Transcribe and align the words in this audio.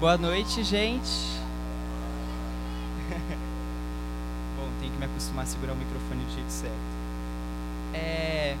Boa 0.00 0.18
noite, 0.18 0.62
gente. 0.64 1.08
Bom, 4.56 4.68
tem 4.80 4.90
que 4.90 4.96
me 4.98 5.04
acostumar 5.04 5.44
a 5.44 5.46
segurar 5.46 5.72
o 5.72 5.76
microfone 5.76 6.24
do 6.24 6.32
jeito 6.32 6.50
certo. 6.50 6.74
É, 7.92 8.56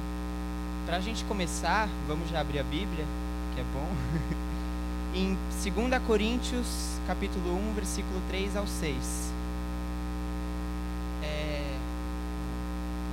Para 0.86 0.98
a 0.98 1.00
gente 1.00 1.24
começar, 1.24 1.88
vamos 2.06 2.28
já 2.30 2.40
abrir 2.40 2.60
a 2.60 2.62
Bíblia, 2.64 3.04
que 3.54 3.60
é 3.60 3.64
bom. 3.72 3.88
em 5.14 5.36
2 5.62 6.02
Coríntios, 6.06 6.98
capítulo 7.06 7.56
1, 7.70 7.74
versículo 7.74 8.20
3 8.28 8.56
ao 8.56 8.66
6. 8.66 9.32
É... 11.22 11.78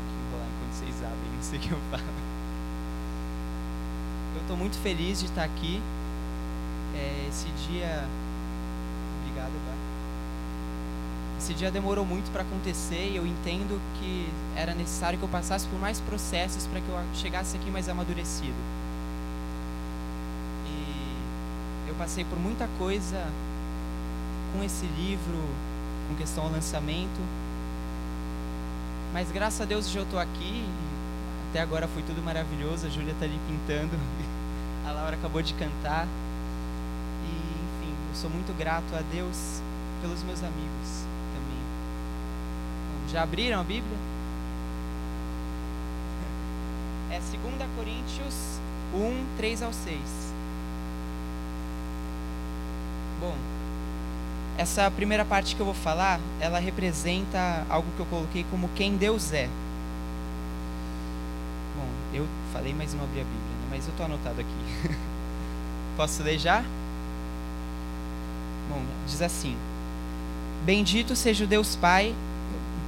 Que 0.08 0.16
enrolar 0.16 0.48
enquanto 0.48 0.74
vocês 0.74 0.96
abrem, 1.04 1.32
não 1.36 1.42
sei 1.42 1.60
o 1.60 1.62
que 1.62 1.72
eu 1.72 1.80
falo. 1.90 2.04
Eu 4.36 4.42
estou 4.42 4.58
muito 4.58 4.78
feliz 4.78 5.20
de 5.20 5.26
estar 5.26 5.44
aqui. 5.44 5.82
Esse 7.32 7.48
dia. 7.66 8.06
Obrigado, 9.22 9.54
Bar. 9.66 9.78
Esse 11.40 11.54
dia 11.54 11.72
demorou 11.72 12.06
muito 12.06 12.30
para 12.30 12.42
acontecer 12.42 13.10
e 13.10 13.16
eu 13.16 13.26
entendo 13.26 13.80
que 13.98 14.30
era 14.54 14.76
necessário 14.76 15.18
que 15.18 15.24
eu 15.24 15.30
passasse 15.30 15.66
por 15.68 15.80
mais 15.80 16.02
processos 16.02 16.68
para 16.68 16.82
que 16.82 16.90
eu 16.90 17.00
chegasse 17.16 17.56
aqui 17.56 17.72
mais 17.72 17.88
amadurecido. 17.88 18.54
E 20.68 21.88
eu 21.88 21.96
passei 21.96 22.26
por 22.26 22.38
muita 22.38 22.68
coisa 22.78 23.26
com 24.54 24.62
esse 24.62 24.86
livro, 24.86 25.42
com 26.10 26.16
questão 26.16 26.44
ao 26.44 26.52
lançamento. 26.52 27.22
Mas 29.14 29.32
graças 29.32 29.62
a 29.62 29.66
Deus 29.66 29.88
hoje 29.88 29.98
eu 29.98 30.04
estou 30.04 30.20
aqui. 30.20 30.66
Até 31.50 31.62
agora 31.62 31.88
foi 31.88 32.04
tudo 32.04 32.22
maravilhoso. 32.22 32.88
A 32.88 32.90
Júlia 32.90 33.14
está 33.14 33.24
ali 33.24 33.40
pintando. 33.48 33.98
A 34.86 34.92
Laura 34.92 35.16
acabou 35.16 35.42
de 35.42 35.54
cantar. 35.54 36.08
Sou 38.22 38.30
muito 38.30 38.56
grato 38.56 38.96
a 38.96 39.02
Deus 39.12 39.64
pelos 40.00 40.22
meus 40.22 40.44
amigos 40.44 41.06
também. 41.34 41.58
Bom, 42.94 43.10
já 43.10 43.24
abriram 43.24 43.60
a 43.60 43.64
Bíblia? 43.64 43.98
É 47.10 47.20
2 47.20 47.32
Coríntios 47.76 48.62
1, 48.94 49.26
3 49.38 49.64
ao 49.64 49.74
6. 49.74 50.00
Bom, 53.20 53.36
essa 54.56 54.92
primeira 54.92 55.26
parte 55.26 55.56
que 55.56 55.62
eu 55.62 55.66
vou 55.66 55.74
falar, 55.74 56.20
ela 56.40 56.60
representa 56.60 57.66
algo 57.68 57.88
que 57.96 58.02
eu 58.02 58.06
coloquei 58.06 58.46
como 58.52 58.70
quem 58.76 58.98
Deus 58.98 59.34
é. 59.34 59.50
Bom, 61.76 61.88
eu 62.14 62.28
falei, 62.54 62.76
mas 62.78 62.94
não 62.94 63.04
abri 63.04 63.22
a 63.22 63.24
Bíblia, 63.24 63.42
né? 63.42 63.68
mas 63.72 63.88
eu 63.88 63.90
estou 63.90 64.06
anotado 64.06 64.42
aqui. 64.42 64.96
Posso 65.98 66.22
ler 66.22 66.38
já? 66.38 66.64
Diz 69.08 69.22
assim: 69.22 69.56
Bendito 70.66 71.16
seja 71.16 71.44
o 71.44 71.48
Deus 71.48 71.76
Pai, 71.76 72.14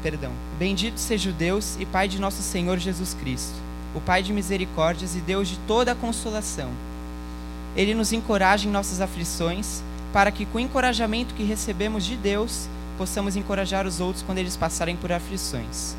perdão, 0.01 0.31
bendito 0.59 0.99
seja 0.99 1.29
o 1.29 1.33
Deus 1.33 1.75
e 1.79 1.85
Pai 1.85 2.07
de 2.07 2.19
nosso 2.19 2.41
Senhor 2.41 2.77
Jesus 2.77 3.13
Cristo, 3.13 3.55
o 3.95 4.01
Pai 4.01 4.21
de 4.21 4.33
misericórdias 4.33 5.15
e 5.15 5.19
Deus 5.19 5.47
de 5.47 5.57
toda 5.67 5.93
a 5.93 5.95
consolação. 5.95 6.69
Ele 7.75 7.95
nos 7.95 8.13
encoraja 8.13 8.67
em 8.67 8.71
nossas 8.71 9.01
aflições, 9.01 9.81
para 10.11 10.31
que 10.31 10.45
com 10.45 10.57
o 10.57 10.61
encorajamento 10.61 11.33
que 11.33 11.43
recebemos 11.43 12.05
de 12.05 12.15
Deus, 12.15 12.67
possamos 12.97 13.35
encorajar 13.35 13.87
os 13.87 13.99
outros 13.99 14.23
quando 14.23 14.37
eles 14.37 14.55
passarem 14.55 14.95
por 14.95 15.11
aflições. 15.11 15.95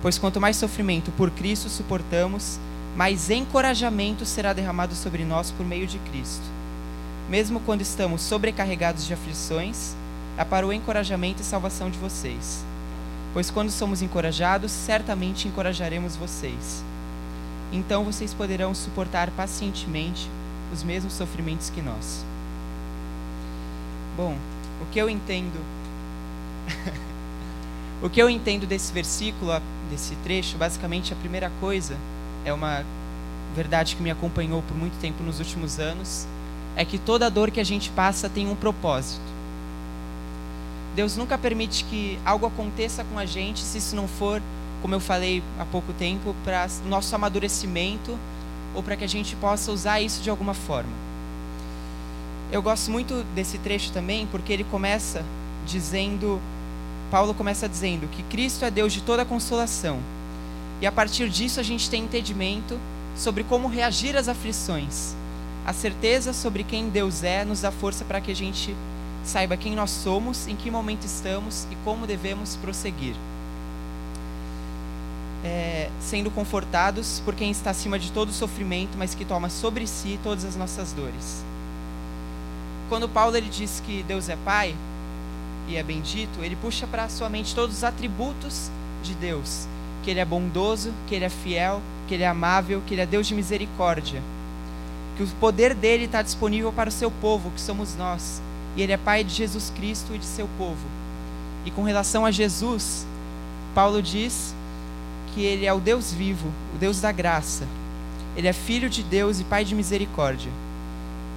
Pois 0.00 0.16
quanto 0.16 0.40
mais 0.40 0.56
sofrimento 0.56 1.10
por 1.12 1.30
Cristo 1.30 1.68
suportamos, 1.68 2.58
mais 2.96 3.30
encorajamento 3.30 4.24
será 4.24 4.52
derramado 4.52 4.94
sobre 4.94 5.24
nós 5.24 5.50
por 5.50 5.66
meio 5.66 5.86
de 5.86 5.98
Cristo. 5.98 6.57
Mesmo 7.28 7.60
quando 7.60 7.82
estamos 7.82 8.22
sobrecarregados 8.22 9.06
de 9.06 9.12
aflições, 9.12 9.94
é 10.36 10.44
para 10.44 10.66
o 10.66 10.72
encorajamento 10.72 11.42
e 11.42 11.44
salvação 11.44 11.90
de 11.90 11.98
vocês. 11.98 12.64
Pois 13.34 13.50
quando 13.50 13.70
somos 13.70 14.00
encorajados, 14.00 14.72
certamente 14.72 15.46
encorajaremos 15.46 16.16
vocês. 16.16 16.82
Então 17.70 18.02
vocês 18.04 18.32
poderão 18.32 18.74
suportar 18.74 19.30
pacientemente 19.32 20.28
os 20.72 20.82
mesmos 20.82 21.12
sofrimentos 21.12 21.68
que 21.68 21.82
nós. 21.82 22.24
Bom, 24.16 24.36
o 24.80 24.86
que 24.86 24.98
eu 24.98 25.10
entendo 25.10 25.60
o 28.02 28.08
que 28.08 28.20
eu 28.20 28.30
entendo 28.30 28.66
desse 28.66 28.92
versículo, 28.92 29.52
desse 29.90 30.14
trecho, 30.16 30.56
basicamente 30.56 31.12
a 31.12 31.16
primeira 31.16 31.50
coisa 31.60 31.96
é 32.44 32.52
uma 32.52 32.84
verdade 33.54 33.96
que 33.96 34.02
me 34.02 34.10
acompanhou 34.10 34.62
por 34.62 34.76
muito 34.76 34.98
tempo 35.00 35.22
nos 35.22 35.38
últimos 35.38 35.78
anos, 35.78 36.26
é 36.76 36.84
que 36.84 36.98
toda 36.98 37.30
dor 37.30 37.50
que 37.50 37.60
a 37.60 37.64
gente 37.64 37.90
passa 37.90 38.28
tem 38.28 38.48
um 38.48 38.54
propósito. 38.54 39.20
Deus 40.94 41.16
nunca 41.16 41.38
permite 41.38 41.84
que 41.84 42.18
algo 42.24 42.46
aconteça 42.46 43.04
com 43.04 43.18
a 43.18 43.24
gente 43.24 43.60
se 43.60 43.78
isso 43.78 43.94
não 43.94 44.08
for, 44.08 44.42
como 44.82 44.94
eu 44.94 45.00
falei 45.00 45.42
há 45.58 45.64
pouco 45.64 45.92
tempo, 45.92 46.34
para 46.44 46.68
nosso 46.86 47.14
amadurecimento 47.14 48.18
ou 48.74 48.82
para 48.82 48.96
que 48.96 49.04
a 49.04 49.08
gente 49.08 49.36
possa 49.36 49.70
usar 49.72 50.00
isso 50.00 50.22
de 50.22 50.30
alguma 50.30 50.54
forma. 50.54 50.90
Eu 52.50 52.62
gosto 52.62 52.90
muito 52.90 53.24
desse 53.34 53.58
trecho 53.58 53.92
também 53.92 54.26
porque 54.26 54.52
ele 54.52 54.64
começa 54.64 55.24
dizendo, 55.66 56.40
Paulo 57.10 57.34
começa 57.34 57.68
dizendo 57.68 58.08
que 58.08 58.22
Cristo 58.24 58.64
é 58.64 58.70
Deus 58.70 58.92
de 58.92 59.02
toda 59.02 59.24
consolação. 59.24 60.00
E 60.80 60.86
a 60.86 60.92
partir 60.92 61.28
disso 61.28 61.60
a 61.60 61.62
gente 61.62 61.90
tem 61.90 62.04
entendimento 62.04 62.78
sobre 63.16 63.44
como 63.44 63.68
reagir 63.68 64.16
às 64.16 64.28
aflições. 64.28 65.14
A 65.68 65.72
certeza 65.74 66.32
sobre 66.32 66.64
quem 66.64 66.88
Deus 66.88 67.22
é 67.22 67.44
nos 67.44 67.60
dá 67.60 67.70
força 67.70 68.02
para 68.02 68.22
que 68.22 68.30
a 68.30 68.34
gente 68.34 68.74
saiba 69.22 69.54
quem 69.54 69.76
nós 69.76 69.90
somos, 69.90 70.48
em 70.48 70.56
que 70.56 70.70
momento 70.70 71.04
estamos 71.04 71.66
e 71.70 71.76
como 71.84 72.06
devemos 72.06 72.56
prosseguir. 72.56 73.14
É, 75.44 75.90
sendo 76.00 76.30
confortados 76.30 77.20
por 77.22 77.34
quem 77.34 77.50
está 77.50 77.68
acima 77.68 77.98
de 77.98 78.10
todo 78.12 78.32
sofrimento, 78.32 78.96
mas 78.96 79.14
que 79.14 79.26
toma 79.26 79.50
sobre 79.50 79.86
si 79.86 80.18
todas 80.24 80.46
as 80.46 80.56
nossas 80.56 80.94
dores. 80.94 81.44
Quando 82.88 83.06
Paulo 83.06 83.36
ele 83.36 83.50
diz 83.50 83.82
que 83.84 84.02
Deus 84.04 84.30
é 84.30 84.36
Pai 84.36 84.74
e 85.68 85.76
é 85.76 85.82
bendito, 85.82 86.42
ele 86.42 86.56
puxa 86.56 86.86
para 86.86 87.10
sua 87.10 87.28
mente 87.28 87.54
todos 87.54 87.76
os 87.76 87.84
atributos 87.84 88.70
de 89.02 89.12
Deus, 89.12 89.68
que 90.02 90.10
ele 90.10 90.20
é 90.20 90.24
bondoso, 90.24 90.94
que 91.06 91.14
ele 91.14 91.26
é 91.26 91.28
fiel, 91.28 91.82
que 92.08 92.14
ele 92.14 92.22
é 92.22 92.26
amável, 92.26 92.82
que 92.86 92.94
ele 92.94 93.02
é 93.02 93.06
Deus 93.06 93.26
de 93.26 93.34
misericórdia, 93.34 94.22
que 95.18 95.24
o 95.24 95.26
poder 95.40 95.74
dele 95.74 96.04
está 96.04 96.22
disponível 96.22 96.72
para 96.72 96.88
o 96.88 96.92
seu 96.92 97.10
povo, 97.10 97.50
que 97.50 97.60
somos 97.60 97.96
nós, 97.96 98.40
e 98.76 98.82
ele 98.82 98.92
é 98.92 98.96
Pai 98.96 99.24
de 99.24 99.34
Jesus 99.34 99.72
Cristo 99.74 100.14
e 100.14 100.18
de 100.18 100.24
seu 100.24 100.48
povo. 100.56 100.86
E 101.66 101.72
com 101.72 101.82
relação 101.82 102.24
a 102.24 102.30
Jesus, 102.30 103.04
Paulo 103.74 104.00
diz 104.00 104.54
que 105.34 105.42
ele 105.42 105.66
é 105.66 105.72
o 105.72 105.80
Deus 105.80 106.12
vivo, 106.12 106.48
o 106.72 106.78
Deus 106.78 107.00
da 107.00 107.10
graça. 107.10 107.66
Ele 108.36 108.46
é 108.46 108.52
filho 108.52 108.88
de 108.88 109.02
Deus 109.02 109.40
e 109.40 109.44
Pai 109.44 109.64
de 109.64 109.74
misericórdia. 109.74 110.52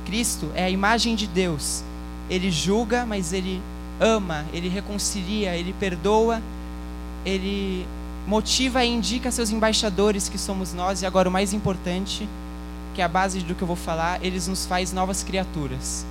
Cristo 0.05 0.51
é 0.53 0.63
a 0.63 0.69
imagem 0.69 1.15
de 1.15 1.25
Deus. 1.25 1.83
Ele 2.29 2.51
julga, 2.51 3.03
mas 3.03 3.33
ele 3.33 3.59
ama, 3.99 4.45
ele 4.53 4.69
reconcilia, 4.69 5.55
ele 5.55 5.73
perdoa, 5.73 6.39
ele 7.25 7.87
motiva 8.27 8.85
e 8.85 8.89
indica 8.89 9.31
seus 9.31 9.49
embaixadores, 9.49 10.29
que 10.29 10.37
somos 10.37 10.71
nós, 10.71 11.01
e 11.01 11.05
agora 11.07 11.27
o 11.27 11.31
mais 11.31 11.51
importante, 11.51 12.29
que 12.93 13.01
é 13.01 13.03
a 13.03 13.07
base 13.07 13.39
do 13.41 13.55
que 13.55 13.61
eu 13.61 13.67
vou 13.67 13.75
falar, 13.75 14.23
eles 14.23 14.47
nos 14.47 14.65
faz 14.65 14.91
novas 14.91 15.23
criaturas. 15.23 16.05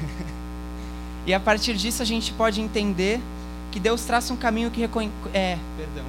e 1.26 1.34
a 1.34 1.40
partir 1.40 1.74
disso 1.74 2.02
a 2.02 2.06
gente 2.06 2.32
pode 2.32 2.60
entender 2.60 3.20
que 3.70 3.80
Deus 3.80 4.02
traça 4.02 4.32
um 4.32 4.36
caminho 4.36 4.70
que 4.70 4.80
reconhe... 4.80 5.10
é, 5.32 5.58
perdão. 5.76 6.04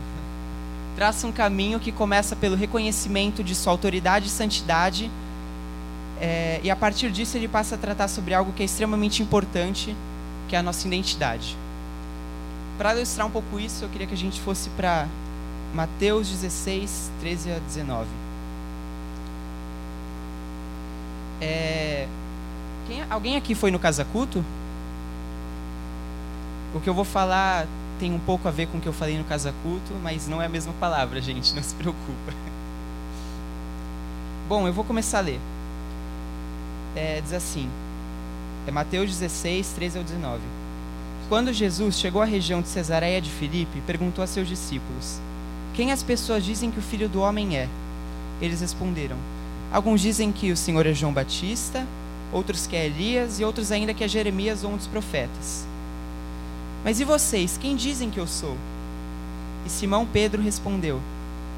Traça 0.95 1.27
um 1.27 1.31
caminho 1.31 1.79
que 1.79 1.91
começa 1.91 2.35
pelo 2.35 2.55
reconhecimento 2.55 3.43
de 3.43 3.53
sua 3.53 3.73
autoridade 3.73 4.27
e 4.27 4.29
santidade, 4.29 5.11
é, 6.19 6.61
e 6.63 6.71
a 6.71 6.75
partir 6.75 7.11
disso 7.11 7.35
ele 7.35 7.47
passa 7.47 7.75
a 7.75 7.77
tratar 7.77 8.07
sobre 8.07 8.33
algo 8.33 8.53
que 8.53 8.61
é 8.61 8.65
extremamente 8.65 9.21
importante, 9.21 9.95
que 10.47 10.55
é 10.55 10.59
a 10.59 10.63
nossa 10.63 10.87
identidade. 10.87 11.57
Para 12.77 12.95
ilustrar 12.95 13.27
um 13.27 13.31
pouco 13.31 13.59
isso, 13.59 13.83
eu 13.83 13.89
queria 13.89 14.07
que 14.07 14.13
a 14.13 14.17
gente 14.17 14.39
fosse 14.39 14.69
para 14.71 15.07
Mateus 15.75 16.29
16, 16.29 17.11
13 17.19 17.51
a 17.51 17.59
19. 17.59 18.07
É, 21.41 22.07
quem, 22.87 23.03
alguém 23.09 23.35
aqui 23.35 23.53
foi 23.53 23.71
no 23.71 23.77
Casa 23.77 24.05
Culto? 24.05 24.41
O 26.73 26.79
que 26.79 26.89
eu 26.89 26.93
vou 26.93 27.03
falar 27.03 27.67
tem 27.99 28.13
um 28.13 28.19
pouco 28.19 28.47
a 28.47 28.51
ver 28.51 28.67
com 28.67 28.77
o 28.77 28.81
que 28.81 28.87
eu 28.87 28.93
falei 28.93 29.17
no 29.17 29.25
Casa 29.25 29.53
Culto, 29.63 29.91
mas 30.01 30.29
não 30.29 30.41
é 30.41 30.45
a 30.45 30.49
mesma 30.49 30.71
palavra, 30.79 31.21
gente, 31.21 31.53
não 31.53 31.61
se 31.61 31.75
preocupa. 31.75 32.31
Bom, 34.47 34.65
eu 34.65 34.71
vou 34.71 34.85
começar 34.85 35.17
a 35.17 35.21
ler. 35.21 35.41
É, 36.95 37.19
diz 37.19 37.33
assim, 37.33 37.69
é 38.65 38.71
Mateus 38.71 39.09
16, 39.09 39.73
13 39.75 39.97
ao 39.97 40.03
19. 40.05 40.41
Quando 41.27 41.51
Jesus 41.51 41.99
chegou 41.99 42.21
à 42.21 42.25
região 42.25 42.61
de 42.61 42.69
Cesareia 42.69 43.21
de 43.21 43.29
Filipe, 43.29 43.81
perguntou 43.85 44.23
a 44.23 44.27
seus 44.27 44.47
discípulos: 44.47 45.19
Quem 45.75 45.91
as 45.91 46.01
pessoas 46.01 46.45
dizem 46.45 46.71
que 46.71 46.79
o 46.79 46.81
filho 46.81 47.09
do 47.09 47.19
homem 47.19 47.57
é? 47.57 47.67
Eles 48.41 48.61
responderam: 48.61 49.17
Alguns 49.73 49.99
dizem 49.99 50.31
que 50.31 50.49
o 50.51 50.57
Senhor 50.57 50.85
é 50.85 50.93
João 50.93 51.11
Batista, 51.11 51.85
outros 52.31 52.65
que 52.65 52.77
é 52.77 52.85
Elias 52.85 53.41
e 53.41 53.43
outros 53.43 53.73
ainda 53.73 53.93
que 53.93 54.03
é 54.03 54.07
Jeremias 54.07 54.63
ou 54.63 54.71
um 54.71 54.77
dos 54.77 54.87
profetas. 54.87 55.65
Mas 56.83 57.01
e 57.01 57.03
vocês, 57.03 57.57
quem 57.57 57.75
dizem 57.75 58.09
que 58.09 58.19
eu 58.19 58.25
sou? 58.25 58.55
E 59.65 59.69
Simão 59.69 60.05
Pedro 60.05 60.41
respondeu: 60.41 61.01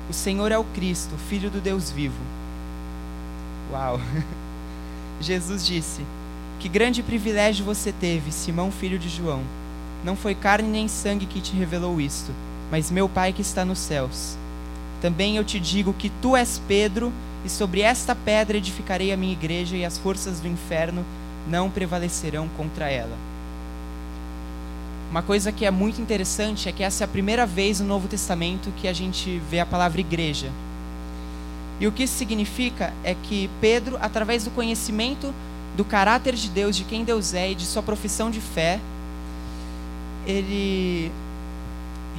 O 0.10 0.14
Senhor 0.14 0.52
é 0.52 0.58
o 0.58 0.64
Cristo, 0.64 1.16
filho 1.30 1.52
do 1.52 1.62
Deus 1.62 1.92
vivo. 1.92 2.24
Uau! 3.72 4.00
Jesus 5.22 5.64
disse: 5.64 6.02
Que 6.60 6.68
grande 6.68 7.04
privilégio 7.04 7.64
você 7.64 7.92
teve, 7.92 8.32
Simão, 8.32 8.72
filho 8.72 8.98
de 8.98 9.10
João. 9.10 9.44
Não 10.04 10.16
foi 10.16 10.34
carne 10.34 10.68
nem 10.68 10.88
sangue 10.88 11.28
que 11.28 11.42
te 11.42 11.56
revelou 11.56 12.02
isto, 12.02 12.32
mas 12.72 12.92
meu 12.92 13.08
Pai 13.08 13.34
que 13.34 13.42
está 13.42 13.64
nos 13.64 13.80
céus. 13.80 14.38
Também 15.02 15.38
eu 15.38 15.44
te 15.44 15.60
digo 15.60 15.94
que 15.94 16.10
tu 16.22 16.36
és 16.36 16.62
Pedro, 16.68 17.12
e 17.46 17.50
sobre 17.50 17.82
esta 17.82 18.16
pedra 18.16 18.58
edificarei 18.58 19.14
a 19.14 19.18
minha 19.18 19.34
igreja, 19.34 19.76
e 19.76 19.86
as 19.86 19.98
forças 19.98 20.40
do 20.40 20.48
inferno 20.48 21.06
não 21.48 21.70
prevalecerão 21.70 22.48
contra 22.58 22.90
ela. 22.90 23.16
Uma 25.10 25.22
coisa 25.22 25.52
que 25.52 25.66
é 25.66 25.72
muito 25.72 26.02
interessante 26.02 26.68
é 26.68 26.72
que 26.72 26.84
essa 26.84 27.04
é 27.04 27.06
a 27.06 27.08
primeira 27.08 27.46
vez 27.46 27.80
no 27.80 27.88
Novo 27.88 28.08
Testamento 28.08 28.74
que 28.76 28.88
a 28.88 28.94
gente 28.94 29.42
vê 29.50 29.60
a 29.60 29.66
palavra 29.66 30.02
igreja. 30.02 30.52
E 31.80 31.88
o 31.88 31.92
que 31.92 32.04
isso 32.04 32.18
significa 32.18 32.94
é 33.04 33.16
que 33.16 33.50
Pedro, 33.62 33.98
através 34.02 34.44
do 34.44 34.52
conhecimento 34.52 35.34
do 35.78 35.86
caráter 35.86 36.34
de 36.36 36.50
Deus, 36.50 36.76
de 36.76 36.84
quem 36.84 37.06
Deus 37.06 37.34
é 37.34 37.52
e 37.52 37.56
de 37.56 37.66
sua 37.66 37.84
profissão 37.84 38.30
de 38.30 38.42
fé, 38.42 38.82
ele 40.26 41.12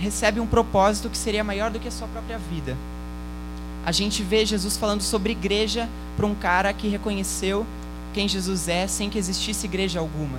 recebe 0.01 0.41
um 0.41 0.47
propósito 0.47 1.11
que 1.11 1.19
seria 1.19 1.45
maior 1.45 1.71
do 1.71 1.79
que 1.79 1.89
a 1.89 1.91
sua 1.91 2.09
própria 2.09 2.39
vida. 2.39 2.77
A 3.85 3.93
gente 3.93 4.23
vê 4.23 4.45
Jesus 4.45 4.77
falando 4.77 5.03
sobre 5.03 5.33
igreja 5.33 5.89
para 6.17 6.27
um 6.27 6.35
cara 6.35 6.73
que 6.73 6.89
reconheceu 6.89 7.67
quem 8.13 8.29
Jesus 8.29 8.69
é 8.69 8.87
sem 8.87 9.09
que 9.09 9.19
existisse 9.19 9.67
igreja 9.67 10.01
alguma. 10.01 10.39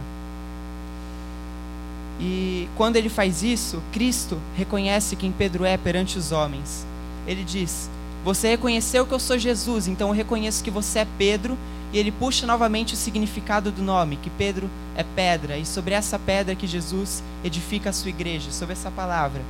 E 2.19 2.67
quando 2.75 2.97
ele 2.97 3.07
faz 3.07 3.43
isso, 3.43 3.81
Cristo 3.93 4.37
reconhece 4.55 5.15
quem 5.15 5.31
Pedro 5.31 5.63
é 5.63 5.77
perante 5.77 6.17
os 6.17 6.31
homens. 6.31 6.85
Ele 7.25 7.43
diz: 7.43 7.89
Você 8.25 8.49
reconheceu 8.49 9.05
que 9.05 9.13
eu 9.13 9.19
sou 9.19 9.37
Jesus, 9.37 9.87
então 9.87 10.09
eu 10.09 10.13
reconheço 10.13 10.63
que 10.63 10.69
você 10.69 10.99
é 10.99 11.07
Pedro. 11.17 11.57
E 11.91 11.97
ele 11.97 12.11
puxa 12.11 12.45
novamente 12.45 12.93
o 12.93 12.97
significado 12.97 13.71
do 13.71 13.81
nome, 13.81 14.17
que 14.17 14.29
Pedro 14.29 14.69
é 14.95 15.03
pedra, 15.03 15.57
e 15.57 15.65
sobre 15.65 15.93
essa 15.93 16.19
pedra 16.19 16.55
que 16.55 16.67
Jesus 16.67 17.23
edifica 17.43 17.89
a 17.89 17.93
sua 17.93 18.09
igreja, 18.09 18.51
sobre 18.51 18.73
essa 18.73 18.91
palavra. 18.91 19.41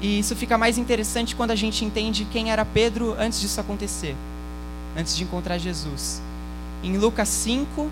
E 0.00 0.18
isso 0.18 0.36
fica 0.36 0.56
mais 0.56 0.78
interessante 0.78 1.34
quando 1.34 1.50
a 1.50 1.56
gente 1.56 1.84
entende 1.84 2.26
quem 2.30 2.52
era 2.52 2.64
Pedro 2.64 3.16
antes 3.18 3.40
disso 3.40 3.60
acontecer, 3.60 4.14
antes 4.96 5.16
de 5.16 5.24
encontrar 5.24 5.58
Jesus. 5.58 6.22
Em 6.84 6.96
Lucas 6.98 7.28
5, 7.28 7.90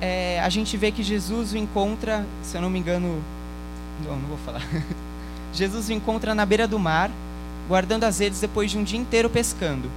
é, 0.00 0.40
a 0.40 0.48
gente 0.48 0.76
vê 0.76 0.90
que 0.90 1.02
Jesus 1.02 1.52
o 1.52 1.58
encontra, 1.58 2.24
se 2.42 2.56
eu 2.56 2.62
não 2.62 2.70
me 2.70 2.78
engano, 2.78 3.22
não, 4.02 4.16
não 4.16 4.28
vou 4.28 4.38
falar. 4.38 4.62
Jesus 5.52 5.88
o 5.88 5.92
encontra 5.92 6.34
na 6.34 6.46
beira 6.46 6.66
do 6.66 6.78
mar, 6.78 7.10
guardando 7.68 8.04
as 8.04 8.18
redes 8.18 8.40
depois 8.40 8.70
de 8.70 8.78
um 8.78 8.84
dia 8.84 8.98
inteiro 8.98 9.28
pescando. 9.28 9.90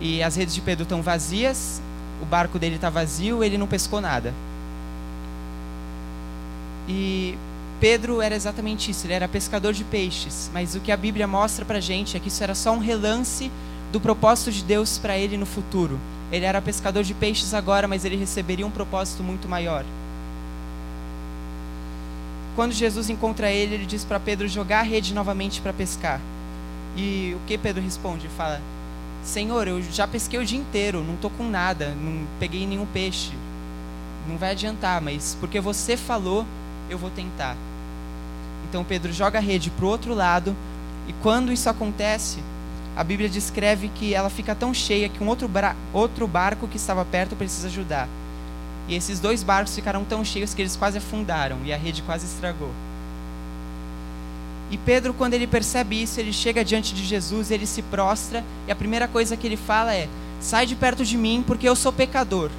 E 0.00 0.22
as 0.22 0.36
redes 0.36 0.54
de 0.54 0.60
Pedro 0.60 0.84
estão 0.84 1.02
vazias, 1.02 1.80
o 2.22 2.24
barco 2.24 2.58
dele 2.58 2.76
está 2.76 2.88
vazio, 2.88 3.44
ele 3.44 3.58
não 3.58 3.66
pescou 3.66 4.00
nada. 4.00 4.32
E 6.88 7.36
Pedro 7.78 8.20
era 8.20 8.34
exatamente 8.34 8.90
isso, 8.90 9.06
ele 9.06 9.14
era 9.14 9.28
pescador 9.28 9.72
de 9.72 9.84
peixes, 9.84 10.50
mas 10.52 10.74
o 10.74 10.80
que 10.80 10.90
a 10.90 10.96
Bíblia 10.96 11.26
mostra 11.26 11.64
para 11.64 11.80
gente 11.80 12.16
é 12.16 12.20
que 12.20 12.28
isso 12.28 12.42
era 12.42 12.54
só 12.54 12.72
um 12.72 12.78
relance 12.78 13.50
do 13.92 14.00
propósito 14.00 14.52
de 14.52 14.62
Deus 14.62 14.98
para 14.98 15.16
ele 15.16 15.36
no 15.36 15.46
futuro. 15.46 15.98
Ele 16.32 16.44
era 16.44 16.62
pescador 16.62 17.02
de 17.02 17.12
peixes 17.14 17.54
agora, 17.54 17.88
mas 17.88 18.04
ele 18.04 18.16
receberia 18.16 18.66
um 18.66 18.70
propósito 18.70 19.22
muito 19.22 19.48
maior. 19.48 19.84
Quando 22.54 22.72
Jesus 22.72 23.08
encontra 23.08 23.50
ele, 23.50 23.74
ele 23.74 23.86
diz 23.86 24.04
para 24.04 24.20
Pedro 24.20 24.46
jogar 24.46 24.80
a 24.80 24.82
rede 24.82 25.14
novamente 25.14 25.60
para 25.60 25.72
pescar. 25.72 26.20
E 26.96 27.34
o 27.36 27.46
que 27.46 27.56
Pedro 27.56 27.82
responde? 27.82 28.26
Ele 28.26 28.34
fala: 28.36 28.60
Senhor, 29.22 29.68
eu 29.68 29.82
já 29.82 30.08
pesquei 30.08 30.40
o 30.40 30.44
dia 30.44 30.58
inteiro, 30.58 31.04
não 31.04 31.14
estou 31.14 31.30
com 31.30 31.48
nada, 31.48 31.94
não 31.94 32.26
peguei 32.38 32.66
nenhum 32.66 32.86
peixe. 32.86 33.32
Não 34.26 34.36
vai 34.36 34.52
adiantar, 34.52 35.00
mas 35.00 35.36
porque 35.38 35.60
você 35.60 35.96
falou, 35.96 36.46
eu 36.88 36.98
vou 36.98 37.10
tentar. 37.10 37.56
Então 38.68 38.84
Pedro 38.84 39.12
joga 39.12 39.38
a 39.38 39.42
rede 39.42 39.70
para 39.70 39.84
o 39.84 39.88
outro 39.88 40.14
lado, 40.14 40.56
e 41.08 41.12
quando 41.22 41.52
isso 41.52 41.68
acontece, 41.68 42.38
a 42.96 43.04
Bíblia 43.04 43.28
descreve 43.28 43.88
que 43.88 44.14
ela 44.14 44.30
fica 44.30 44.54
tão 44.54 44.72
cheia 44.74 45.08
que 45.08 45.22
um 45.22 45.28
outro, 45.28 45.50
outro 45.92 46.26
barco 46.26 46.68
que 46.68 46.76
estava 46.76 47.04
perto 47.04 47.36
precisa 47.36 47.68
ajudar. 47.68 48.08
E 48.88 48.94
esses 48.94 49.20
dois 49.20 49.42
barcos 49.42 49.74
ficaram 49.74 50.04
tão 50.04 50.24
cheios 50.24 50.54
que 50.54 50.62
eles 50.62 50.76
quase 50.76 50.98
afundaram 50.98 51.58
e 51.64 51.72
a 51.72 51.76
rede 51.76 52.02
quase 52.02 52.26
estragou. 52.26 52.70
E 54.70 54.78
Pedro, 54.78 55.12
quando 55.12 55.34
ele 55.34 55.46
percebe 55.46 56.00
isso, 56.00 56.20
ele 56.20 56.32
chega 56.32 56.64
diante 56.64 56.94
de 56.94 57.04
Jesus, 57.04 57.50
ele 57.50 57.66
se 57.66 57.82
prostra 57.82 58.44
e 58.68 58.72
a 58.72 58.76
primeira 58.76 59.08
coisa 59.08 59.36
que 59.36 59.46
ele 59.46 59.56
fala 59.56 59.94
é: 59.94 60.08
Sai 60.40 60.64
de 60.64 60.76
perto 60.76 61.04
de 61.04 61.16
mim, 61.16 61.42
porque 61.44 61.68
eu 61.68 61.74
sou 61.74 61.92
pecador, 61.92 62.50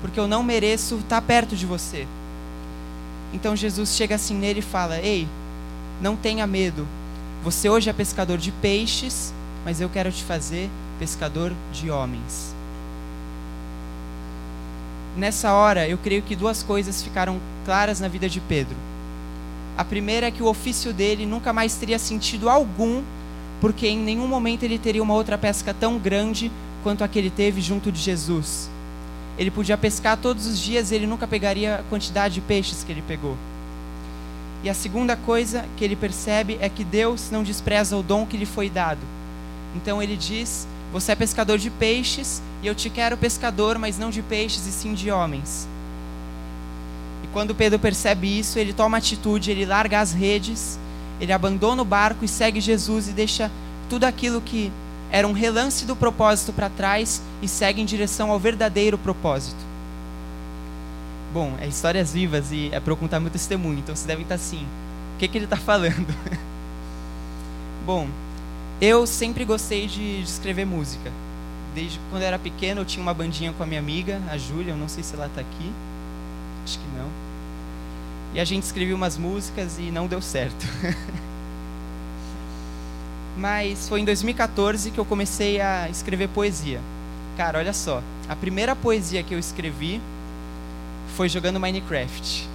porque 0.00 0.20
eu 0.20 0.28
não 0.28 0.42
mereço 0.42 0.96
estar 0.96 1.20
perto 1.20 1.56
de 1.56 1.66
você. 1.66 2.06
Então 3.32 3.56
Jesus 3.56 3.96
chega 3.96 4.14
assim 4.14 4.34
nele 4.34 4.60
e 4.60 4.62
fala: 4.62 5.00
Ei, 5.00 5.26
não 6.00 6.14
tenha 6.14 6.46
medo. 6.46 6.86
Você 7.42 7.68
hoje 7.68 7.90
é 7.90 7.92
pescador 7.92 8.38
de 8.38 8.52
peixes, 8.52 9.32
mas 9.64 9.80
eu 9.80 9.88
quero 9.88 10.12
te 10.12 10.22
fazer 10.22 10.70
pescador 10.98 11.52
de 11.72 11.90
homens. 11.90 12.54
Nessa 15.16 15.52
hora, 15.52 15.88
eu 15.88 15.98
creio 15.98 16.22
que 16.22 16.36
duas 16.36 16.62
coisas 16.62 17.02
ficaram 17.02 17.40
claras 17.64 17.98
na 17.98 18.06
vida 18.06 18.28
de 18.28 18.40
Pedro. 18.40 18.76
A 19.78 19.84
primeira 19.84 20.26
é 20.26 20.30
que 20.32 20.42
o 20.42 20.46
ofício 20.46 20.92
dele 20.92 21.24
nunca 21.24 21.52
mais 21.52 21.76
teria 21.76 22.00
sentido 22.00 22.50
algum, 22.50 23.00
porque 23.60 23.86
em 23.86 23.96
nenhum 23.96 24.26
momento 24.26 24.64
ele 24.64 24.76
teria 24.76 25.00
uma 25.00 25.14
outra 25.14 25.38
pesca 25.38 25.72
tão 25.72 25.98
grande 25.98 26.50
quanto 26.82 27.04
a 27.04 27.08
que 27.08 27.16
ele 27.16 27.30
teve 27.30 27.60
junto 27.60 27.92
de 27.92 28.00
Jesus. 28.00 28.68
Ele 29.38 29.52
podia 29.52 29.78
pescar 29.78 30.16
todos 30.16 30.48
os 30.48 30.58
dias 30.58 30.90
e 30.90 30.96
ele 30.96 31.06
nunca 31.06 31.28
pegaria 31.28 31.76
a 31.76 31.82
quantidade 31.84 32.34
de 32.34 32.40
peixes 32.40 32.82
que 32.82 32.90
ele 32.90 33.04
pegou. 33.06 33.36
E 34.64 34.68
a 34.68 34.74
segunda 34.74 35.14
coisa 35.14 35.64
que 35.76 35.84
ele 35.84 35.94
percebe 35.94 36.58
é 36.60 36.68
que 36.68 36.82
Deus 36.82 37.30
não 37.30 37.44
despreza 37.44 37.96
o 37.96 38.02
dom 38.02 38.26
que 38.26 38.36
lhe 38.36 38.46
foi 38.46 38.68
dado. 38.68 39.00
Então 39.76 40.02
ele 40.02 40.16
diz: 40.16 40.66
Você 40.92 41.12
é 41.12 41.14
pescador 41.14 41.56
de 41.56 41.70
peixes, 41.70 42.42
e 42.64 42.66
eu 42.66 42.74
te 42.74 42.90
quero 42.90 43.16
pescador, 43.16 43.78
mas 43.78 43.96
não 43.96 44.10
de 44.10 44.22
peixes, 44.22 44.66
e 44.66 44.72
sim 44.72 44.92
de 44.92 45.08
homens. 45.12 45.68
Quando 47.38 47.54
Pedro 47.54 47.78
percebe 47.78 48.36
isso, 48.36 48.58
ele 48.58 48.72
toma 48.72 48.96
atitude, 48.96 49.52
ele 49.52 49.64
larga 49.64 50.00
as 50.00 50.12
redes, 50.12 50.76
ele 51.20 51.32
abandona 51.32 51.80
o 51.80 51.84
barco 51.84 52.24
e 52.24 52.28
segue 52.28 52.60
Jesus 52.60 53.06
e 53.06 53.12
deixa 53.12 53.48
tudo 53.88 54.02
aquilo 54.06 54.40
que 54.40 54.72
era 55.08 55.24
um 55.24 55.30
relance 55.30 55.84
do 55.84 55.94
propósito 55.94 56.52
para 56.52 56.68
trás 56.68 57.22
e 57.40 57.46
segue 57.46 57.80
em 57.80 57.84
direção 57.84 58.32
ao 58.32 58.40
verdadeiro 58.40 58.98
propósito. 58.98 59.60
Bom, 61.32 61.52
é 61.60 61.68
histórias 61.68 62.12
vivas 62.12 62.50
e 62.50 62.70
é 62.72 62.80
para 62.80 62.92
eu 62.92 62.96
contar 62.96 63.20
meu 63.20 63.30
testemunho, 63.30 63.78
então 63.78 63.94
vocês 63.94 64.08
devem 64.08 64.24
estar 64.24 64.34
assim: 64.34 64.66
o 65.14 65.18
que, 65.20 65.28
que 65.28 65.38
ele 65.38 65.44
está 65.44 65.56
falando? 65.56 66.12
Bom, 67.86 68.08
eu 68.80 69.06
sempre 69.06 69.44
gostei 69.44 69.86
de, 69.86 70.24
de, 70.24 70.28
escrever 70.28 70.66
música. 70.66 71.12
Desde 71.72 72.00
quando 72.10 72.22
eu 72.22 72.26
era 72.26 72.38
pequeno, 72.40 72.80
eu 72.80 72.84
tinha 72.84 73.00
uma 73.00 73.14
bandinha 73.14 73.52
com 73.52 73.62
a 73.62 73.66
minha 73.66 73.78
amiga, 73.78 74.20
a 74.28 74.36
Júlia, 74.36 74.72
eu 74.72 74.76
não 74.76 74.88
sei 74.88 75.04
se 75.04 75.14
ela 75.14 75.26
está 75.26 75.40
aqui. 75.40 75.72
Acho 76.64 76.80
que 76.80 76.86
não. 76.98 77.27
E 78.34 78.40
a 78.40 78.44
gente 78.44 78.62
escrevia 78.64 78.94
umas 78.94 79.16
músicas 79.16 79.78
e 79.78 79.90
não 79.90 80.06
deu 80.06 80.20
certo. 80.20 80.66
Mas 83.36 83.88
foi 83.88 84.00
em 84.00 84.04
2014 84.04 84.90
que 84.90 84.98
eu 84.98 85.04
comecei 85.04 85.60
a 85.60 85.88
escrever 85.88 86.28
poesia. 86.28 86.80
Cara, 87.36 87.58
olha 87.58 87.72
só. 87.72 88.02
A 88.28 88.34
primeira 88.34 88.74
poesia 88.74 89.22
que 89.22 89.34
eu 89.34 89.38
escrevi 89.38 90.00
foi 91.14 91.28
jogando 91.28 91.60
Minecraft. 91.60 92.48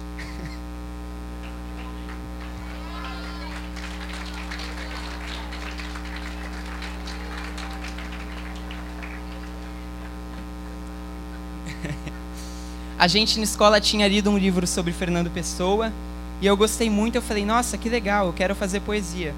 A 13.04 13.06
gente 13.06 13.36
na 13.36 13.44
escola 13.44 13.82
tinha 13.82 14.08
lido 14.08 14.30
um 14.30 14.38
livro 14.38 14.66
sobre 14.66 14.90
Fernando 14.90 15.28
Pessoa 15.28 15.92
e 16.40 16.46
eu 16.46 16.56
gostei 16.56 16.88
muito. 16.88 17.16
Eu 17.16 17.20
falei, 17.20 17.44
nossa, 17.44 17.76
que 17.76 17.86
legal, 17.86 18.28
eu 18.28 18.32
quero 18.32 18.54
fazer 18.54 18.80
poesia. 18.80 19.34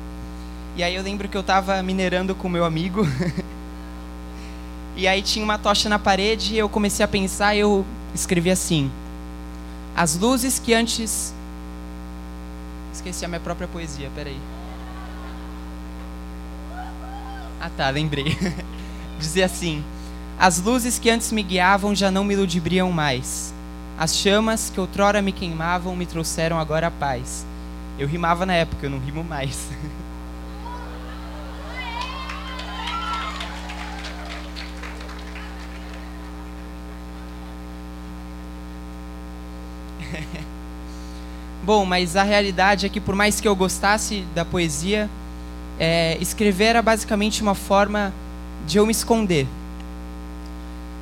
E 0.77 0.85
aí 0.85 0.95
eu 0.95 1.03
lembro 1.03 1.29
que 1.29 1.37
eu 1.37 1.41
estava 1.41 1.83
minerando 1.83 2.33
com 2.33 2.49
meu 2.49 2.65
amigo. 2.65 3.05
e 4.97 5.09
aí 5.09 5.21
tinha 5.21 5.45
uma 5.45 5.59
tocha 5.59 5.89
na 5.89 5.99
parede 5.99 6.55
e 6.55 6.59
eu 6.59 6.69
comecei 6.69 7.05
a 7.05 7.09
pensar. 7.09 7.57
Eu 7.57 7.85
escrevi 8.15 8.53
assim: 8.53 8.89
As 9.97 10.17
luzes 10.17 10.61
que 10.61 10.73
antes. 10.73 11.35
Esqueci 12.95 13.25
a 13.25 13.29
minha 13.29 13.41
própria 13.41 13.67
poesia, 13.67 14.09
peraí. 14.15 14.39
Ah 17.61 17.71
tá, 17.77 17.91
lembrei. 17.91 18.39
Dizia 19.19 19.47
assim: 19.47 19.83
As 20.39 20.61
luzes 20.61 21.01
que 21.01 21.11
antes 21.11 21.33
me 21.33 21.43
guiavam 21.43 21.97
já 21.97 22.13
não 22.13 22.23
me 22.23 22.37
ludibriam 22.37 22.93
mais. 22.93 23.56
As 23.99 24.15
chamas 24.15 24.69
que 24.69 24.79
outrora 24.79 25.23
me 25.23 25.33
queimavam 25.33 25.97
me 25.97 26.05
trouxeram 26.05 26.59
agora 26.59 26.89
a 26.89 26.91
paz. 26.91 27.47
Eu 27.99 28.07
rimava 28.07 28.45
na 28.45 28.53
época, 28.53 28.85
eu 28.85 28.91
não 28.91 28.99
rimo 28.99 29.25
mais. 29.25 29.71
Bom, 41.65 41.87
mas 41.87 42.17
a 42.17 42.23
realidade 42.23 42.85
é 42.85 42.89
que 42.91 43.01
por 43.01 43.15
mais 43.15 43.41
que 43.41 43.49
eu 43.49 43.57
gostasse 43.57 44.27
da 44.35 44.45
poesia, 44.45 45.09
é, 45.79 46.19
escrever 46.21 46.67
era 46.67 46.83
basicamente 46.83 47.41
uma 47.41 47.55
forma 47.55 48.13
de 48.67 48.77
eu 48.77 48.85
me 48.85 48.93
esconder. 48.93 49.47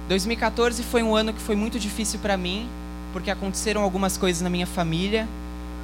2014 0.08 0.82
foi 0.84 1.02
um 1.02 1.16
ano 1.16 1.32
que 1.32 1.40
foi 1.40 1.56
muito 1.56 1.78
difícil 1.78 2.20
para 2.20 2.36
mim, 2.36 2.68
porque 3.14 3.30
aconteceram 3.30 3.80
algumas 3.80 4.16
coisas 4.16 4.42
na 4.42 4.50
minha 4.50 4.66
família 4.66 5.28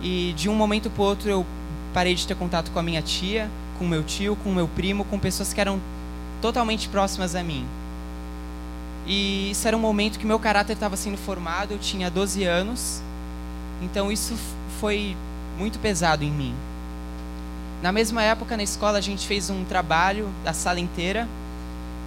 e 0.02 0.34
de 0.36 0.48
um 0.48 0.54
momento 0.54 0.90
para 0.90 1.04
outro 1.04 1.30
eu 1.30 1.46
parei 1.94 2.12
de 2.12 2.26
ter 2.26 2.34
contato 2.34 2.72
com 2.72 2.78
a 2.80 2.82
minha 2.82 3.00
tia, 3.00 3.48
com 3.78 3.86
meu 3.86 4.02
tio, 4.02 4.36
com 4.42 4.52
meu 4.52 4.66
primo, 4.66 5.04
com 5.04 5.16
pessoas 5.16 5.52
que 5.52 5.60
eram 5.60 5.80
totalmente 6.42 6.88
próximas 6.88 7.36
a 7.36 7.42
mim. 7.44 7.64
E 9.06 9.52
isso 9.52 9.66
era 9.66 9.76
um 9.76 9.80
momento 9.80 10.18
que 10.18 10.26
meu 10.26 10.40
caráter 10.40 10.72
estava 10.72 10.96
sendo 10.96 11.16
formado, 11.16 11.70
eu 11.70 11.78
tinha 11.78 12.10
12 12.10 12.42
anos, 12.42 13.00
então 13.80 14.10
isso 14.10 14.36
foi 14.80 15.16
muito 15.56 15.78
pesado 15.78 16.24
em 16.24 16.32
mim. 16.32 16.54
Na 17.80 17.92
mesma 17.92 18.24
época, 18.24 18.56
na 18.56 18.64
escola, 18.64 18.98
a 18.98 19.00
gente 19.00 19.26
fez 19.26 19.50
um 19.50 19.64
trabalho 19.64 20.28
da 20.44 20.52
sala 20.52 20.80
inteira 20.80 21.28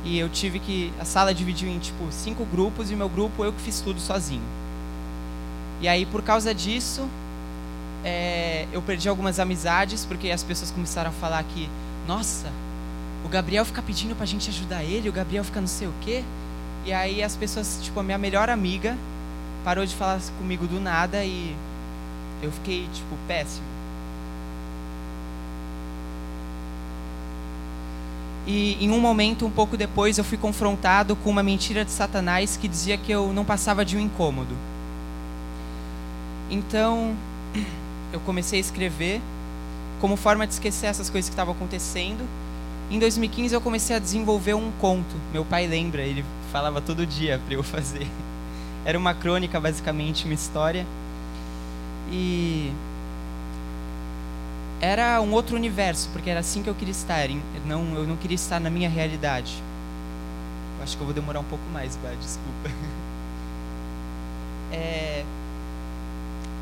e 0.03 0.19
eu 0.19 0.27
tive 0.27 0.59
que. 0.59 0.91
A 0.99 1.05
sala 1.05 1.33
dividiu 1.33 1.69
em 1.69 1.79
tipo 1.79 2.11
cinco 2.11 2.43
grupos 2.43 2.91
e 2.91 2.95
meu 2.95 3.07
grupo 3.07 3.43
eu 3.43 3.53
que 3.53 3.61
fiz 3.61 3.79
tudo 3.79 4.01
sozinho. 4.01 4.62
E 5.83 5.87
aí, 5.89 6.05
por 6.05 6.23
causa 6.23 6.55
disso, 6.55 7.05
é, 8.05 8.65
eu 8.71 8.81
perdi 8.81 9.09
algumas 9.09 9.37
amizades 9.37 10.05
porque 10.05 10.31
as 10.31 10.41
pessoas 10.41 10.71
começaram 10.71 11.09
a 11.09 11.13
falar 11.13 11.43
que, 11.43 11.69
nossa, 12.07 12.47
o 13.25 13.27
Gabriel 13.27 13.65
fica 13.65 13.81
pedindo 13.81 14.15
pra 14.15 14.25
gente 14.25 14.49
ajudar 14.49 14.81
ele, 14.81 15.09
o 15.09 15.11
Gabriel 15.11 15.43
fica 15.43 15.59
não 15.59 15.67
sei 15.67 15.89
o 15.89 15.93
quê. 15.99 16.23
E 16.85 16.93
aí 16.93 17.21
as 17.21 17.35
pessoas, 17.35 17.79
tipo, 17.81 17.99
a 17.99 18.03
minha 18.03 18.17
melhor 18.17 18.49
amiga 18.49 18.97
parou 19.65 19.85
de 19.85 19.93
falar 19.93 20.21
comigo 20.37 20.65
do 20.67 20.79
nada 20.79 21.25
e 21.25 21.53
eu 22.41 22.49
fiquei, 22.49 22.87
tipo, 22.93 23.17
péssimo. 23.27 23.67
E 28.47 28.77
em 28.79 28.89
um 28.89 29.01
momento, 29.01 29.45
um 29.45 29.51
pouco 29.51 29.75
depois, 29.75 30.17
eu 30.17 30.23
fui 30.23 30.37
confrontado 30.37 31.13
com 31.17 31.29
uma 31.29 31.43
mentira 31.43 31.83
de 31.83 31.91
Satanás 31.91 32.55
que 32.55 32.69
dizia 32.69 32.97
que 32.97 33.11
eu 33.11 33.33
não 33.33 33.43
passava 33.43 33.83
de 33.83 33.97
um 33.97 33.99
incômodo. 33.99 34.55
Então, 36.53 37.15
eu 38.13 38.19
comecei 38.19 38.59
a 38.59 38.61
escrever 38.61 39.19
como 39.99 40.15
forma 40.15 40.45
de 40.45 40.53
esquecer 40.53 40.85
essas 40.85 41.09
coisas 41.09 41.27
que 41.27 41.33
estavam 41.33 41.55
acontecendo. 41.55 42.23
Em 42.91 42.99
2015, 42.99 43.55
eu 43.55 43.59
comecei 43.59 43.95
a 43.95 43.99
desenvolver 43.99 44.53
um 44.53 44.71
conto. 44.79 45.15
Meu 45.31 45.43
pai 45.43 45.65
lembra, 45.65 46.03
ele 46.03 46.23
falava 46.51 46.79
todo 46.79 47.07
dia 47.07 47.41
para 47.43 47.55
eu 47.55 47.63
fazer. 47.63 48.07
Era 48.85 48.99
uma 48.99 49.15
crônica, 49.15 49.59
basicamente, 49.59 50.25
uma 50.25 50.35
história. 50.35 50.85
E 52.11 52.71
era 54.79 55.19
um 55.21 55.31
outro 55.33 55.55
universo, 55.55 56.07
porque 56.13 56.29
era 56.29 56.41
assim 56.41 56.61
que 56.61 56.69
eu 56.69 56.75
queria 56.75 56.91
estar. 56.91 57.27
Não, 57.65 57.95
eu 57.95 58.05
não 58.05 58.15
queria 58.15 58.35
estar 58.35 58.59
na 58.59 58.69
minha 58.69 58.89
realidade. 58.89 59.55
Acho 60.83 60.95
que 60.97 61.01
eu 61.01 61.05
vou 61.05 61.15
demorar 61.15 61.39
um 61.39 61.45
pouco 61.45 61.63
mais, 61.73 61.95
bah, 61.95 62.13
desculpa. 62.21 62.69
É, 64.75 65.23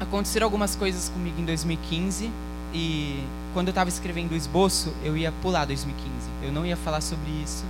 aconteceram 0.04 0.46
algumas 0.46 0.76
coisas 0.76 1.10
comigo 1.10 1.40
em 1.40 1.46
2015 1.46 2.30
e 2.74 3.24
quando 3.54 3.68
eu 3.68 3.72
estava 3.72 3.90
escrevendo 3.90 4.32
o 4.32 4.36
esboço, 4.36 4.94
eu 5.04 5.16
ia 5.16 5.32
pular 5.32 5.66
2015. 5.66 6.10
Eu 6.42 6.52
não 6.52 6.66
ia 6.66 6.78
falar 6.78 7.02
sobre 7.02 7.30
isso, 7.44 7.64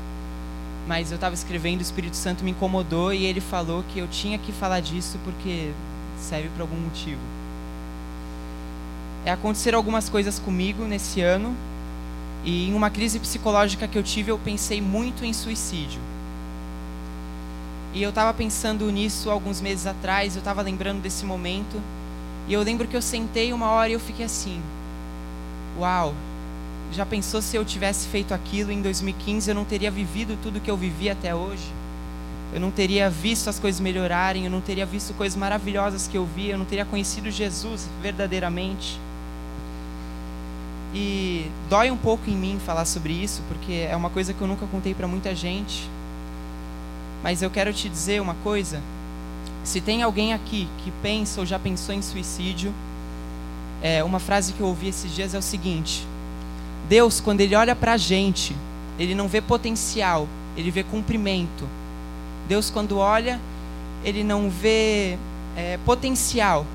mas 0.88 1.12
eu 1.12 1.16
estava 1.16 1.34
escrevendo, 1.34 1.80
o 1.80 1.82
Espírito 1.82 2.16
Santo 2.16 2.44
me 2.44 2.52
incomodou 2.52 3.14
e 3.14 3.26
ele 3.26 3.42
falou 3.42 3.84
que 3.84 4.00
eu 4.00 4.08
tinha 4.08 4.38
que 4.38 4.52
falar 4.52 4.80
disso 4.80 5.20
porque 5.24 5.72
serve 6.18 6.50
para 6.50 6.64
algum 6.64 6.78
motivo 6.78 7.20
é, 9.26 9.32
aconteceram 9.32 9.78
algumas 9.78 10.10
coisas 10.10 10.40
comigo 10.40 10.84
nesse 10.86 11.22
ano 11.22 11.56
e 12.44 12.70
em 12.70 12.74
uma 12.74 12.90
crise 12.90 13.20
psicológica 13.20 13.88
que 13.88 13.98
eu 13.98 14.04
tive 14.04 14.32
eu 14.32 14.40
pensei 14.40 14.82
muito 14.82 15.24
em 15.24 15.34
suicídio. 15.34 16.02
E 17.94 18.02
eu 18.02 18.10
estava 18.10 18.34
pensando 18.34 18.90
nisso 18.90 19.30
alguns 19.30 19.60
meses 19.60 19.86
atrás, 19.86 20.36
eu 20.36 20.40
estava 20.40 20.62
lembrando 20.62 21.02
desse 21.02 21.26
momento 21.26 21.80
e 22.48 22.54
eu 22.54 22.62
lembro 22.62 22.88
que 22.88 22.96
eu 22.96 23.02
sentei 23.02 23.54
uma 23.54 23.70
hora 23.70 23.90
e 23.90 23.94
eu 23.94 24.00
fiquei 24.00 24.26
assim: 24.26 24.62
Uau! 25.78 26.14
Já 26.92 27.06
pensou 27.06 27.42
se 27.42 27.56
eu 27.56 27.64
tivesse 27.64 28.08
feito 28.08 28.34
aquilo 28.34 28.70
em 28.70 28.82
2015 28.82 29.50
eu 29.50 29.56
não 29.56 29.64
teria 29.64 29.90
vivido 29.90 30.38
tudo 30.44 30.60
que 30.60 30.70
eu 30.70 30.76
vivi 30.76 31.10
até 31.10 31.34
hoje? 31.34 31.72
Eu 32.54 32.60
não 32.60 32.70
teria 32.70 33.10
visto 33.10 33.50
as 33.50 33.58
coisas 33.58 33.80
melhorarem, 33.80 34.44
eu 34.44 34.52
não 34.52 34.60
teria 34.60 34.86
visto 34.86 35.14
coisas 35.14 35.38
maravilhosas 35.38 36.08
que 36.08 36.18
eu 36.18 36.26
vi, 36.26 36.50
eu 36.50 36.58
não 36.58 36.66
teria 36.66 36.84
conhecido 36.84 37.32
Jesus 37.32 37.88
verdadeiramente. 38.02 39.00
E 40.94 41.50
dói 41.70 41.90
um 41.90 41.96
pouco 41.96 42.30
em 42.30 42.36
mim 42.36 42.60
falar 42.66 42.84
sobre 42.84 43.14
isso, 43.14 43.42
porque 43.48 43.88
é 43.90 43.96
uma 43.96 44.10
coisa 44.10 44.34
que 44.34 44.42
eu 44.42 44.48
nunca 44.48 44.68
contei 44.68 44.94
para 44.94 45.08
muita 45.08 45.34
gente. 45.34 45.90
Mas 47.24 47.42
eu 47.42 47.50
quero 47.50 47.72
te 47.74 47.88
dizer 47.88 48.22
uma 48.22 48.36
coisa: 48.44 48.82
se 49.64 49.82
tem 49.82 50.04
alguém 50.04 50.34
aqui 50.34 50.68
que 50.84 50.92
pensa 51.02 51.40
ou 51.40 51.46
já 51.46 51.60
pensou 51.60 51.94
em 51.94 52.02
suicídio, 52.02 52.74
é, 53.82 54.04
uma 54.04 54.20
frase 54.20 54.54
que 54.54 54.62
eu 54.62 54.68
ouvi 54.68 54.88
esses 54.88 55.14
dias 55.14 55.34
é 55.34 55.38
o 55.38 55.42
seguinte: 55.42 56.06
Deus, 56.88 57.20
quando 57.20 57.42
Ele 57.42 57.56
olha 57.56 57.76
para 57.76 57.94
a 57.94 57.98
gente, 57.98 58.56
Ele 58.98 59.16
não 59.16 59.28
vê 59.28 59.42
potencial, 59.42 60.28
Ele 60.56 60.72
vê 60.72 60.84
cumprimento. 60.84 61.68
Deus, 62.48 62.70
quando 62.70 62.98
olha, 62.98 63.40
Ele 64.04 64.24
não 64.24 64.50
vê 64.50 65.18
é, 65.56 65.78
potencial, 65.86 66.66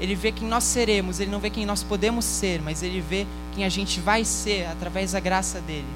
ele 0.00 0.14
vê 0.14 0.30
quem 0.30 0.46
nós 0.46 0.64
seremos, 0.64 1.18
ele 1.18 1.30
não 1.30 1.40
vê 1.40 1.50
quem 1.50 1.66
nós 1.66 1.82
podemos 1.82 2.24
ser, 2.24 2.62
mas 2.62 2.82
ele 2.82 3.00
vê 3.00 3.26
quem 3.54 3.64
a 3.64 3.68
gente 3.68 4.00
vai 4.00 4.24
ser 4.24 4.66
através 4.66 5.12
da 5.12 5.20
graça 5.20 5.60
dele. 5.60 5.86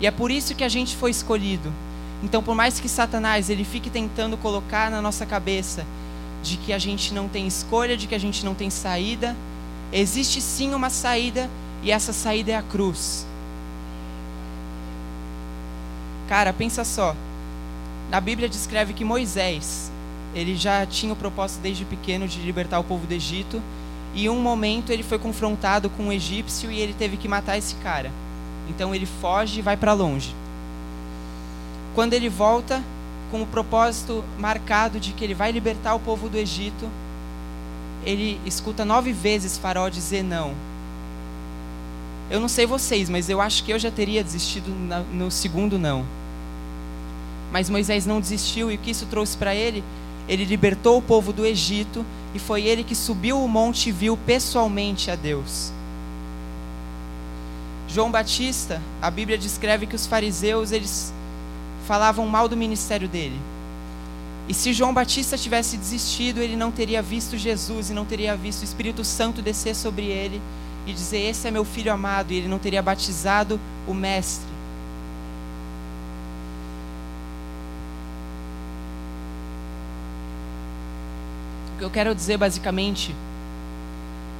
E 0.00 0.06
é 0.06 0.10
por 0.10 0.30
isso 0.30 0.54
que 0.54 0.64
a 0.64 0.68
gente 0.68 0.96
foi 0.96 1.10
escolhido. 1.10 1.72
Então, 2.22 2.42
por 2.42 2.54
mais 2.54 2.80
que 2.80 2.88
Satanás 2.88 3.50
ele 3.50 3.64
fique 3.64 3.90
tentando 3.90 4.36
colocar 4.36 4.90
na 4.90 5.02
nossa 5.02 5.26
cabeça 5.26 5.84
de 6.42 6.56
que 6.56 6.72
a 6.72 6.78
gente 6.78 7.12
não 7.12 7.28
tem 7.28 7.46
escolha, 7.46 7.96
de 7.96 8.06
que 8.06 8.14
a 8.14 8.18
gente 8.18 8.44
não 8.44 8.54
tem 8.54 8.70
saída, 8.70 9.36
existe 9.92 10.40
sim 10.40 10.74
uma 10.74 10.90
saída 10.90 11.50
e 11.82 11.90
essa 11.90 12.12
saída 12.12 12.52
é 12.52 12.56
a 12.56 12.62
cruz. 12.62 13.26
Cara, 16.28 16.52
pensa 16.52 16.84
só. 16.84 17.14
A 18.10 18.20
Bíblia 18.20 18.48
descreve 18.48 18.92
que 18.92 19.04
Moisés, 19.04 19.90
ele 20.34 20.56
já 20.56 20.86
tinha 20.86 21.12
o 21.12 21.16
propósito 21.16 21.60
desde 21.60 21.84
pequeno 21.84 22.26
de 22.26 22.40
libertar 22.40 22.78
o 22.78 22.84
povo 22.84 23.06
do 23.06 23.12
Egito. 23.12 23.62
E 24.14 24.26
em 24.26 24.28
um 24.28 24.40
momento 24.40 24.90
ele 24.90 25.02
foi 25.02 25.18
confrontado 25.18 25.90
com 25.90 26.04
um 26.04 26.12
egípcio 26.12 26.70
e 26.70 26.78
ele 26.78 26.94
teve 26.94 27.16
que 27.16 27.26
matar 27.26 27.58
esse 27.58 27.74
cara. 27.76 28.12
Então 28.68 28.94
ele 28.94 29.06
foge 29.06 29.58
e 29.58 29.62
vai 29.62 29.76
para 29.76 29.92
longe. 29.92 30.34
Quando 31.94 32.12
ele 32.12 32.28
volta 32.28 32.82
com 33.30 33.42
o 33.42 33.46
propósito 33.46 34.24
marcado 34.38 34.98
de 34.98 35.12
que 35.12 35.24
ele 35.24 35.34
vai 35.34 35.52
libertar 35.52 35.94
o 35.94 36.00
povo 36.00 36.28
do 36.28 36.36
Egito, 36.36 36.88
ele 38.04 38.40
escuta 38.44 38.84
nove 38.84 39.12
vezes 39.12 39.56
Faraó 39.56 39.88
dizer 39.88 40.22
não. 40.22 40.54
Eu 42.30 42.40
não 42.40 42.48
sei 42.48 42.66
vocês, 42.66 43.08
mas 43.08 43.28
eu 43.28 43.40
acho 43.40 43.62
que 43.64 43.72
eu 43.72 43.78
já 43.78 43.90
teria 43.90 44.24
desistido 44.24 44.70
no 45.12 45.30
segundo 45.30 45.78
não. 45.78 46.04
Mas 47.52 47.70
Moisés 47.70 48.06
não 48.06 48.20
desistiu 48.20 48.70
e 48.70 48.74
o 48.74 48.78
que 48.78 48.90
isso 48.90 49.06
trouxe 49.06 49.36
para 49.36 49.54
ele 49.54 49.84
ele 50.28 50.44
libertou 50.44 50.98
o 50.98 51.02
povo 51.02 51.32
do 51.32 51.44
Egito 51.44 52.04
e 52.34 52.38
foi 52.38 52.62
ele 52.64 52.82
que 52.82 52.94
subiu 52.94 53.42
o 53.42 53.48
monte 53.48 53.88
e 53.88 53.92
viu 53.92 54.16
pessoalmente 54.16 55.10
a 55.10 55.16
Deus. 55.16 55.72
João 57.88 58.10
Batista, 58.10 58.80
a 59.00 59.10
Bíblia 59.10 59.38
descreve 59.38 59.86
que 59.86 59.94
os 59.94 60.06
fariseus 60.06 60.72
eles 60.72 61.12
falavam 61.86 62.26
mal 62.26 62.48
do 62.48 62.56
ministério 62.56 63.08
dele. 63.08 63.40
E 64.48 64.52
se 64.52 64.72
João 64.72 64.92
Batista 64.92 65.38
tivesse 65.38 65.76
desistido, 65.76 66.40
ele 66.40 66.56
não 66.56 66.70
teria 66.70 67.00
visto 67.00 67.38
Jesus 67.38 67.90
e 67.90 67.94
não 67.94 68.04
teria 68.04 68.36
visto 68.36 68.60
o 68.60 68.64
Espírito 68.64 69.02
Santo 69.02 69.40
descer 69.40 69.74
sobre 69.74 70.06
ele 70.06 70.40
e 70.86 70.92
dizer: 70.92 71.18
Esse 71.18 71.48
é 71.48 71.50
meu 71.50 71.64
filho 71.64 71.92
amado, 71.92 72.32
e 72.32 72.36
ele 72.36 72.48
não 72.48 72.58
teria 72.58 72.82
batizado 72.82 73.58
o 73.86 73.94
Mestre. 73.94 74.54
que 81.76 81.84
eu 81.84 81.90
quero 81.90 82.14
dizer 82.14 82.38
basicamente, 82.38 83.14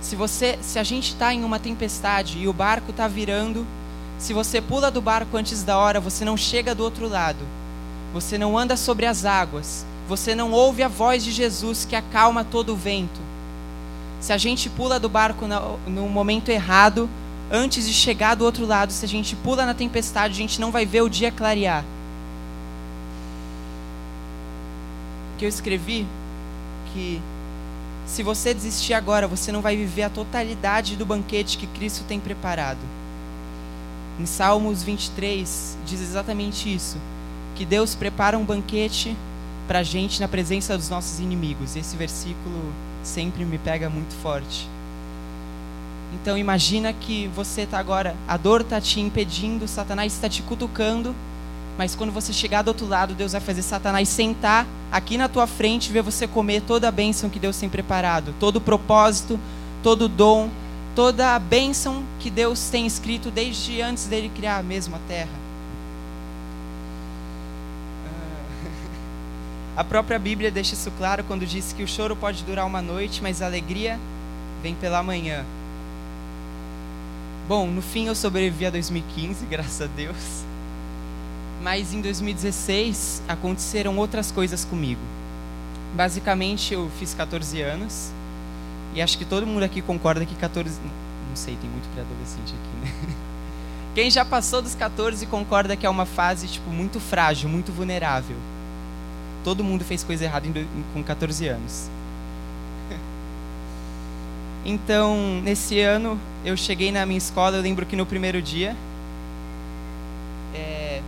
se 0.01 0.17
você, 0.17 0.59
se 0.63 0.79
a 0.79 0.83
gente 0.83 1.11
está 1.11 1.35
em 1.35 1.45
uma 1.45 1.59
tempestade 1.59 2.39
e 2.39 2.49
o 2.49 2.53
barco 2.53 2.91
está 2.91 3.09
virando, 3.09 3.67
se 4.19 4.33
você 4.33 4.61
pula 4.61 4.91
do 4.91 5.01
barco 5.01 5.37
antes 5.37 5.63
da 5.63 5.77
hora, 5.79 6.01
você 6.01 6.25
não 6.25 6.37
chega 6.37 6.75
do 6.75 6.83
outro 6.83 7.09
lado. 7.09 7.45
Você 8.13 8.39
não 8.39 8.57
anda 8.57 8.77
sobre 8.77 9.07
as 9.07 9.25
águas. 9.25 9.85
Você 10.09 10.35
não 10.35 10.53
ouve 10.53 10.83
a 10.83 10.89
voz 10.89 11.25
de 11.25 11.33
Jesus 11.33 11.85
que 11.85 11.97
acalma 11.97 12.45
todo 12.45 12.73
o 12.73 12.77
vento. 12.77 13.21
Se 14.21 14.33
a 14.33 14.39
gente 14.39 14.71
pula 14.71 15.01
do 15.01 15.09
barco 15.09 15.47
no, 15.47 16.09
momento 16.09 16.49
errado, 16.49 17.11
antes 17.51 17.87
de 17.87 17.93
chegar 17.93 18.35
do 18.35 18.45
outro 18.45 18.65
lado, 18.65 18.93
se 18.93 19.05
a 19.05 19.09
gente 19.09 19.35
pula 19.37 19.67
na 19.67 19.75
tempestade, 19.75 20.33
a 20.33 20.37
gente 20.37 20.61
não 20.61 20.71
vai 20.71 20.87
ver 20.87 21.03
o 21.03 21.09
dia 21.09 21.31
clarear. 21.31 21.85
Que 25.37 25.45
eu 25.45 25.49
escrevi 25.49 26.07
que 26.93 27.21
se 28.07 28.23
você 28.23 28.55
desistir 28.55 28.95
agora, 28.95 29.27
você 29.27 29.51
não 29.51 29.61
vai 29.61 29.77
viver 29.77 30.05
a 30.05 30.11
totalidade 30.11 30.97
do 30.97 31.05
banquete 31.05 31.59
que 31.59 31.67
Cristo 31.67 32.05
tem 32.05 32.21
preparado. 32.21 32.79
Em 34.19 34.27
Salmos 34.27 34.83
23 34.83 35.77
diz 35.85 36.01
exatamente 36.01 36.73
isso, 36.73 36.99
que 37.57 37.65
Deus 37.65 37.95
prepara 37.95 38.39
um 38.39 38.45
banquete 38.45 39.17
para 39.67 39.81
a 39.81 39.83
gente 39.83 40.21
na 40.21 40.29
presença 40.29 40.77
dos 40.77 40.89
nossos 40.89 41.19
inimigos. 41.19 41.75
Esse 41.75 41.97
versículo 41.97 42.73
sempre 43.03 43.45
me 43.45 43.59
pega 43.59 43.91
muito 43.91 44.15
forte. 44.23 44.69
Então 46.15 46.39
imagina 46.39 46.93
que 46.93 47.27
você 47.35 47.63
está 47.63 47.79
agora, 47.79 48.15
a 48.29 48.37
dor 48.37 48.61
está 48.61 48.81
te 48.81 49.01
impedindo, 49.01 49.67
Satanás 49.67 50.13
está 50.13 50.29
te 50.29 50.43
cutucando, 50.43 51.15
mas 51.77 51.97
quando 51.97 52.13
você 52.13 52.33
chegar 52.33 52.63
do 52.63 52.69
outro 52.69 52.87
lado, 52.87 53.15
Deus 53.15 53.33
vai 53.33 53.41
fazer 53.41 53.63
Satanás 53.63 54.09
sentar 54.09 54.65
aqui 54.93 55.19
na 55.19 55.29
tua 55.29 55.49
frente 55.49 55.89
e 55.89 55.93
ver 55.93 56.03
você 56.03 56.29
comer 56.29 56.63
toda 56.63 56.87
a 56.87 56.93
bênção 56.93 57.29
que 57.29 57.41
Deus 57.41 57.59
tem 57.59 57.69
preparado, 57.69 58.33
todo 58.39 58.57
o 58.57 58.61
propósito, 58.61 59.41
todo 59.83 60.03
o 60.03 60.09
dom, 60.09 60.49
toda 60.95 61.35
a 61.35 61.39
bênção 61.39 62.05
que 62.21 62.31
Deus 62.31 62.69
tem 62.69 62.87
escrito 62.87 63.31
desde 63.31 63.81
antes 63.81 64.07
dele 64.07 64.31
criar 64.35 64.63
mesmo 64.63 64.97
a 64.97 65.01
terra. 65.09 65.45
A 69.77 69.83
própria 69.83 70.19
Bíblia 70.19 70.51
deixa 70.51 70.75
isso 70.75 70.91
claro 70.93 71.25
quando 71.25 71.45
diz 71.45 71.73
que 71.73 71.83
o 71.83 71.89
choro 71.89 72.15
pode 72.15 72.45
durar 72.45 72.65
uma 72.65 72.81
noite, 72.81 73.21
mas 73.21 73.43
a 73.43 73.47
alegria 73.47 73.99
vem 74.63 74.75
pela 74.75 75.03
manhã. 75.03 75.45
Bom, 77.49 77.67
no 77.67 77.83
fim 77.83 78.07
eu 78.07 78.15
sobrevivi 78.15 78.65
a 78.65 78.71
2015, 78.71 79.45
graças 79.47 79.83
a 79.83 79.87
Deus. 79.87 80.45
Mas 81.63 81.93
em 81.93 82.01
2016 82.01 83.23
aconteceram 83.29 83.99
outras 83.99 84.31
coisas 84.31 84.65
comigo. 84.65 85.01
Basicamente 85.95 86.73
eu 86.73 86.91
fiz 86.99 87.13
14 87.13 87.61
anos. 87.61 88.13
E 88.95 89.03
acho 89.03 89.19
que 89.19 89.25
todo 89.25 89.47
mundo 89.47 89.65
aqui 89.65 89.83
concorda 89.83 90.25
que 90.25 90.35
14. 90.37 90.81
Não 91.29 91.37
sei, 91.37 91.57
tem 91.57 91.69
muito 91.69 91.89
pré-adolescente 91.93 92.55
aqui, 92.55 92.87
né? 92.87 93.15
Quem 93.95 94.11
já 94.11 94.25
passou 94.25 94.63
dos 94.63 94.75
14 94.75 95.27
concorda 95.27 95.77
que 95.77 95.87
é 95.87 95.91
uma 95.91 96.07
fase 96.07 96.49
tipo 96.49 96.71
muito 96.71 96.99
frágil, 96.99 97.49
muito 97.49 97.73
vulnerável. 97.73 98.37
Todo 99.43 99.63
mundo 99.63 99.85
fez 99.85 100.03
coisa 100.03 100.25
errada 100.25 100.49
com 100.93 101.03
14 101.03 101.49
anos. 101.49 101.91
Então, 104.67 105.43
nesse 105.43 105.79
ano, 105.81 106.19
eu 106.43 106.57
cheguei 106.57 106.91
na 106.91 107.05
minha 107.05 107.19
escola. 107.19 107.59
Eu 107.59 107.63
lembro 107.63 107.85
que 107.85 107.95
no 107.95 108.07
primeiro 108.07 108.41
dia, 108.41 108.75
é, 110.55 111.03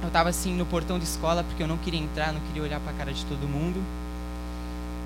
eu 0.00 0.06
estava 0.06 0.28
assim 0.28 0.54
no 0.54 0.64
portão 0.64 0.96
da 0.96 1.02
escola 1.02 1.42
porque 1.42 1.60
eu 1.60 1.66
não 1.66 1.76
queria 1.76 2.00
entrar, 2.00 2.32
não 2.32 2.40
queria 2.42 2.62
olhar 2.62 2.78
para 2.78 2.92
a 2.92 2.94
cara 2.94 3.12
de 3.12 3.24
todo 3.24 3.48
mundo. 3.48 3.82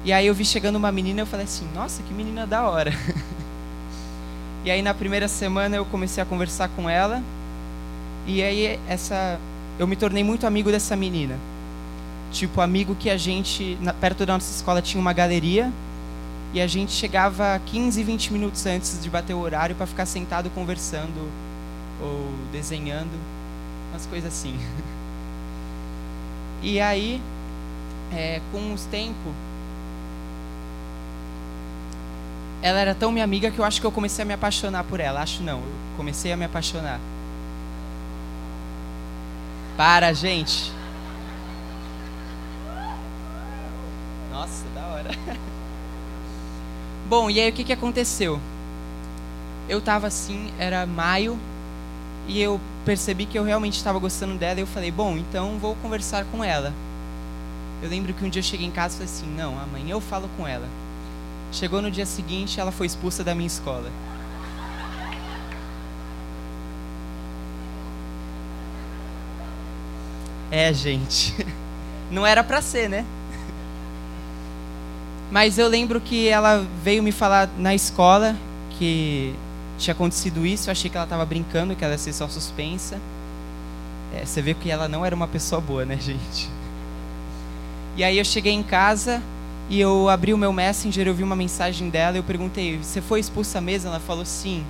E 0.05 0.13
aí 0.13 0.27
eu 0.27 0.35
vi 0.35 0.45
chegando 0.45 0.77
uma 0.77 0.91
menina 0.91 1.21
e 1.21 1.23
eu 1.23 1.27
falei 1.27 1.45
assim: 1.45 1.67
Nossa, 1.75 2.03
que 2.03 2.13
menina 2.13 2.47
da 2.47 2.69
hora. 2.69 2.93
e 4.65 4.71
aí 4.71 4.83
na 4.83 4.93
primeira 4.93 5.29
semana 5.29 5.77
eu 5.77 5.85
comecei 5.85 6.23
a 6.23 6.27
conversar 6.27 6.69
com 6.71 6.91
ela. 6.91 7.23
E 8.27 8.43
aí 8.43 8.79
essa, 8.89 9.39
eu 9.79 9.87
me 9.87 9.95
tornei 9.95 10.25
muito 10.25 10.47
amigo 10.47 10.71
dessa 10.71 10.97
menina. 10.97 11.37
Tipo, 12.33 12.61
amigo 12.61 12.95
que 12.95 13.11
a 13.11 13.17
gente, 13.17 13.77
na, 13.81 13.93
perto 13.93 14.25
da 14.27 14.33
nossa 14.35 14.51
escola, 14.51 14.83
tinha 14.83 15.01
uma 15.01 15.13
galeria. 15.13 15.71
E 16.55 16.61
a 16.61 16.67
gente 16.67 16.93
chegava 16.93 17.61
15, 17.67 18.03
20 18.03 18.33
minutos 18.33 18.67
antes 18.67 19.01
de 19.03 19.09
bater 19.09 19.35
o 19.35 19.39
horário 19.39 19.75
para 19.75 19.87
ficar 19.87 20.05
sentado 20.05 20.51
conversando 20.51 21.31
ou 22.01 22.29
desenhando, 22.53 23.11
umas 23.91 24.05
coisas 24.07 24.33
assim. 24.33 24.59
E 26.65 26.81
aí, 26.81 27.21
é, 28.15 28.41
com 28.53 28.73
os 28.73 28.85
tempos, 28.85 29.33
ela 32.63 32.79
era 32.79 32.95
tão 32.95 33.11
minha 33.11 33.25
amiga 33.25 33.51
que 33.51 33.59
eu 33.59 33.65
acho 33.65 33.81
que 33.81 33.87
eu 33.87 33.93
comecei 33.93 34.23
a 34.23 34.27
me 34.27 34.33
apaixonar 34.33 34.85
por 34.85 35.01
ela. 35.01 35.21
Acho 35.21 35.43
não, 35.43 35.59
eu 35.59 35.73
comecei 35.97 36.33
a 36.33 36.37
me 36.37 36.45
apaixonar. 36.45 37.01
Para, 39.77 40.13
gente. 40.13 40.71
Nossa, 44.31 44.65
da 44.75 44.87
hora. 44.87 45.11
Bom, 47.09 47.29
e 47.29 47.41
aí 47.41 47.51
o 47.51 47.53
que, 47.53 47.65
que 47.65 47.73
aconteceu? 47.73 48.41
Eu 49.69 49.81
tava 49.81 50.07
assim, 50.07 50.53
era 50.59 50.87
maio, 50.87 51.39
e 52.27 52.41
eu 52.41 52.61
percebi 52.85 53.27
que 53.27 53.39
eu 53.39 53.45
realmente 53.45 53.77
estava 53.77 53.99
gostando 53.99 54.37
dela, 54.37 54.61
e 54.61 54.63
eu 54.63 54.67
falei, 54.67 54.91
bom, 54.91 55.17
então 55.17 55.59
vou 55.59 55.75
conversar 55.77 56.25
com 56.27 56.43
ela. 56.43 56.73
Eu 57.83 57.89
lembro 57.89 58.15
que 58.15 58.25
um 58.25 58.29
dia 58.29 58.41
eu 58.41 58.45
cheguei 58.45 58.67
em 58.67 58.71
casa 58.71 58.95
e 58.95 58.99
falei 58.99 59.13
assim, 59.13 59.27
não, 59.37 59.59
amanhã 59.61 59.93
eu 59.93 60.01
falo 60.01 60.29
com 60.37 60.47
ela. 60.47 60.67
Chegou 61.53 61.83
no 61.83 61.91
dia 61.91 62.07
seguinte, 62.07 62.59
ela 62.59 62.73
foi 62.73 62.87
expulsa 62.87 63.23
da 63.23 63.35
minha 63.35 63.47
escola. 63.47 63.91
É, 70.51 70.73
gente. 70.73 71.35
Não 72.11 72.27
era 72.27 72.43
pra 72.43 72.63
ser, 72.63 72.89
né? 72.89 73.05
Mas 75.31 75.59
eu 75.59 75.69
lembro 75.69 76.01
que 76.01 76.29
ela 76.29 76.67
veio 76.83 77.03
me 77.03 77.13
falar 77.13 77.49
na 77.57 77.75
escola 77.75 78.37
que 78.79 79.35
tinha 79.79 79.93
acontecido 79.93 80.47
isso. 80.47 80.69
Eu 80.69 80.73
achei 80.73 80.91
que 80.91 80.97
ela 80.97 81.05
estava 81.05 81.25
brincando, 81.25 81.77
que 81.77 81.85
ela 81.85 81.95
ia 81.95 81.99
ser 81.99 82.13
só 82.13 82.29
suspensa. 82.29 82.99
É, 84.15 84.25
você 84.25 84.43
vê 84.43 84.53
que 84.55 84.71
ela 84.71 84.89
não 84.89 85.05
era 85.05 85.15
uma 85.15 85.29
pessoa 85.29 85.61
boa, 85.61 85.85
né, 85.85 85.97
gente? 86.01 86.51
E 87.97 88.05
aí 88.05 88.19
eu 88.19 88.25
cheguei 88.25 88.53
em 88.53 88.63
casa 88.63 89.23
e 89.71 89.81
eu 89.81 90.09
abri 90.09 90.35
o 90.35 90.39
meu 90.39 90.53
Messenger, 90.53 91.07
eu 91.07 91.15
vi 91.15 91.23
uma 91.23 91.37
mensagem 91.37 91.89
dela. 91.89 92.17
Eu 92.17 92.23
perguntei: 92.23 92.79
Você 92.79 93.01
foi 93.01 93.21
expulsa 93.21 93.61
mesmo? 93.61 93.89
Ela 93.89 94.01
falou: 94.01 94.25
Sim. 94.25 94.65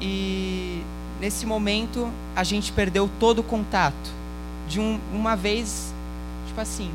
E 0.00 0.82
nesse 1.20 1.46
momento 1.46 2.10
a 2.34 2.44
gente 2.44 2.72
perdeu 2.72 3.08
todo 3.18 3.38
o 3.40 3.42
contato. 3.42 4.12
De 4.68 4.80
um, 4.80 4.98
uma 5.12 5.36
vez, 5.36 5.92
tipo 6.46 6.60
assim, 6.60 6.90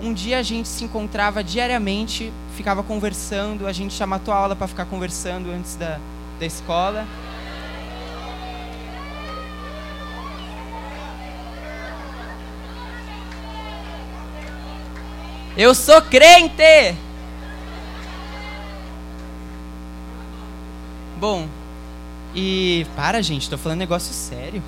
um 0.00 0.12
dia 0.12 0.38
a 0.38 0.42
gente 0.42 0.68
se 0.68 0.84
encontrava 0.84 1.44
diariamente, 1.44 2.32
ficava 2.56 2.82
conversando, 2.82 3.66
a 3.66 3.72
gente 3.72 3.96
já 3.96 4.06
matou 4.06 4.34
a 4.34 4.36
aula 4.36 4.56
para 4.56 4.66
ficar 4.66 4.84
conversando 4.84 5.50
antes 5.50 5.76
da, 5.76 5.98
da 6.38 6.46
escola. 6.46 7.06
Eu 15.56 15.72
sou 15.72 16.02
crente! 16.02 16.96
Bom, 21.20 21.46
e 22.34 22.84
para, 22.96 23.22
gente, 23.22 23.42
estou 23.42 23.56
falando 23.56 23.78
negócio 23.78 24.12
sério. 24.12 24.60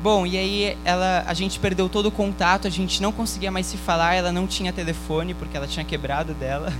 Bom, 0.00 0.24
e 0.24 0.38
aí 0.38 0.78
ela, 0.84 1.24
a 1.26 1.34
gente 1.34 1.58
perdeu 1.58 1.88
todo 1.88 2.06
o 2.06 2.10
contato, 2.12 2.68
a 2.68 2.70
gente 2.70 3.02
não 3.02 3.10
conseguia 3.10 3.50
mais 3.50 3.66
se 3.66 3.76
falar, 3.76 4.14
ela 4.14 4.30
não 4.30 4.46
tinha 4.46 4.72
telefone 4.72 5.34
porque 5.34 5.56
ela 5.56 5.66
tinha 5.66 5.84
quebrado 5.84 6.34
dela. 6.34 6.72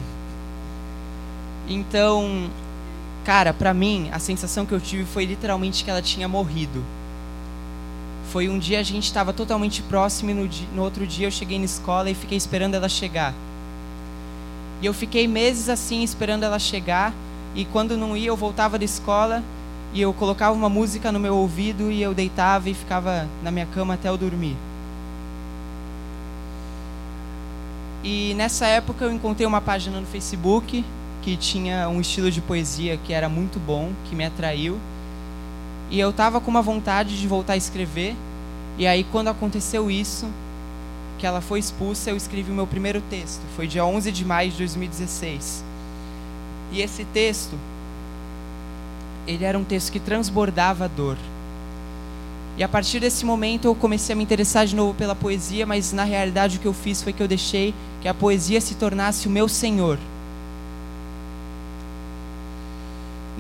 Então, 1.69 2.51
cara, 3.25 3.53
pra 3.53 3.75
mim, 3.75 4.09
a 4.13 4.19
sensação 4.19 4.67
que 4.67 4.73
eu 4.73 4.81
tive 4.81 5.05
foi 5.05 5.25
literalmente 5.25 5.85
que 5.85 5.91
ela 5.91 6.03
tinha 6.03 6.29
morrido. 6.29 6.85
Foi 8.31 8.49
um 8.49 8.59
dia 8.59 8.81
a 8.81 8.83
gente 8.83 9.05
estava 9.05 9.33
totalmente 9.33 9.83
próximo 9.83 10.31
e 10.31 10.35
no, 10.35 10.49
dia, 10.49 10.67
no 10.75 10.83
outro 10.83 11.07
dia 11.07 11.27
eu 11.27 11.31
cheguei 11.31 11.59
na 11.59 11.65
escola 11.65 12.11
e 12.11 12.15
fiquei 12.15 12.39
esperando 12.39 12.75
ela 12.75 12.89
chegar. 12.89 13.35
E 14.81 14.87
eu 14.87 14.95
fiquei 14.95 15.29
meses 15.29 15.69
assim 15.69 16.03
esperando 16.03 16.45
ela 16.45 16.59
chegar 16.59 17.13
e 17.55 17.65
quando 17.65 17.97
não 17.97 18.17
ia 18.17 18.29
eu 18.29 18.37
voltava 18.37 18.79
da 18.79 18.85
escola 18.85 19.43
e 19.93 20.01
eu 20.01 20.13
colocava 20.13 20.57
uma 20.57 20.69
música 20.69 21.13
no 21.13 21.21
meu 21.21 21.37
ouvido 21.37 21.91
e 21.91 22.01
eu 22.01 22.15
deitava 22.15 22.71
e 22.71 22.75
ficava 22.75 23.29
na 23.43 23.51
minha 23.51 23.67
cama 23.67 23.95
até 23.95 24.09
eu 24.09 24.17
dormir. 24.17 24.57
E 28.03 28.35
nessa 28.35 28.67
época 28.67 29.05
eu 29.05 29.13
encontrei 29.13 29.47
uma 29.47 29.61
página 29.61 30.01
no 30.01 30.07
Facebook 30.07 30.85
que 31.23 31.37
tinha 31.37 31.89
um 31.89 32.01
estilo 32.01 32.31
de 32.31 32.41
poesia 32.41 32.97
que 32.97 33.13
era 33.13 33.29
muito 33.29 33.61
bom, 33.61 33.93
que 34.07 34.17
me 34.17 34.25
atraiu. 34.25 34.79
E 35.93 36.01
eu 36.01 36.09
estava 36.09 36.41
com 36.41 36.51
uma 36.51 36.63
vontade 36.63 37.21
de 37.21 37.29
voltar 37.29 37.53
a 37.53 37.57
escrever. 37.57 38.17
E 38.79 38.87
aí 38.87 39.05
quando 39.05 39.29
aconteceu 39.29 39.91
isso, 39.91 40.27
que 41.19 41.27
ela 41.27 41.43
foi 41.43 41.59
expulsa, 41.59 42.09
eu 42.09 42.17
escrevi 42.17 42.51
o 42.51 42.55
meu 42.55 42.67
primeiro 42.67 43.03
texto. 43.11 43.43
Foi 43.55 43.67
dia 43.67 43.85
11 43.85 44.11
de 44.11 44.25
maio 44.25 44.51
de 44.51 44.57
2016. 44.57 45.63
E 46.73 46.81
esse 46.81 47.05
texto 47.05 47.59
ele 49.27 49.45
era 49.45 49.59
um 49.59 49.65
texto 49.65 49.93
que 49.93 50.01
transbordava 50.01 50.89
dor. 50.89 51.19
E 52.57 52.63
a 52.65 52.69
partir 52.69 52.99
desse 52.99 53.27
momento 53.27 53.67
eu 53.67 53.75
comecei 53.75 54.15
a 54.15 54.17
me 54.17 54.23
interessar 54.23 54.65
de 54.65 54.75
novo 54.75 54.95
pela 54.95 55.15
poesia, 55.15 55.67
mas 55.67 55.93
na 55.93 56.05
realidade 56.05 56.57
o 56.57 56.61
que 56.61 56.67
eu 56.67 56.73
fiz 56.73 57.03
foi 57.03 57.13
que 57.13 57.23
eu 57.23 57.29
deixei 57.29 57.75
que 58.01 58.09
a 58.09 58.15
poesia 58.15 58.63
se 58.63 58.77
tornasse 58.77 59.29
o 59.29 59.31
meu 59.31 59.47
senhor. 59.47 59.99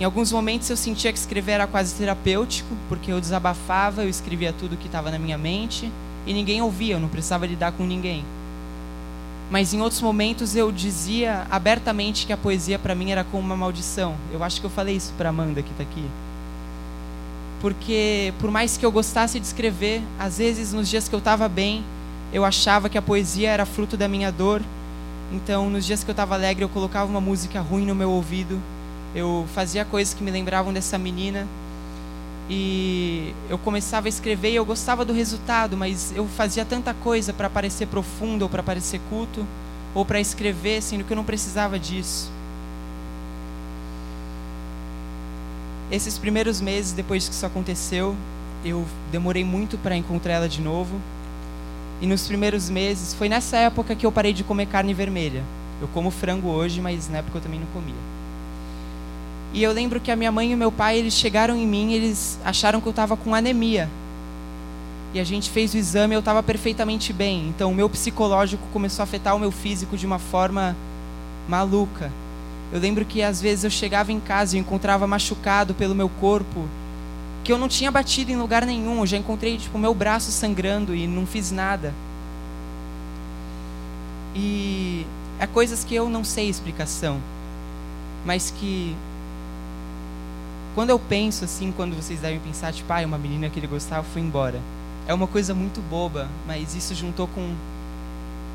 Em 0.02 0.04
alguns 0.04 0.32
momentos 0.32 0.68
eu 0.68 0.76
sentia 0.76 1.12
que 1.12 1.18
escrever 1.20 1.52
era 1.52 1.66
quase 1.68 1.94
terapêutico, 1.94 2.76
porque 2.88 3.12
eu 3.12 3.20
desabafava, 3.20 4.02
eu 4.02 4.08
escrevia 4.08 4.52
tudo 4.52 4.76
que 4.76 4.86
estava 4.86 5.12
na 5.12 5.16
minha 5.16 5.38
mente 5.38 5.92
e 6.26 6.34
ninguém 6.34 6.60
ouvia, 6.60 6.96
eu 6.96 6.98
não 7.00 7.08
precisava 7.08 7.46
lidar 7.46 7.70
com 7.70 7.84
ninguém. 7.84 8.24
Mas 9.48 9.72
em 9.72 9.80
outros 9.80 10.00
momentos 10.00 10.56
eu 10.56 10.72
dizia 10.72 11.46
abertamente 11.48 12.26
que 12.26 12.32
a 12.32 12.36
poesia 12.36 12.80
para 12.80 12.96
mim 12.96 13.12
era 13.12 13.22
como 13.22 13.44
uma 13.44 13.56
maldição. 13.56 14.16
Eu 14.32 14.42
acho 14.42 14.60
que 14.60 14.66
eu 14.66 14.70
falei 14.70 14.96
isso 14.96 15.12
para 15.16 15.28
Amanda 15.28 15.62
que 15.62 15.70
está 15.70 15.84
aqui 15.84 16.04
porque 17.60 18.34
por 18.40 18.50
mais 18.50 18.76
que 18.76 18.84
eu 18.84 18.90
gostasse 18.90 19.38
de 19.38 19.46
escrever, 19.46 20.02
às 20.18 20.38
vezes 20.38 20.72
nos 20.72 20.88
dias 20.88 21.08
que 21.08 21.14
eu 21.14 21.20
estava 21.20 21.48
bem, 21.48 21.84
eu 22.32 22.44
achava 22.44 22.88
que 22.88 22.98
a 22.98 23.02
poesia 23.02 23.50
era 23.50 23.64
fruto 23.64 23.96
da 23.96 24.08
minha 24.08 24.32
dor. 24.32 24.60
Então, 25.30 25.70
nos 25.70 25.86
dias 25.86 26.02
que 26.02 26.10
eu 26.10 26.12
estava 26.12 26.34
alegre, 26.34 26.64
eu 26.64 26.68
colocava 26.68 27.08
uma 27.08 27.20
música 27.20 27.60
ruim 27.60 27.86
no 27.86 27.94
meu 27.94 28.10
ouvido. 28.10 28.60
Eu 29.14 29.46
fazia 29.54 29.84
coisas 29.84 30.14
que 30.14 30.22
me 30.22 30.30
lembravam 30.30 30.72
dessa 30.72 30.96
menina. 30.98 31.46
E 32.48 33.34
eu 33.48 33.56
começava 33.56 34.08
a 34.08 34.10
escrever 34.10 34.50
e 34.50 34.56
eu 34.56 34.64
gostava 34.64 35.04
do 35.04 35.12
resultado, 35.12 35.76
mas 35.76 36.12
eu 36.14 36.26
fazia 36.26 36.64
tanta 36.64 36.92
coisa 36.92 37.32
para 37.32 37.48
parecer 37.48 37.86
profundo 37.86 38.42
ou 38.42 38.48
para 38.48 38.62
parecer 38.62 39.00
culto 39.08 39.46
ou 39.94 40.04
para 40.04 40.20
escrever, 40.20 40.82
sendo 40.82 41.04
que 41.04 41.12
eu 41.12 41.16
não 41.16 41.24
precisava 41.24 41.78
disso. 41.78 42.30
Esses 45.90 46.18
primeiros 46.18 46.60
meses 46.60 46.92
depois 46.92 47.28
que 47.28 47.34
isso 47.34 47.44
aconteceu, 47.44 48.16
eu 48.64 48.84
demorei 49.10 49.44
muito 49.44 49.76
para 49.76 49.96
encontrar 49.96 50.34
ela 50.34 50.48
de 50.48 50.60
novo. 50.60 51.00
E 52.00 52.06
nos 52.06 52.26
primeiros 52.26 52.68
meses, 52.68 53.14
foi 53.14 53.28
nessa 53.28 53.58
época 53.58 53.94
que 53.94 54.04
eu 54.04 54.10
parei 54.10 54.32
de 54.32 54.42
comer 54.42 54.66
carne 54.66 54.92
vermelha. 54.92 55.44
Eu 55.80 55.88
como 55.88 56.10
frango 56.10 56.48
hoje, 56.48 56.80
mas 56.80 57.08
na 57.08 57.18
época 57.18 57.38
eu 57.38 57.42
também 57.42 57.60
não 57.60 57.66
comia. 57.68 58.21
E 59.52 59.62
eu 59.62 59.72
lembro 59.72 60.00
que 60.00 60.10
a 60.10 60.16
minha 60.16 60.32
mãe 60.32 60.52
e 60.52 60.54
o 60.54 60.58
meu 60.58 60.72
pai, 60.72 60.98
eles 60.98 61.14
chegaram 61.14 61.56
em 61.56 61.66
mim, 61.66 61.92
eles 61.92 62.38
acharam 62.44 62.80
que 62.80 62.86
eu 62.86 62.90
estava 62.90 63.16
com 63.16 63.34
anemia. 63.34 63.88
E 65.12 65.20
a 65.20 65.24
gente 65.24 65.50
fez 65.50 65.74
o 65.74 65.76
exame, 65.76 66.14
eu 66.14 66.20
estava 66.20 66.42
perfeitamente 66.42 67.12
bem. 67.12 67.48
Então 67.48 67.70
o 67.70 67.74
meu 67.74 67.88
psicológico 67.88 68.66
começou 68.72 69.02
a 69.02 69.04
afetar 69.04 69.36
o 69.36 69.38
meu 69.38 69.52
físico 69.52 69.96
de 69.96 70.06
uma 70.06 70.18
forma 70.18 70.74
maluca. 71.46 72.10
Eu 72.72 72.80
lembro 72.80 73.04
que 73.04 73.22
às 73.22 73.42
vezes 73.42 73.64
eu 73.64 73.70
chegava 73.70 74.10
em 74.10 74.18
casa 74.18 74.56
e 74.56 74.60
encontrava 74.60 75.06
machucado 75.06 75.74
pelo 75.74 75.94
meu 75.94 76.08
corpo, 76.08 76.66
que 77.44 77.52
eu 77.52 77.58
não 77.58 77.68
tinha 77.68 77.90
batido 77.90 78.32
em 78.32 78.36
lugar 78.36 78.64
nenhum, 78.64 79.00
eu 79.00 79.06
já 79.06 79.18
encontrei 79.18 79.58
tipo 79.58 79.78
meu 79.78 79.92
braço 79.92 80.30
sangrando 80.32 80.94
e 80.94 81.06
não 81.06 81.26
fiz 81.26 81.50
nada. 81.50 81.92
E 84.34 85.04
é 85.38 85.46
coisas 85.46 85.84
que 85.84 85.94
eu 85.94 86.08
não 86.08 86.24
sei 86.24 86.48
explicação, 86.48 87.20
mas 88.24 88.50
que 88.50 88.96
quando 90.74 90.90
eu 90.90 90.98
penso 90.98 91.44
assim, 91.44 91.72
quando 91.72 91.94
vocês 91.94 92.20
devem 92.20 92.40
pensar, 92.40 92.72
tipo, 92.72 92.92
ah, 92.92 93.04
uma 93.04 93.18
menina 93.18 93.50
que 93.50 93.58
ele 93.58 93.66
gostava 93.66 94.02
foi 94.02 94.22
embora. 94.22 94.60
É 95.06 95.12
uma 95.12 95.26
coisa 95.26 95.54
muito 95.54 95.80
boba, 95.80 96.28
mas 96.46 96.74
isso 96.74 96.94
juntou 96.94 97.26
com 97.28 97.54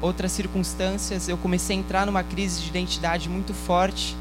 outras 0.01 0.32
circunstâncias, 0.32 1.27
eu 1.27 1.38
comecei 1.38 1.75
a 1.75 1.80
entrar 1.80 2.06
numa 2.06 2.23
crise 2.23 2.62
de 2.62 2.69
identidade 2.69 3.30
muito 3.30 3.53
forte. 3.53 4.15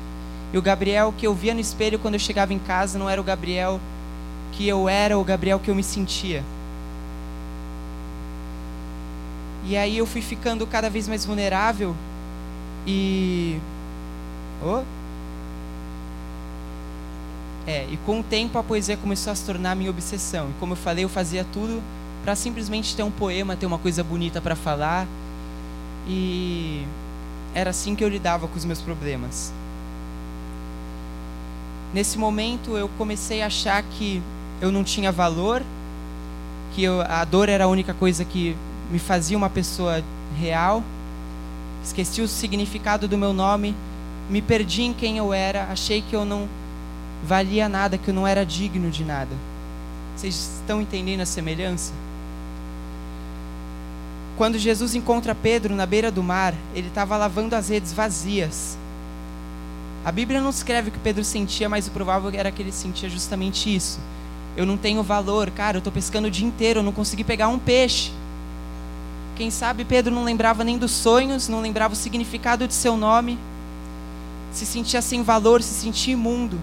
E 0.52 0.58
o 0.58 0.62
Gabriel 0.62 1.12
que 1.16 1.26
eu 1.26 1.34
via 1.34 1.54
no 1.54 1.60
espelho 1.60 1.98
quando 1.98 2.14
eu 2.14 2.20
chegava 2.20 2.52
em 2.52 2.58
casa 2.58 2.98
não 2.98 3.08
era 3.08 3.20
o 3.20 3.24
Gabriel 3.24 3.80
que 4.52 4.66
eu 4.66 4.88
era, 4.88 5.18
o 5.18 5.24
Gabriel 5.24 5.58
que 5.58 5.70
eu 5.70 5.74
me 5.74 5.82
sentia. 5.82 6.42
E 9.64 9.76
aí 9.76 9.98
eu 9.98 10.06
fui 10.06 10.22
ficando 10.22 10.66
cada 10.66 10.88
vez 10.88 11.08
mais 11.08 11.24
vulnerável 11.24 11.94
e 12.86 13.58
oh. 14.62 14.82
É, 17.66 17.84
e 17.90 17.96
com 18.06 18.20
o 18.20 18.22
tempo 18.22 18.58
a 18.58 18.62
poesia 18.62 18.96
começou 18.96 19.32
a 19.32 19.36
se 19.36 19.44
tornar 19.44 19.74
minha 19.74 19.90
obsessão. 19.90 20.50
E 20.50 20.52
como 20.60 20.72
eu 20.72 20.76
falei, 20.76 21.04
eu 21.04 21.08
fazia 21.08 21.44
tudo 21.52 21.82
para 22.22 22.36
simplesmente 22.36 22.94
ter 22.94 23.02
um 23.02 23.10
poema, 23.10 23.56
ter 23.56 23.66
uma 23.66 23.78
coisa 23.78 24.02
bonita 24.04 24.40
para 24.40 24.54
falar 24.54 25.06
e 26.08 26.84
era 27.54 27.70
assim 27.70 27.94
que 27.94 28.04
eu 28.04 28.08
lidava 28.08 28.46
com 28.46 28.56
os 28.56 28.64
meus 28.64 28.80
problemas. 28.80 29.52
Nesse 31.92 32.18
momento 32.18 32.76
eu 32.76 32.88
comecei 32.98 33.42
a 33.42 33.46
achar 33.46 33.82
que 33.82 34.22
eu 34.60 34.70
não 34.70 34.84
tinha 34.84 35.10
valor, 35.10 35.62
que 36.74 36.82
eu, 36.82 37.00
a 37.00 37.24
dor 37.24 37.48
era 37.48 37.64
a 37.64 37.68
única 37.68 37.94
coisa 37.94 38.24
que 38.24 38.56
me 38.90 38.98
fazia 38.98 39.36
uma 39.36 39.50
pessoa 39.50 40.02
real. 40.38 40.82
Esqueci 41.82 42.20
o 42.20 42.28
significado 42.28 43.08
do 43.08 43.16
meu 43.16 43.32
nome, 43.32 43.74
me 44.28 44.42
perdi 44.42 44.82
em 44.82 44.92
quem 44.92 45.18
eu 45.18 45.32
era, 45.32 45.64
achei 45.70 46.02
que 46.02 46.14
eu 46.14 46.24
não 46.24 46.48
valia 47.24 47.68
nada, 47.68 47.98
que 47.98 48.08
eu 48.08 48.14
não 48.14 48.26
era 48.26 48.44
digno 48.44 48.90
de 48.90 49.04
nada. 49.04 49.34
Vocês 50.16 50.60
estão 50.60 50.80
entendendo 50.80 51.20
a 51.20 51.26
semelhança? 51.26 51.92
Quando 54.36 54.58
Jesus 54.58 54.94
encontra 54.94 55.34
Pedro 55.34 55.74
na 55.74 55.86
beira 55.86 56.10
do 56.10 56.22
mar, 56.22 56.54
ele 56.74 56.88
estava 56.88 57.16
lavando 57.16 57.56
as 57.56 57.68
redes 57.68 57.92
vazias. 57.92 58.76
A 60.04 60.12
Bíblia 60.12 60.40
não 60.40 60.50
escreve 60.50 60.90
que 60.90 60.98
Pedro 60.98 61.24
sentia, 61.24 61.68
mas 61.68 61.88
o 61.88 61.90
provável 61.90 62.30
era 62.32 62.50
que 62.50 62.62
ele 62.62 62.70
sentia 62.70 63.08
justamente 63.08 63.74
isso. 63.74 63.98
Eu 64.56 64.64
não 64.64 64.76
tenho 64.76 65.02
valor, 65.02 65.50
cara, 65.50 65.76
eu 65.76 65.80
estou 65.80 65.92
pescando 65.92 66.28
o 66.28 66.30
dia 66.30 66.46
inteiro, 66.46 66.80
eu 66.80 66.84
não 66.84 66.92
consegui 66.92 67.24
pegar 67.24 67.48
um 67.48 67.58
peixe. 67.58 68.12
Quem 69.34 69.50
sabe 69.50 69.84
Pedro 69.84 70.14
não 70.14 70.24
lembrava 70.24 70.64
nem 70.64 70.78
dos 70.78 70.92
sonhos, 70.92 71.48
não 71.48 71.60
lembrava 71.60 71.92
o 71.92 71.96
significado 71.96 72.66
de 72.66 72.72
seu 72.72 72.96
nome, 72.96 73.38
se 74.52 74.64
sentia 74.64 75.02
sem 75.02 75.22
valor, 75.22 75.62
se 75.62 75.74
sentia 75.74 76.14
imundo. 76.14 76.58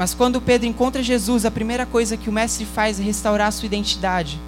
Mas 0.00 0.14
quando 0.14 0.40
Pedro 0.40 0.66
encontra 0.66 1.02
Jesus, 1.02 1.44
a 1.44 1.50
primeira 1.50 1.84
coisa 1.84 2.16
que 2.16 2.30
o 2.30 2.32
mestre 2.32 2.64
faz 2.64 2.98
é 2.98 3.02
restaurar 3.02 3.48
a 3.48 3.50
sua 3.50 3.66
identidade 3.66 4.40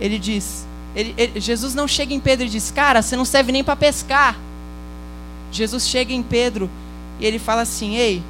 ele 0.00 0.18
diz: 0.18 0.66
ele, 0.96 1.14
ele, 1.16 1.38
Jesus 1.38 1.74
não 1.74 1.86
chega 1.86 2.14
em 2.14 2.18
Pedro 2.18 2.46
e 2.46 2.48
diz, 2.48 2.70
cara, 2.70 3.02
você 3.02 3.14
não 3.16 3.24
serve 3.24 3.52
nem 3.52 3.62
para 3.62 3.76
pescar. 3.76 4.36
Jesus 5.52 5.86
chega 5.86 6.12
em 6.12 6.22
Pedro 6.22 6.70
e 7.20 7.26
ele 7.26 7.38
fala 7.38 7.62
assim: 7.62 7.96
ei, 7.96 8.22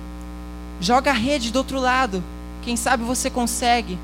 joga 0.81 1.11
a 1.11 1.15
rede 1.15 1.53
do 1.53 1.57
outro 1.57 1.79
lado, 1.79 2.23
quem 2.63 2.77
sabe 2.77 3.05
você 3.05 3.31
consegue. 3.31 3.97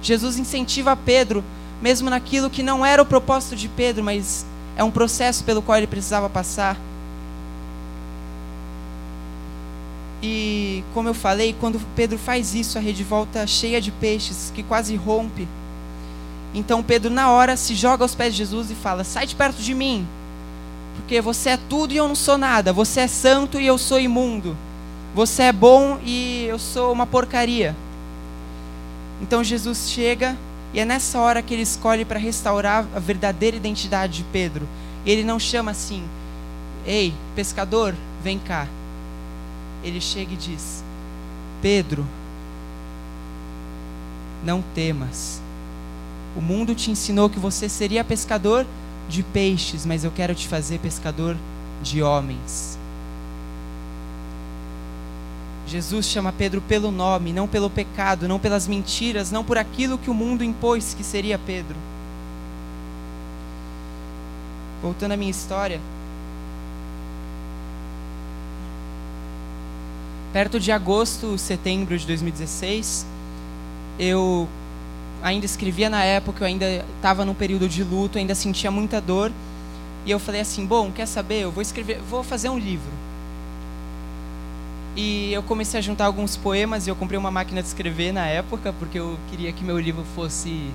Jesus 0.00 0.38
incentiva 0.38 0.96
Pedro, 0.96 1.44
mesmo 1.82 2.10
naquilo 2.10 2.50
que 2.50 2.62
não 2.62 2.84
era 2.84 3.02
o 3.02 3.06
propósito 3.06 3.56
de 3.56 3.68
Pedro, 3.68 4.02
mas 4.02 4.44
é 4.76 4.82
um 4.82 4.90
processo 4.90 5.44
pelo 5.44 5.62
qual 5.62 5.78
ele 5.78 5.86
precisava 5.86 6.28
passar. 6.28 6.76
E 10.26 10.82
como 10.94 11.06
eu 11.06 11.12
falei, 11.12 11.54
quando 11.60 11.78
Pedro 11.94 12.16
faz 12.16 12.54
isso, 12.54 12.78
a 12.78 12.80
rede 12.80 13.04
volta 13.04 13.46
cheia 13.46 13.78
de 13.78 13.90
peixes, 13.90 14.50
que 14.54 14.62
quase 14.62 14.96
rompe. 14.96 15.46
Então 16.54 16.82
Pedro, 16.82 17.10
na 17.10 17.30
hora, 17.30 17.58
se 17.58 17.74
joga 17.74 18.04
aos 18.04 18.14
pés 18.14 18.32
de 18.32 18.38
Jesus 18.38 18.70
e 18.70 18.74
fala: 18.74 19.04
Sai 19.04 19.26
de 19.26 19.34
perto 19.34 19.60
de 19.60 19.74
mim, 19.74 20.08
porque 20.96 21.20
você 21.20 21.50
é 21.50 21.58
tudo 21.68 21.92
e 21.92 21.98
eu 21.98 22.08
não 22.08 22.14
sou 22.14 22.38
nada. 22.38 22.72
Você 22.72 23.00
é 23.00 23.06
santo 23.06 23.60
e 23.60 23.66
eu 23.66 23.76
sou 23.76 24.00
imundo. 24.00 24.56
Você 25.14 25.42
é 25.42 25.52
bom 25.52 25.98
e 26.02 26.46
eu 26.48 26.58
sou 26.58 26.90
uma 26.90 27.06
porcaria. 27.06 27.76
Então 29.20 29.44
Jesus 29.44 29.90
chega 29.90 30.38
e 30.72 30.80
é 30.80 30.86
nessa 30.86 31.20
hora 31.20 31.42
que 31.42 31.52
ele 31.52 31.64
escolhe 31.64 32.02
para 32.06 32.18
restaurar 32.18 32.86
a 32.96 32.98
verdadeira 32.98 33.58
identidade 33.58 34.14
de 34.14 34.24
Pedro. 34.32 34.66
Ele 35.04 35.22
não 35.22 35.38
chama 35.38 35.72
assim: 35.72 36.02
Ei, 36.86 37.12
pescador, 37.36 37.94
vem 38.22 38.38
cá. 38.38 38.66
Ele 39.84 40.00
chega 40.00 40.32
e 40.32 40.36
diz: 40.36 40.82
Pedro, 41.62 42.04
não 44.42 44.60
temas 44.74 45.44
o 46.36 46.40
mundo 46.40 46.74
te 46.74 46.90
ensinou 46.90 47.30
que 47.30 47.38
você 47.38 47.68
seria 47.68 48.02
pescador 48.02 48.66
de 49.08 49.22
peixes, 49.22 49.86
mas 49.86 50.02
eu 50.02 50.10
quero 50.10 50.34
te 50.34 50.48
fazer 50.48 50.80
pescador 50.80 51.36
de 51.82 52.02
homens. 52.02 52.76
Jesus 55.66 56.06
chama 56.06 56.32
Pedro 56.32 56.60
pelo 56.60 56.90
nome, 56.90 57.32
não 57.32 57.46
pelo 57.46 57.70
pecado, 57.70 58.26
não 58.26 58.38
pelas 58.38 58.66
mentiras, 58.66 59.30
não 59.30 59.44
por 59.44 59.56
aquilo 59.56 59.96
que 59.96 60.10
o 60.10 60.14
mundo 60.14 60.42
impôs 60.42 60.92
que 60.92 61.04
seria 61.04 61.38
Pedro. 61.38 61.76
Voltando 64.82 65.12
à 65.12 65.16
minha 65.16 65.30
história. 65.30 65.80
Perto 70.34 70.58
de 70.58 70.72
agosto, 70.72 71.38
setembro 71.38 71.96
de 71.96 72.04
2016, 72.08 73.06
eu 74.00 74.48
ainda 75.22 75.46
escrevia 75.46 75.88
na 75.88 76.02
época, 76.02 76.42
eu 76.42 76.48
ainda 76.48 76.84
estava 76.96 77.24
num 77.24 77.34
período 77.34 77.68
de 77.68 77.84
luto, 77.84 78.18
ainda 78.18 78.34
sentia 78.34 78.68
muita 78.68 79.00
dor. 79.00 79.30
E 80.04 80.10
eu 80.10 80.18
falei 80.18 80.40
assim: 80.40 80.66
bom, 80.66 80.90
quer 80.90 81.06
saber? 81.06 81.42
Eu 81.42 81.52
vou 81.52 81.62
escrever, 81.62 82.00
vou 82.00 82.24
fazer 82.24 82.48
um 82.48 82.58
livro. 82.58 82.90
E 84.96 85.32
eu 85.32 85.42
comecei 85.44 85.78
a 85.78 85.80
juntar 85.80 86.06
alguns 86.06 86.36
poemas 86.36 86.88
e 86.88 86.90
eu 86.90 86.96
comprei 86.96 87.16
uma 87.16 87.30
máquina 87.30 87.62
de 87.62 87.68
escrever 87.68 88.12
na 88.12 88.26
época, 88.26 88.74
porque 88.76 88.98
eu 88.98 89.16
queria 89.30 89.52
que 89.52 89.62
meu 89.62 89.78
livro 89.78 90.04
fosse 90.16 90.68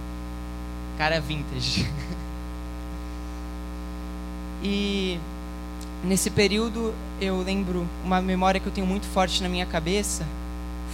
cara 0.98 1.20
vintage. 1.20 1.86
e 4.64 5.20
nesse 6.04 6.30
período 6.30 6.94
eu 7.20 7.42
lembro 7.42 7.88
uma 8.04 8.22
memória 8.22 8.60
que 8.60 8.68
eu 8.68 8.72
tenho 8.72 8.88
muito 8.88 9.06
forte 9.08 9.44
na 9.44 9.50
minha 9.50 9.66
cabeça, 9.66 10.26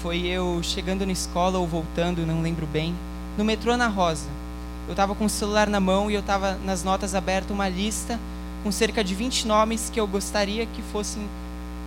foi 0.01 0.25
eu 0.25 0.61
chegando 0.63 1.05
na 1.05 1.11
escola 1.11 1.57
ou 1.57 1.67
voltando, 1.67 2.25
não 2.25 2.41
lembro 2.41 2.65
bem, 2.65 2.95
no 3.37 3.43
metrô 3.43 3.75
na 3.77 3.87
Rosa. 3.87 4.27
Eu 4.87 4.91
estava 4.91 5.15
com 5.15 5.25
o 5.25 5.29
celular 5.29 5.67
na 5.67 5.79
mão 5.79 6.11
e 6.11 6.13
eu 6.13 6.19
estava 6.19 6.57
nas 6.63 6.83
notas 6.83 7.15
aberta 7.15 7.53
uma 7.53 7.67
lista 7.67 8.19
com 8.63 8.71
cerca 8.71 9.03
de 9.03 9.15
20 9.15 9.47
nomes 9.47 9.89
que 9.91 9.99
eu 9.99 10.07
gostaria 10.07 10.65
que 10.65 10.81
fossem 10.81 11.23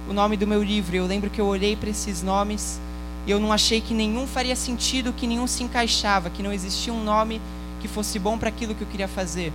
o 0.09 0.12
nome 0.12 0.37
do 0.37 0.46
meu 0.46 0.62
livro. 0.62 0.96
Eu 0.96 1.07
lembro 1.07 1.31
que 1.31 1.40
eu 1.40 1.46
olhei 1.46 1.76
para 1.76 1.90
esses 1.90 2.22
nomes 2.22 2.81
e 3.26 3.31
eu 3.31 3.38
não 3.38 3.52
achei 3.52 3.81
que 3.81 3.94
nenhum 3.94 4.26
faria 4.26 4.57
sentido, 4.57 5.12
que 5.12 5.26
nenhum 5.26 5.46
se 5.46 5.62
encaixava, 5.62 6.31
que 6.31 6.42
não 6.42 6.52
existia 6.52 6.92
um 6.92 7.02
nome 7.02 7.40
que 7.81 7.87
fosse 7.87 8.18
bom 8.18 8.38
para 8.38 8.48
aquilo 8.48 8.74
que 8.74 8.83
eu 8.83 8.88
queria 8.88 9.09
fazer. 9.09 9.52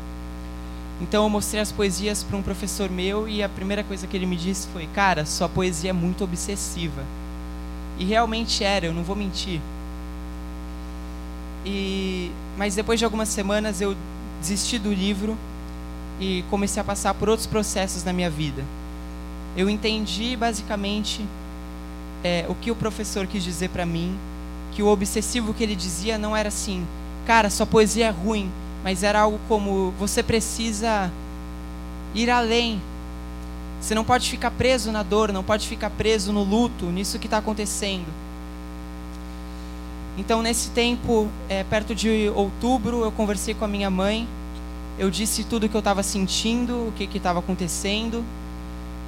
Então 1.03 1.23
eu 1.23 1.29
mostrei 1.29 1.61
as 1.61 1.71
poesias 1.71 2.23
para 2.23 2.35
um 2.37 2.41
professor 2.41 2.89
meu 2.89 3.27
e 3.27 3.43
a 3.43 3.49
primeira 3.49 3.83
coisa 3.83 4.07
que 4.07 4.17
ele 4.17 4.25
me 4.25 4.35
disse 4.35 4.67
foi: 4.73 4.87
"Cara, 4.87 5.25
sua 5.25 5.47
poesia 5.47 5.91
é 5.91 5.93
muito 5.93 6.23
obsessiva". 6.23 7.03
E 7.99 8.05
realmente 8.05 8.63
era, 8.63 8.87
eu 8.87 8.93
não 8.93 9.03
vou 9.03 9.15
mentir. 9.15 9.61
E 11.65 12.31
mas 12.57 12.75
depois 12.75 12.99
de 12.99 13.05
algumas 13.05 13.29
semanas 13.29 13.81
eu 13.81 13.95
desisti 14.41 14.79
do 14.79 14.93
livro 14.93 15.37
e 16.19 16.43
comecei 16.49 16.81
a 16.81 16.83
passar 16.83 17.13
por 17.13 17.29
outros 17.29 17.47
processos 17.47 18.03
na 18.03 18.13
minha 18.13 18.29
vida 18.29 18.63
eu 19.55 19.69
entendi 19.69 20.35
basicamente 20.35 21.23
é, 22.23 22.45
o 22.49 22.55
que 22.55 22.71
o 22.71 22.75
professor 22.75 23.27
quis 23.27 23.43
dizer 23.43 23.69
para 23.69 23.85
mim, 23.85 24.17
que 24.71 24.81
o 24.81 24.87
obsessivo 24.87 25.53
que 25.53 25.63
ele 25.63 25.75
dizia 25.75 26.17
não 26.17 26.35
era 26.35 26.49
assim, 26.49 26.85
cara, 27.25 27.49
sua 27.49 27.65
poesia 27.65 28.07
é 28.07 28.09
ruim, 28.09 28.51
mas 28.83 29.01
era 29.01 29.21
algo 29.21 29.39
como 29.47 29.91
você 29.97 30.21
precisa 30.21 31.09
ir 32.13 32.29
além. 32.29 32.81
Você 33.79 33.95
não 33.95 34.03
pode 34.03 34.29
ficar 34.29 34.51
preso 34.51 34.91
na 34.91 35.03
dor, 35.03 35.31
não 35.31 35.43
pode 35.43 35.67
ficar 35.67 35.89
preso 35.89 36.31
no 36.31 36.43
luto, 36.43 36.85
nisso 36.85 37.19
que 37.19 37.27
está 37.27 37.37
acontecendo. 37.37 38.05
Então, 40.17 40.41
nesse 40.41 40.69
tempo, 40.69 41.27
é, 41.49 41.63
perto 41.63 41.95
de 41.95 42.31
outubro, 42.35 43.03
eu 43.03 43.11
conversei 43.11 43.53
com 43.53 43.65
a 43.65 43.67
minha 43.67 43.89
mãe. 43.89 44.27
Eu 44.97 45.09
disse 45.09 45.43
tudo 45.43 45.65
o 45.65 45.69
que 45.69 45.75
eu 45.75 45.79
estava 45.79 46.03
sentindo, 46.03 46.87
o 46.87 46.93
que 46.95 47.09
estava 47.17 47.39
acontecendo. 47.39 48.23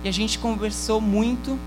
E 0.04 0.10
a 0.10 0.12
gente 0.12 0.40
conversou 0.40 1.00
muito. 1.00 1.60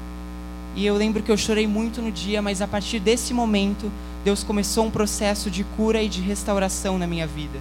E 0.75 0.85
eu 0.85 0.94
lembro 0.94 1.23
que 1.23 1.31
eu 1.31 1.37
chorei 1.37 1.66
muito 1.66 2.03
no 2.03 2.11
dia, 2.11 2.42
mas 2.42 2.61
a 2.61 2.66
partir 2.66 2.99
desse 2.99 3.33
momento, 3.33 3.90
Deus 4.25 4.42
começou 4.42 4.85
um 4.85 4.90
processo 4.90 5.51
de 5.51 5.64
cura 5.64 6.03
e 6.03 6.09
de 6.09 6.21
restauração 6.21 6.99
na 6.99 7.07
minha 7.07 7.27
vida. 7.27 7.59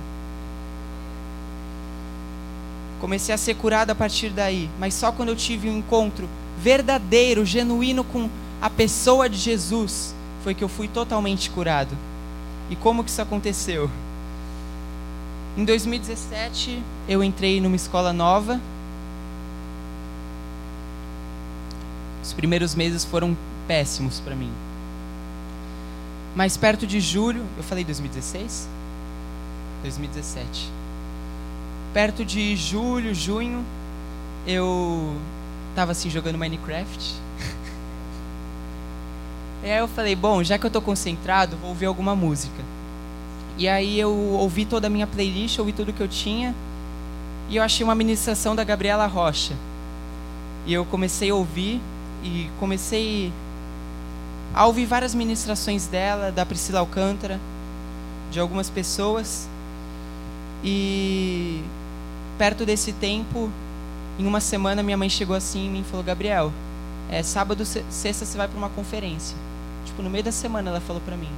Comecei 2.99 3.33
a 3.33 3.37
ser 3.37 3.55
curado 3.55 3.91
a 3.91 3.95
partir 3.95 4.29
daí, 4.29 4.69
mas 4.79 4.93
só 4.93 5.11
quando 5.11 5.29
eu 5.29 5.35
tive 5.35 5.69
um 5.69 5.77
encontro 5.77 6.27
verdadeiro, 6.59 7.45
genuíno 7.45 8.03
com 8.03 8.29
a 8.61 8.69
pessoa 8.69 9.29
de 9.29 9.37
Jesus, 9.37 10.15
foi 10.43 10.53
que 10.53 10.63
eu 10.63 10.69
fui 10.69 10.87
totalmente 10.87 11.49
curado. 11.49 11.95
E 12.69 12.75
como 12.75 13.03
que 13.03 13.09
isso 13.09 13.21
aconteceu? 13.21 13.89
Em 15.55 15.63
2017, 15.63 16.81
eu 17.07 17.23
entrei 17.23 17.61
numa 17.61 17.75
escola 17.75 18.11
nova, 18.11 18.59
Os 22.27 22.33
primeiros 22.33 22.75
meses 22.75 23.05
foram 23.05 23.37
péssimos 23.69 24.19
para 24.19 24.35
mim. 24.35 24.51
Mas 26.35 26.57
perto 26.57 26.85
de 26.85 26.99
julho, 26.99 27.41
eu 27.55 27.63
falei 27.63 27.85
2016? 27.85 28.67
2017. 29.81 30.69
Perto 31.93 32.23
de 32.23 32.55
julho, 32.55 33.15
junho, 33.15 33.65
eu 34.45 35.15
tava 35.75 35.91
assim 35.91 36.09
jogando 36.09 36.37
Minecraft. 36.37 37.05
e 39.63 39.69
aí 39.69 39.77
eu 39.77 39.87
falei, 39.87 40.15
bom, 40.15 40.43
já 40.43 40.57
que 40.57 40.65
eu 40.65 40.71
tô 40.71 40.81
concentrado, 40.81 41.57
vou 41.57 41.69
ouvir 41.69 41.85
alguma 41.85 42.15
música. 42.15 42.63
E 43.57 43.67
aí 43.67 43.99
eu 43.99 44.11
ouvi 44.11 44.65
toda 44.65 44.87
a 44.87 44.89
minha 44.89 45.07
playlist, 45.07 45.57
ouvi 45.57 45.73
tudo 45.73 45.91
que 45.91 46.01
eu 46.01 46.07
tinha, 46.07 46.53
e 47.49 47.55
eu 47.55 47.63
achei 47.63 47.83
uma 47.83 47.95
ministração 47.95 48.55
da 48.55 48.63
Gabriela 48.63 49.07
Rocha. 49.07 49.55
E 50.65 50.73
eu 50.73 50.85
comecei 50.85 51.31
a 51.31 51.35
ouvir, 51.35 51.81
e 52.23 52.49
comecei 52.59 53.31
a 54.53 54.65
ouvir 54.65 54.85
várias 54.85 55.15
ministrações 55.15 55.87
dela, 55.87 56.31
da 56.31 56.45
Priscila 56.45 56.79
Alcântara, 56.79 57.39
de 58.31 58.39
algumas 58.39 58.69
pessoas. 58.69 59.47
E 60.63 61.63
perto 62.37 62.65
desse 62.65 62.93
tempo, 62.93 63.49
em 64.19 64.25
uma 64.25 64.39
semana, 64.39 64.83
minha 64.83 64.97
mãe 64.97 65.09
chegou 65.09 65.35
assim 65.35 65.65
em 65.67 65.69
mim 65.69 65.81
e 65.81 65.83
falou: 65.83 66.03
Gabriel, 66.03 66.51
é 67.09 67.21
sábado, 67.23 67.65
sexta 67.65 68.25
você 68.25 68.37
vai 68.37 68.47
para 68.47 68.57
uma 68.57 68.69
conferência. 68.69 69.37
Tipo, 69.85 70.01
no 70.01 70.09
meio 70.09 70.23
da 70.23 70.31
semana 70.31 70.69
ela 70.69 70.81
falou 70.81 71.01
para 71.01 71.15
mim. 71.15 71.29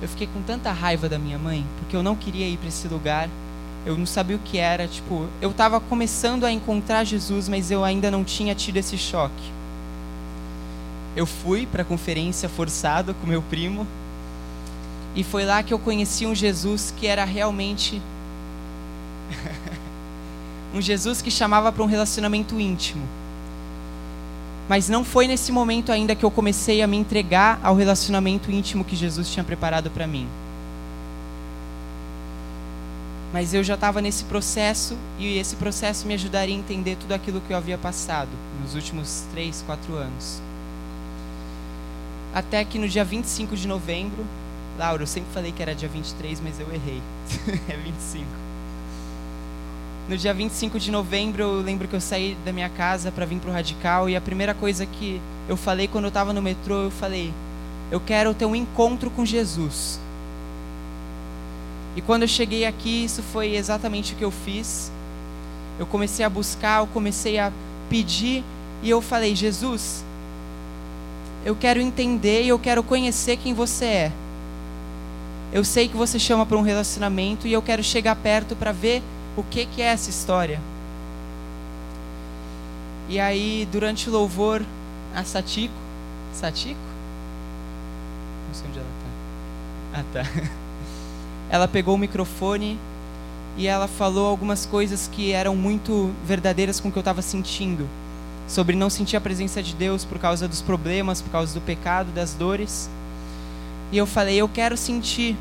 Eu 0.00 0.08
fiquei 0.08 0.26
com 0.26 0.42
tanta 0.42 0.70
raiva 0.72 1.08
da 1.08 1.18
minha 1.18 1.38
mãe, 1.38 1.64
porque 1.78 1.96
eu 1.96 2.02
não 2.02 2.14
queria 2.14 2.46
ir 2.46 2.56
para 2.56 2.68
esse 2.68 2.86
lugar. 2.88 3.28
Eu 3.84 3.96
não 3.96 4.04
sabia 4.04 4.36
o 4.36 4.40
que 4.40 4.58
era, 4.58 4.88
tipo, 4.88 5.28
eu 5.40 5.50
estava 5.50 5.78
começando 5.80 6.44
a 6.44 6.50
encontrar 6.50 7.04
Jesus, 7.04 7.48
mas 7.48 7.70
eu 7.70 7.84
ainda 7.84 8.10
não 8.10 8.24
tinha 8.24 8.52
tido 8.52 8.78
esse 8.78 8.98
choque 8.98 9.56
eu 11.16 11.24
fui 11.24 11.64
para 11.64 11.80
a 11.80 11.84
conferência 11.84 12.46
forçado 12.46 13.14
com 13.14 13.26
meu 13.26 13.40
primo. 13.40 13.86
E 15.14 15.24
foi 15.24 15.46
lá 15.46 15.62
que 15.62 15.72
eu 15.72 15.78
conheci 15.78 16.26
um 16.26 16.34
Jesus 16.34 16.92
que 16.94 17.06
era 17.06 17.24
realmente 17.24 18.02
um 20.76 20.80
Jesus 20.80 21.22
que 21.22 21.30
chamava 21.30 21.72
para 21.72 21.82
um 21.82 21.86
relacionamento 21.86 22.60
íntimo. 22.60 23.02
Mas 24.68 24.88
não 24.88 25.04
foi 25.04 25.26
nesse 25.26 25.50
momento 25.50 25.90
ainda 25.90 26.14
que 26.14 26.24
eu 26.24 26.30
comecei 26.30 26.82
a 26.82 26.86
me 26.86 26.98
entregar 26.98 27.58
ao 27.62 27.74
relacionamento 27.74 28.50
íntimo 28.50 28.84
que 28.84 28.94
Jesus 28.94 29.30
tinha 29.30 29.44
preparado 29.44 29.90
para 29.90 30.06
mim. 30.06 30.28
Mas 33.32 33.54
eu 33.54 33.64
já 33.64 33.74
estava 33.74 34.02
nesse 34.02 34.24
processo 34.24 34.96
e 35.18 35.38
esse 35.38 35.56
processo 35.56 36.06
me 36.06 36.14
ajudaria 36.14 36.54
a 36.54 36.58
entender 36.58 36.96
tudo 36.96 37.12
aquilo 37.12 37.40
que 37.40 37.52
eu 37.52 37.56
havia 37.56 37.78
passado 37.78 38.30
nos 38.60 38.74
últimos 38.74 39.24
três, 39.32 39.62
quatro 39.66 39.94
anos. 39.94 40.42
Até 42.34 42.64
que 42.64 42.78
no 42.78 42.88
dia 42.88 43.04
25 43.04 43.56
de 43.56 43.66
novembro, 43.66 44.26
Laura, 44.78 45.02
eu 45.02 45.06
sempre 45.06 45.32
falei 45.32 45.52
que 45.52 45.62
era 45.62 45.74
dia 45.74 45.88
23, 45.88 46.40
mas 46.40 46.60
eu 46.60 46.66
errei. 46.72 47.00
é 47.66 47.76
25. 47.76 48.45
No 50.08 50.16
dia 50.16 50.32
25 50.32 50.78
de 50.78 50.92
novembro, 50.92 51.42
eu 51.42 51.60
lembro 51.60 51.88
que 51.88 51.94
eu 51.94 52.00
saí 52.00 52.36
da 52.44 52.52
minha 52.52 52.68
casa 52.68 53.10
para 53.10 53.26
vir 53.26 53.40
para 53.40 53.50
o 53.50 53.52
Radical 53.52 54.08
e 54.08 54.14
a 54.14 54.20
primeira 54.20 54.54
coisa 54.54 54.86
que 54.86 55.20
eu 55.48 55.56
falei 55.56 55.88
quando 55.88 56.04
eu 56.04 56.08
estava 56.08 56.32
no 56.32 56.40
metrô, 56.40 56.84
eu 56.84 56.90
falei: 56.92 57.34
eu 57.90 57.98
quero 57.98 58.32
ter 58.32 58.46
um 58.46 58.54
encontro 58.54 59.10
com 59.10 59.24
Jesus. 59.24 59.98
E 61.96 62.00
quando 62.00 62.22
eu 62.22 62.28
cheguei 62.28 62.64
aqui, 62.64 63.04
isso 63.04 63.20
foi 63.20 63.56
exatamente 63.56 64.12
o 64.12 64.16
que 64.16 64.24
eu 64.24 64.30
fiz. 64.30 64.92
Eu 65.76 65.86
comecei 65.86 66.24
a 66.24 66.30
buscar, 66.30 66.82
eu 66.82 66.86
comecei 66.86 67.40
a 67.40 67.50
pedir 67.90 68.44
e 68.84 68.88
eu 68.88 69.02
falei: 69.02 69.34
Jesus, 69.34 70.04
eu 71.44 71.56
quero 71.56 71.80
entender 71.80 72.44
e 72.44 72.48
eu 72.48 72.60
quero 72.60 72.80
conhecer 72.84 73.38
quem 73.38 73.52
você 73.52 73.84
é. 73.84 74.12
Eu 75.52 75.64
sei 75.64 75.88
que 75.88 75.96
você 75.96 76.16
chama 76.16 76.46
para 76.46 76.56
um 76.56 76.62
relacionamento 76.62 77.48
e 77.48 77.52
eu 77.52 77.62
quero 77.62 77.82
chegar 77.82 78.14
perto 78.14 78.54
para 78.54 78.70
ver 78.70 79.02
o 79.36 79.42
que, 79.42 79.66
que 79.66 79.82
é 79.82 79.86
essa 79.86 80.10
história. 80.10 80.60
E 83.08 83.20
aí, 83.20 83.68
durante 83.70 84.08
o 84.08 84.12
louvor, 84.12 84.64
a 85.14 85.22
Satiko, 85.22 85.74
Satiko? 86.32 86.80
Não 88.48 88.54
sei 88.54 88.68
onde 88.68 88.78
ela 88.78 88.88
está. 89.92 90.00
Ah, 90.00 90.04
tá. 90.12 90.50
Ela 91.48 91.68
pegou 91.68 91.94
o 91.94 91.98
microfone 91.98 92.76
e 93.56 93.68
ela 93.68 93.86
falou 93.86 94.26
algumas 94.26 94.66
coisas 94.66 95.08
que 95.10 95.30
eram 95.30 95.54
muito 95.54 96.12
verdadeiras 96.24 96.80
com 96.80 96.88
o 96.88 96.92
que 96.92 96.98
eu 96.98 97.02
estava 97.02 97.22
sentindo 97.22 97.88
sobre 98.46 98.76
não 98.76 98.88
sentir 98.88 99.16
a 99.16 99.20
presença 99.20 99.62
de 99.62 99.74
Deus 99.74 100.04
por 100.04 100.18
causa 100.18 100.46
dos 100.46 100.62
problemas, 100.62 101.20
por 101.20 101.30
causa 101.30 101.52
do 101.54 101.60
pecado, 101.60 102.12
das 102.12 102.34
dores. 102.34 102.88
E 103.90 103.98
eu 103.98 104.06
falei, 104.06 104.36
eu 104.36 104.48
quero 104.48 104.76
sentir. 104.76 105.36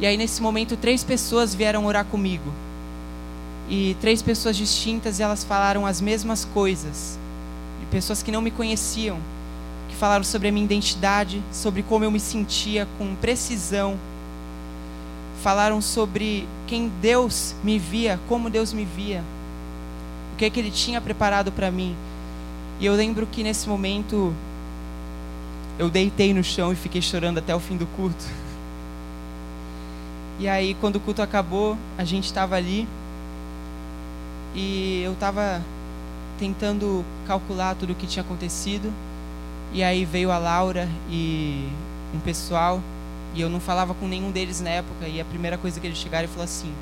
E 0.00 0.06
aí 0.06 0.16
nesse 0.16 0.40
momento 0.40 0.76
três 0.76 1.02
pessoas 1.02 1.54
vieram 1.54 1.86
orar 1.86 2.04
comigo. 2.04 2.52
E 3.68 3.96
três 4.00 4.22
pessoas 4.22 4.56
distintas 4.56 5.20
elas 5.20 5.44
falaram 5.44 5.84
as 5.84 6.00
mesmas 6.00 6.44
coisas. 6.44 7.18
E 7.82 7.86
pessoas 7.86 8.22
que 8.22 8.32
não 8.32 8.40
me 8.40 8.50
conheciam, 8.50 9.18
que 9.88 9.96
falaram 9.96 10.24
sobre 10.24 10.48
a 10.48 10.52
minha 10.52 10.64
identidade, 10.64 11.42
sobre 11.52 11.82
como 11.82 12.04
eu 12.04 12.10
me 12.10 12.20
sentia 12.20 12.86
com 12.96 13.14
precisão. 13.16 13.98
Falaram 15.42 15.80
sobre 15.80 16.48
quem 16.66 16.90
Deus 17.00 17.54
me 17.62 17.78
via, 17.78 18.18
como 18.28 18.50
Deus 18.50 18.72
me 18.72 18.84
via 18.84 19.22
que, 20.38 20.48
que 20.48 20.60
ele 20.60 20.70
tinha 20.70 21.00
preparado 21.00 21.52
para 21.52 21.70
mim. 21.70 21.94
E 22.80 22.86
eu 22.86 22.94
lembro 22.94 23.26
que 23.26 23.42
nesse 23.42 23.68
momento 23.68 24.32
eu 25.78 25.90
deitei 25.90 26.32
no 26.32 26.42
chão 26.42 26.72
e 26.72 26.76
fiquei 26.76 27.02
chorando 27.02 27.38
até 27.38 27.54
o 27.54 27.60
fim 27.60 27.76
do 27.76 27.86
culto. 27.86 28.24
E 30.38 30.48
aí, 30.48 30.74
quando 30.80 30.96
o 30.96 31.00
culto 31.00 31.20
acabou, 31.20 31.76
a 31.96 32.04
gente 32.04 32.24
estava 32.24 32.54
ali. 32.54 32.86
E 34.54 35.02
eu 35.04 35.12
estava 35.12 35.62
tentando 36.38 37.04
calcular 37.26 37.74
tudo 37.74 37.92
o 37.92 37.96
que 37.96 38.06
tinha 38.06 38.22
acontecido. 38.22 38.92
E 39.72 39.82
aí 39.82 40.04
veio 40.04 40.30
a 40.30 40.38
Laura 40.38 40.88
e 41.10 41.68
um 42.14 42.20
pessoal, 42.20 42.80
e 43.34 43.40
eu 43.40 43.50
não 43.50 43.60
falava 43.60 43.92
com 43.94 44.08
nenhum 44.08 44.30
deles 44.30 44.60
na 44.60 44.70
época, 44.70 45.06
e 45.06 45.20
a 45.20 45.24
primeira 45.24 45.58
coisa 45.58 45.78
que 45.78 45.86
eles 45.86 45.98
chegaram 45.98 46.24
e 46.24 46.28
falou 46.28 46.44
assim: 46.44 46.72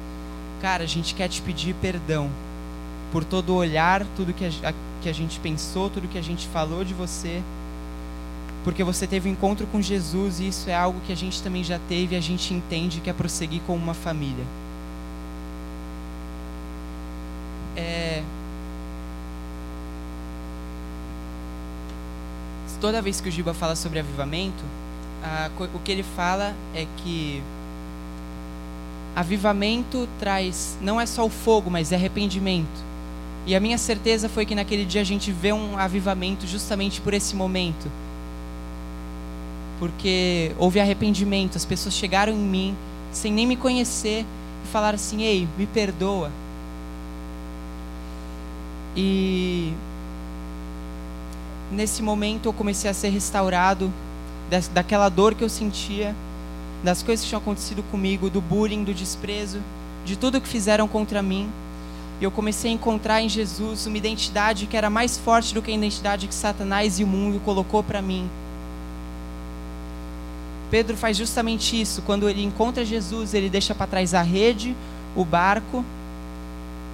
Cara, 0.61 0.85
a 0.85 0.87
gente 0.87 1.15
quer 1.15 1.29
te 1.29 1.43
pedir 1.43 1.75
perdão 1.75 2.31
por 3.11 3.25
todo 3.25 3.51
o 3.51 3.57
olhar, 3.57 4.07
tudo 4.17 4.33
que 4.33 4.45
a, 4.45 4.75
que 5.03 5.09
a 5.09 5.13
gente 5.13 5.41
pensou, 5.41 5.91
tudo 5.91 6.09
que 6.09 6.19
a 6.19 6.23
gente 6.23 6.47
falou 6.49 6.85
de 6.85 6.95
você, 6.95 7.43
porque 8.67 8.83
você 8.83 9.07
teve 9.07 9.29
um 9.29 9.33
encontro 9.33 9.65
com 9.69 9.81
Jesus 9.81 10.41
e 10.41 10.49
isso 10.49 10.69
é 10.69 10.75
algo 10.75 11.01
que 11.07 11.13
a 11.13 11.17
gente 11.17 11.41
também 11.41 11.63
já 11.63 11.79
teve 11.89 12.17
e 12.17 12.19
a 12.19 12.21
gente 12.21 12.53
entende 12.53 13.01
que 13.01 13.09
é 13.09 13.13
prosseguir 13.13 13.63
com 13.65 13.77
uma 13.77 13.95
família. 13.95 14.45
É... 17.77 18.25
Toda 22.81 23.01
vez 23.01 23.21
que 23.21 23.29
o 23.29 23.33
Giba 23.33 23.55
fala 23.55 23.77
sobre 23.77 24.01
avivamento, 24.01 24.65
o 25.73 25.79
que 25.79 25.93
ele 25.93 26.03
fala 26.03 26.53
é 26.75 26.89
que 26.97 27.41
avivamento 29.15 30.09
traz 30.19 30.77
não 30.81 31.01
é 31.01 31.07
só 31.07 31.25
o 31.25 31.31
fogo, 31.31 31.71
mas 31.71 31.93
é 31.93 31.95
arrependimento. 31.95 32.85
E 33.47 33.55
a 33.55 33.61
minha 33.61 33.79
certeza 33.79 34.29
foi 34.29 34.45
que 34.45 34.57
naquele 34.57 34.85
dia 34.85 35.03
a 35.03 35.05
gente 35.05 35.31
vê 35.31 35.53
um 35.53 35.79
avivamento 35.79 36.49
justamente 36.49 37.01
por 37.01 37.15
esse 37.15 37.37
momento. 37.37 37.89
Porque 39.79 40.53
houve 40.59 40.81
arrependimento, 40.81 41.57
as 41.57 41.65
pessoas 41.65 41.95
chegaram 41.95 42.33
em 42.33 42.37
mim 42.37 42.77
sem 43.13 43.33
nem 43.33 43.47
me 43.47 43.57
conhecer 43.57 44.25
e 44.65 44.69
falaram 44.69 44.97
assim: 44.97 45.23
"Ei, 45.23 45.47
me 45.59 45.67
perdoa". 45.67 46.31
E 48.97 49.75
nesse 51.71 52.03
momento 52.03 52.49
eu 52.49 52.53
comecei 52.53 52.91
a 52.91 52.95
ser 52.95 53.11
restaurado 53.11 53.93
daquela 54.73 55.09
dor 55.09 55.35
que 55.35 55.45
eu 55.45 55.49
sentia, 55.49 56.15
das 56.83 57.03
coisas 57.03 57.25
que 57.25 57.29
tinham 57.29 57.41
acontecido 57.41 57.83
comigo, 57.91 58.31
do 58.31 58.41
bullying, 58.41 58.85
do 58.85 58.95
desprezo, 58.95 59.61
de 60.05 60.17
tudo 60.17 60.41
que 60.41 60.49
fizeram 60.49 60.87
contra 60.87 61.23
mim. 61.23 61.51
E 62.21 62.25
eu 62.25 62.31
comecei 62.31 62.71
a 62.71 62.75
encontrar 62.75 63.21
em 63.21 63.29
Jesus 63.29 63.87
uma 63.87 63.99
identidade 63.99 64.67
que 64.67 64.77
era 64.77 64.89
mais 64.89 65.19
forte 65.19 65.53
do 65.53 65.61
que 65.61 65.71
a 65.71 65.75
identidade 65.75 66.27
que 66.27 66.35
Satanás 66.35 66.99
e 66.99 67.05
o 67.05 67.07
mundo 67.07 67.41
colocou 67.45 67.83
para 67.83 68.01
mim. 68.01 68.31
Pedro 70.77 70.95
faz 70.95 71.17
justamente 71.17 71.81
isso. 71.81 72.03
Quando 72.03 72.29
ele 72.29 72.45
encontra 72.45 72.85
Jesus, 72.85 73.33
ele 73.33 73.49
deixa 73.49 73.75
para 73.75 73.87
trás 73.87 74.13
a 74.13 74.21
rede, 74.21 74.77
o 75.17 75.25
barco, 75.25 75.83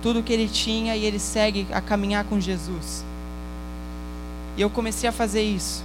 tudo 0.00 0.22
que 0.22 0.32
ele 0.32 0.48
tinha 0.48 0.94
e 0.94 1.04
ele 1.04 1.18
segue 1.18 1.66
a 1.72 1.80
caminhar 1.80 2.22
com 2.26 2.38
Jesus. 2.38 3.04
E 4.56 4.62
eu 4.62 4.70
comecei 4.70 5.08
a 5.08 5.12
fazer 5.12 5.42
isso. 5.42 5.82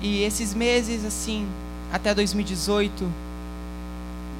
E 0.00 0.22
esses 0.22 0.54
meses, 0.54 1.04
assim, 1.04 1.46
até 1.92 2.14
2018, 2.14 3.06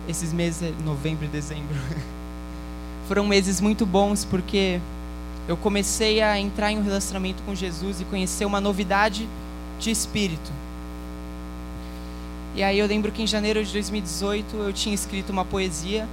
esses 0.08 0.32
meses, 0.32 0.62
é 0.62 0.72
novembro 0.82 1.26
e 1.26 1.28
dezembro, 1.28 1.76
foram 3.06 3.26
meses 3.26 3.60
muito 3.60 3.84
bons 3.84 4.24
porque 4.24 4.80
eu 5.46 5.58
comecei 5.58 6.22
a 6.22 6.40
entrar 6.40 6.72
em 6.72 6.78
um 6.78 6.82
relacionamento 6.82 7.42
com 7.42 7.54
Jesus 7.54 8.00
e 8.00 8.06
conhecer 8.06 8.46
uma 8.46 8.62
novidade 8.62 9.28
de 9.78 9.90
espírito. 9.90 10.50
E 12.56 12.62
aí 12.62 12.78
eu 12.78 12.86
lembro 12.86 13.12
que 13.12 13.22
em 13.22 13.26
janeiro 13.26 13.62
de 13.62 13.70
2018 13.70 14.56
eu 14.56 14.72
tinha 14.72 14.94
escrito 14.94 15.28
uma 15.28 15.44
poesia 15.44 16.08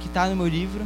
que 0.00 0.06
está 0.06 0.26
no 0.26 0.34
meu 0.34 0.48
livro. 0.48 0.82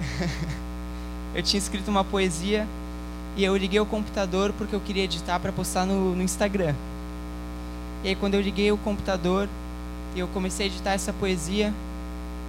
eu 1.36 1.42
tinha 1.42 1.58
escrito 1.58 1.88
uma 1.88 2.02
poesia 2.02 2.66
e 3.36 3.44
eu 3.44 3.54
liguei 3.54 3.78
o 3.78 3.84
computador 3.84 4.54
porque 4.56 4.74
eu 4.74 4.80
queria 4.80 5.04
editar 5.04 5.38
para 5.38 5.52
postar 5.52 5.84
no, 5.84 6.16
no 6.16 6.22
Instagram. 6.22 6.74
E 8.02 8.08
aí 8.08 8.16
quando 8.16 8.32
eu 8.32 8.40
liguei 8.40 8.72
o 8.72 8.78
computador 8.78 9.50
e 10.14 10.20
eu 10.20 10.28
comecei 10.28 10.64
a 10.64 10.70
editar 10.70 10.92
essa 10.92 11.12
poesia, 11.12 11.74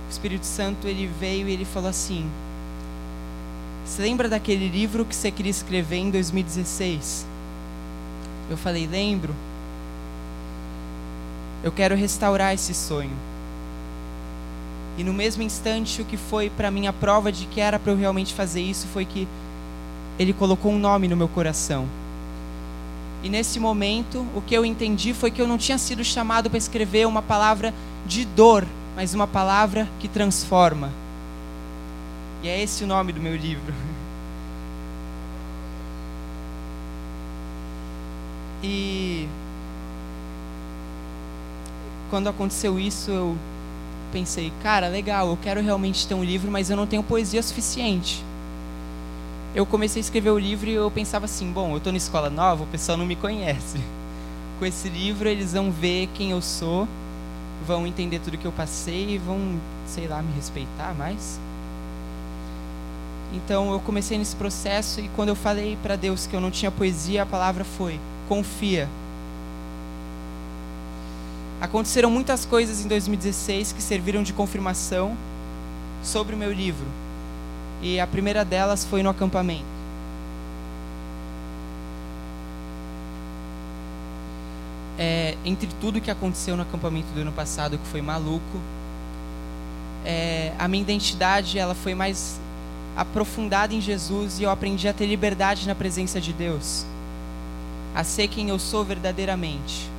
o 0.08 0.10
Espírito 0.10 0.46
Santo 0.46 0.88
ele 0.88 1.12
veio 1.20 1.50
e 1.50 1.52
ele 1.52 1.66
falou 1.66 1.90
assim: 1.90 2.26
Você 3.86 4.04
lembra 4.04 4.30
daquele 4.30 4.70
livro 4.70 5.04
que 5.04 5.14
você 5.14 5.30
queria 5.32 5.52
escrever 5.52 5.98
em 5.98 6.10
2016? 6.10 7.26
Eu 8.50 8.56
falei: 8.56 8.88
Lembro. 8.88 9.36
Eu 11.64 11.72
quero 11.72 11.96
restaurar 11.96 12.54
esse 12.54 12.74
sonho. 12.74 13.16
E 14.98 15.04
no 15.04 15.14
mesmo 15.14 15.44
instante, 15.44 16.02
o 16.02 16.06
que 16.06 16.18
foi 16.18 16.50
para 16.50 16.72
mim 16.72 16.88
a 16.88 16.94
prova 16.94 17.32
de 17.32 17.46
que 17.46 17.62
era 17.62 17.78
para 17.78 17.92
eu 17.92 17.98
realmente 17.98 18.34
fazer 18.34 18.62
isso 18.62 18.88
foi 18.88 19.06
que 19.06 19.28
ele 20.18 20.34
colocou 20.34 20.72
um 20.72 20.80
nome 20.80 21.08
no 21.08 21.16
meu 21.16 21.28
coração. 21.28 21.88
E 23.24 23.30
nesse 23.30 23.60
momento, 23.60 24.26
o 24.36 24.42
que 24.42 24.56
eu 24.56 24.66
entendi 24.66 25.14
foi 25.14 25.30
que 25.30 25.42
eu 25.42 25.48
não 25.48 25.58
tinha 25.58 25.78
sido 25.78 26.04
chamado 26.04 26.50
para 26.50 26.58
escrever 26.58 27.06
uma 27.08 27.22
palavra 27.22 27.74
de 28.06 28.26
dor, 28.26 28.66
mas 28.96 29.14
uma 29.14 29.28
palavra 29.28 29.88
que 30.00 30.08
transforma. 30.08 30.92
E 32.44 32.48
é 32.48 32.62
esse 32.62 32.84
o 32.84 32.88
nome 32.88 33.12
do 33.12 33.20
meu 33.20 33.36
livro. 33.36 33.74
E 38.64 39.30
quando 42.10 42.28
aconteceu 42.28 42.80
isso, 42.80 43.12
eu 43.12 43.38
pensei, 44.12 44.52
cara, 44.64 44.88
legal, 44.88 45.30
eu 45.30 45.38
quero 45.42 45.62
realmente 45.62 46.08
ter 46.08 46.14
um 46.14 46.24
livro, 46.24 46.50
mas 46.52 46.70
eu 46.70 46.78
não 46.78 46.88
tenho 46.88 47.04
poesia 47.04 47.44
suficiente 47.44 48.24
eu 49.58 49.66
comecei 49.66 50.00
a 50.00 50.04
escrever 50.04 50.30
o 50.30 50.38
livro 50.38 50.70
e 50.70 50.74
eu 50.76 50.92
pensava 50.92 51.26
assim, 51.26 51.52
bom, 51.52 51.72
eu 51.72 51.78
estou 51.78 51.92
na 51.92 51.98
escola 51.98 52.30
nova, 52.30 52.64
o 52.64 52.68
pessoal 52.68 52.96
não 52.96 53.08
me 53.08 53.16
conhece. 53.16 53.80
Com 54.60 54.66
esse 54.68 54.88
livro 54.88 55.28
eles 55.28 55.54
vão 55.54 55.72
ver 55.72 56.08
quem 56.14 56.30
eu 56.30 56.44
sou, 56.44 56.88
vão 57.66 57.88
entender 57.88 58.20
tudo 58.20 58.38
que 58.38 58.46
eu 58.46 58.52
passei 58.52 59.16
e 59.16 59.18
vão, 59.18 59.60
sei 59.88 60.08
lá, 60.08 60.22
me 60.22 60.32
respeitar 60.34 60.94
mais. 60.94 61.40
Então 63.34 63.72
eu 63.72 63.80
comecei 63.80 64.18
nesse 64.18 64.36
processo 64.36 65.02
e 65.02 65.10
quando 65.16 65.30
eu 65.30 65.36
falei 65.36 65.76
para 65.82 65.96
Deus 65.96 66.28
que 66.28 66.36
eu 66.36 66.40
não 66.40 66.52
tinha 66.52 66.70
poesia, 66.70 67.24
a 67.24 67.26
palavra 67.26 67.64
foi: 67.64 68.00
confia. 68.30 68.88
Aconteceram 71.60 72.12
muitas 72.12 72.46
coisas 72.46 72.86
em 72.86 72.88
2016 72.88 73.74
que 73.74 73.82
serviram 73.82 74.22
de 74.22 74.32
confirmação 74.32 75.18
sobre 76.04 76.36
o 76.36 76.38
meu 76.38 76.54
livro. 76.54 76.86
E 77.82 78.00
a 78.00 78.06
primeira 78.06 78.46
delas 78.46 78.86
foi 78.86 79.02
no 79.02 79.10
acampamento. 79.10 79.66
É, 85.00 85.36
entre 85.46 85.68
tudo 85.80 86.02
que 86.02 86.10
aconteceu 86.12 86.56
no 86.56 86.62
acampamento 86.62 87.08
do 87.14 87.22
ano 87.22 87.32
passado, 87.32 87.78
que 87.78 87.88
foi 87.88 88.02
maluco, 88.02 88.60
é, 90.06 90.54
a 90.60 90.68
minha 90.68 90.82
identidade 90.82 91.58
ela 91.58 91.76
foi 91.76 91.94
mais 91.94 92.40
aprofundada 92.96 93.74
em 93.74 93.82
Jesus 93.82 94.40
e 94.40 94.44
eu 94.44 94.50
aprendi 94.50 94.88
a 94.88 94.94
ter 94.94 95.06
liberdade 95.06 95.68
na 95.68 95.76
presença 95.76 96.20
de 96.20 96.34
Deus, 96.34 96.86
a 97.94 98.04
ser 98.04 98.28
quem 98.28 98.50
eu 98.50 98.58
sou 98.58 98.84
verdadeiramente. 98.84 99.97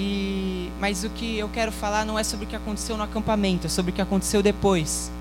E, 0.00 0.72
mas 0.80 1.04
o 1.04 1.10
que 1.10 1.38
eu 1.38 1.48
quero 1.50 1.70
falar 1.70 2.06
não 2.06 2.18
é 2.18 2.24
sobre 2.24 2.46
o 2.46 2.48
que 2.48 2.56
aconteceu 2.56 2.96
no 2.96 3.02
acampamento, 3.02 3.66
é 3.66 3.70
sobre 3.70 3.92
o 3.92 3.94
que 3.94 4.00
aconteceu 4.00 4.42
depois. 4.42 5.12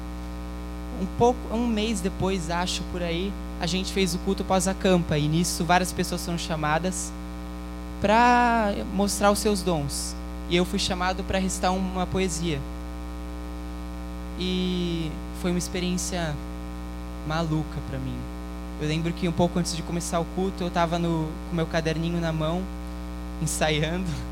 Um 1.01 1.05
pouco, 1.17 1.37
um 1.53 1.67
mês 1.67 1.99
depois, 1.99 2.49
acho 2.49 2.81
por 2.91 3.03
aí, 3.03 3.31
a 3.59 3.67
gente 3.67 3.91
fez 3.91 4.15
o 4.15 4.17
culto 4.19 4.43
pós-acampa 4.45 5.17
e 5.17 5.27
nisso 5.27 5.65
várias 5.65 5.91
pessoas 5.91 6.23
foram 6.23 6.37
chamadas 6.37 7.11
para 7.99 8.73
mostrar 8.93 9.31
os 9.31 9.39
seus 9.39 9.61
dons. 9.61 10.15
E 10.49 10.55
eu 10.55 10.63
fui 10.63 10.79
chamado 10.79 11.23
para 11.25 11.39
recitar 11.39 11.73
uma 11.73 12.07
poesia. 12.07 12.59
E 14.39 15.11
foi 15.41 15.51
uma 15.51 15.59
experiência 15.59 16.33
maluca 17.27 17.79
para 17.89 17.99
mim. 17.99 18.15
Eu 18.81 18.87
lembro 18.87 19.11
que 19.11 19.27
um 19.27 19.33
pouco 19.33 19.59
antes 19.59 19.75
de 19.75 19.83
começar 19.83 20.21
o 20.21 20.25
culto, 20.35 20.63
eu 20.63 20.69
estava 20.69 20.97
com 20.97 21.27
meu 21.51 21.67
caderninho 21.67 22.21
na 22.21 22.31
mão, 22.31 22.63
ensaiando. 23.41 24.07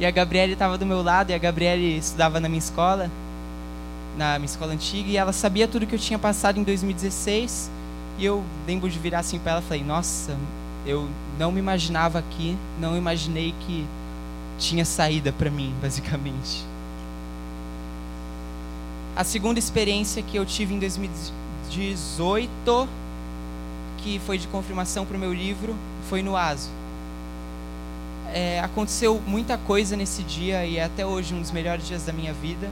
E 0.00 0.06
a 0.06 0.10
Gabriele 0.10 0.54
estava 0.54 0.76
do 0.76 0.84
meu 0.84 1.02
lado, 1.02 1.30
e 1.30 1.34
a 1.34 1.38
Gabriele 1.38 1.98
estudava 1.98 2.40
na 2.40 2.48
minha 2.48 2.58
escola, 2.58 3.08
na 4.16 4.38
minha 4.38 4.46
escola 4.46 4.72
antiga, 4.72 5.08
e 5.08 5.16
ela 5.16 5.32
sabia 5.32 5.68
tudo 5.68 5.86
que 5.86 5.94
eu 5.94 5.98
tinha 5.98 6.18
passado 6.18 6.58
em 6.58 6.64
2016. 6.64 7.70
E 8.18 8.24
eu 8.24 8.42
lembro 8.66 8.90
de 8.90 8.98
virar 8.98 9.20
assim 9.20 9.38
para 9.38 9.52
ela 9.52 9.60
e 9.60 9.64
falei: 9.64 9.84
Nossa, 9.84 10.36
eu 10.84 11.08
não 11.38 11.52
me 11.52 11.60
imaginava 11.60 12.18
aqui, 12.18 12.56
não 12.80 12.96
imaginei 12.96 13.54
que 13.60 13.86
tinha 14.58 14.84
saída 14.84 15.30
para 15.30 15.50
mim, 15.50 15.72
basicamente. 15.80 16.64
A 19.14 19.22
segunda 19.22 19.58
experiência 19.58 20.22
que 20.22 20.36
eu 20.36 20.46
tive 20.46 20.74
em 20.74 20.78
2018 20.78 21.40
2018, 21.70 22.88
que 23.98 24.18
foi 24.26 24.38
de 24.38 24.48
confirmação 24.48 25.06
para 25.06 25.16
o 25.16 25.20
meu 25.20 25.32
livro, 25.32 25.76
foi 26.08 26.22
no 26.22 26.36
ASO. 26.36 26.68
É, 28.32 28.60
aconteceu 28.60 29.20
muita 29.26 29.58
coisa 29.58 29.96
nesse 29.96 30.22
dia 30.22 30.64
e 30.64 30.76
é 30.76 30.84
até 30.84 31.04
hoje 31.04 31.34
um 31.34 31.40
dos 31.40 31.50
melhores 31.50 31.86
dias 31.86 32.04
da 32.04 32.12
minha 32.12 32.32
vida. 32.32 32.68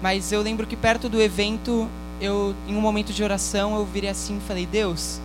Mas 0.00 0.30
eu 0.30 0.40
lembro 0.40 0.66
que 0.66 0.76
perto 0.76 1.08
do 1.08 1.20
evento, 1.20 1.88
eu, 2.20 2.54
em 2.68 2.76
um 2.76 2.80
momento 2.80 3.12
de 3.12 3.22
oração, 3.22 3.76
eu 3.76 3.84
virei 3.84 4.10
assim 4.10 4.38
e 4.38 4.40
falei: 4.40 4.64
Deus, 4.64 5.20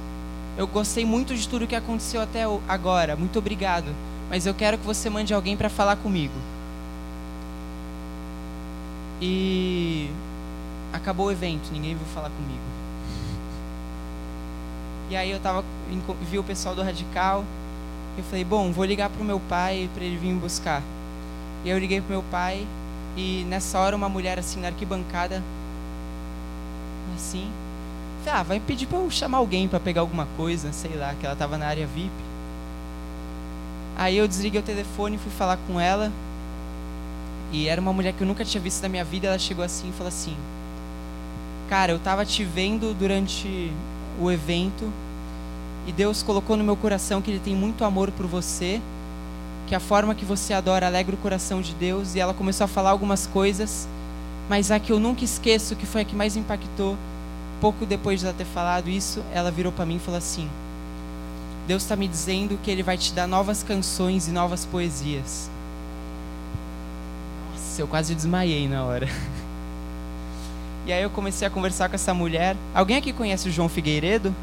eu 0.57 0.66
gostei 0.66 1.05
muito 1.05 1.36
de 1.36 1.47
tudo 1.47 1.68
que 1.68 1.76
aconteceu 1.76 2.22
até 2.22 2.43
agora, 2.68 3.16
muito 3.16 3.38
obrigado. 3.38 3.93
Mas 4.30 4.45
eu 4.45 4.53
quero 4.53 4.78
que 4.78 4.86
você 4.86 5.09
mande 5.09 5.34
alguém 5.34 5.55
para 5.55 5.70
falar 5.70 5.95
comigo. 5.97 6.34
E 9.22 10.09
acabou 10.91 11.28
o 11.28 11.32
evento, 11.32 11.72
ninguém 11.72 11.95
veio 11.95 12.07
falar 12.14 12.30
comigo. 12.30 12.61
E 15.09 15.16
aí 15.16 15.30
eu 15.30 15.39
tava, 15.39 15.64
vi 16.30 16.39
o 16.39 16.43
pessoal 16.43 16.74
do 16.74 16.82
Radical, 16.82 17.45
eu 18.18 18.24
falei, 18.24 18.43
bom, 18.43 18.72
vou 18.72 18.86
ligar 18.86 19.09
pro 19.09 19.24
meu 19.24 19.39
pai 19.39 19.89
para 19.93 20.03
ele 20.03 20.18
vir 20.18 20.34
me 20.34 20.39
buscar. 20.39 20.82
E 21.64 21.70
eu 21.70 21.78
liguei 21.78 22.01
pro 22.01 22.11
meu 22.11 22.24
pai 22.30 22.66
e 23.16 23.45
nessa 23.47 23.80
hora 23.80 23.95
uma 23.95 24.09
mulher 24.09 24.39
assim 24.39 24.59
na 24.59 24.68
arquibancada, 24.68 25.41
assim, 27.16 27.49
falei, 28.24 28.39
ah, 28.39 28.43
vai 28.43 28.59
pedir 28.59 28.88
para 28.88 28.97
eu 28.97 29.09
chamar 29.09 29.38
alguém 29.38 29.68
para 29.68 29.80
pegar 29.80 30.01
alguma 30.01 30.28
coisa, 30.38 30.72
sei 30.74 30.95
lá, 30.95 31.14
que 31.20 31.26
ela 31.26 31.36
tava 31.36 31.57
na 31.57 31.68
área 31.68 31.86
VIP. 31.88 32.11
Aí 33.95 34.18
eu 34.18 34.28
desliguei 34.28 34.59
o 34.59 34.64
telefone, 34.64 35.18
fui 35.18 35.32
falar 35.32 35.57
com 35.68 35.80
ela. 35.80 36.11
E 37.51 37.68
era 37.68 37.80
uma 37.80 37.93
mulher 37.93 38.14
que 38.14 38.22
eu 38.22 38.28
nunca 38.28 38.43
tinha 38.43 38.61
visto 38.61 38.82
na 38.82 38.89
minha 38.89 39.03
vida. 39.03 39.28
Ela 39.28 39.38
chegou 39.38 39.64
assim 39.64 39.89
e 39.89 39.91
falou 39.91 40.07
assim: 40.07 40.36
Cara, 41.70 41.91
eu 41.91 41.99
tava 41.99 42.26
te 42.26 42.43
vendo 42.43 42.93
durante 42.95 43.72
o 44.20 44.32
evento. 44.32 44.91
E 45.88 45.91
Deus 45.91 46.23
colocou 46.23 46.55
no 46.55 46.63
meu 46.63 46.75
coração 46.75 47.21
que 47.21 47.31
Ele 47.31 47.39
tem 47.39 47.55
muito 47.55 47.84
amor 47.84 48.11
por 48.11 48.25
você. 48.25 48.81
Que 49.67 49.75
a 49.75 49.79
forma 49.79 50.15
que 50.15 50.25
você 50.25 50.53
adora 50.53 50.88
alegra 50.88 51.15
o 51.15 51.17
coração 51.17 51.61
de 51.61 51.73
Deus. 51.73 52.15
E 52.15 52.19
ela 52.19 52.34
começou 52.34 52.65
a 52.65 52.67
falar 52.67 52.91
algumas 52.91 53.27
coisas. 53.27 53.88
Mas 54.49 54.71
a 54.71 54.79
que 54.79 54.91
eu 54.91 54.99
nunca 54.99 55.23
esqueço, 55.23 55.75
que 55.75 55.86
foi 55.86 56.01
a 56.01 56.05
que 56.05 56.15
mais 56.15 56.36
impactou, 56.36 56.97
pouco 57.61 57.86
depois 57.86 58.19
de 58.19 58.25
ela 58.25 58.36
ter 58.36 58.45
falado 58.45 58.89
isso, 58.89 59.23
ela 59.34 59.49
virou 59.49 59.71
para 59.71 59.86
mim 59.86 59.95
e 59.95 59.99
falou 59.99 60.17
assim: 60.17 60.49
Deus 61.65 61.84
está 61.84 61.95
me 61.95 62.07
dizendo 62.07 62.59
que 62.61 62.69
Ele 62.69 62.84
vai 62.84 62.97
te 62.97 63.13
dar 63.13 63.25
novas 63.25 63.63
canções 63.63 64.27
e 64.27 64.31
novas 64.31 64.65
poesias. 64.65 65.49
Nossa, 67.51 67.81
eu 67.81 67.88
quase 67.88 68.13
desmaiei 68.13 68.67
na 68.67 68.84
hora. 68.84 69.07
E 70.86 70.91
aí 70.91 71.01
eu 71.01 71.09
comecei 71.09 71.47
a 71.47 71.49
conversar 71.49 71.88
com 71.88 71.95
essa 71.95 72.13
mulher. 72.13 72.57
Alguém 72.75 72.97
aqui 72.97 73.13
conhece 73.13 73.47
o 73.47 73.51
João 73.51 73.69
Figueiredo? 73.69 74.36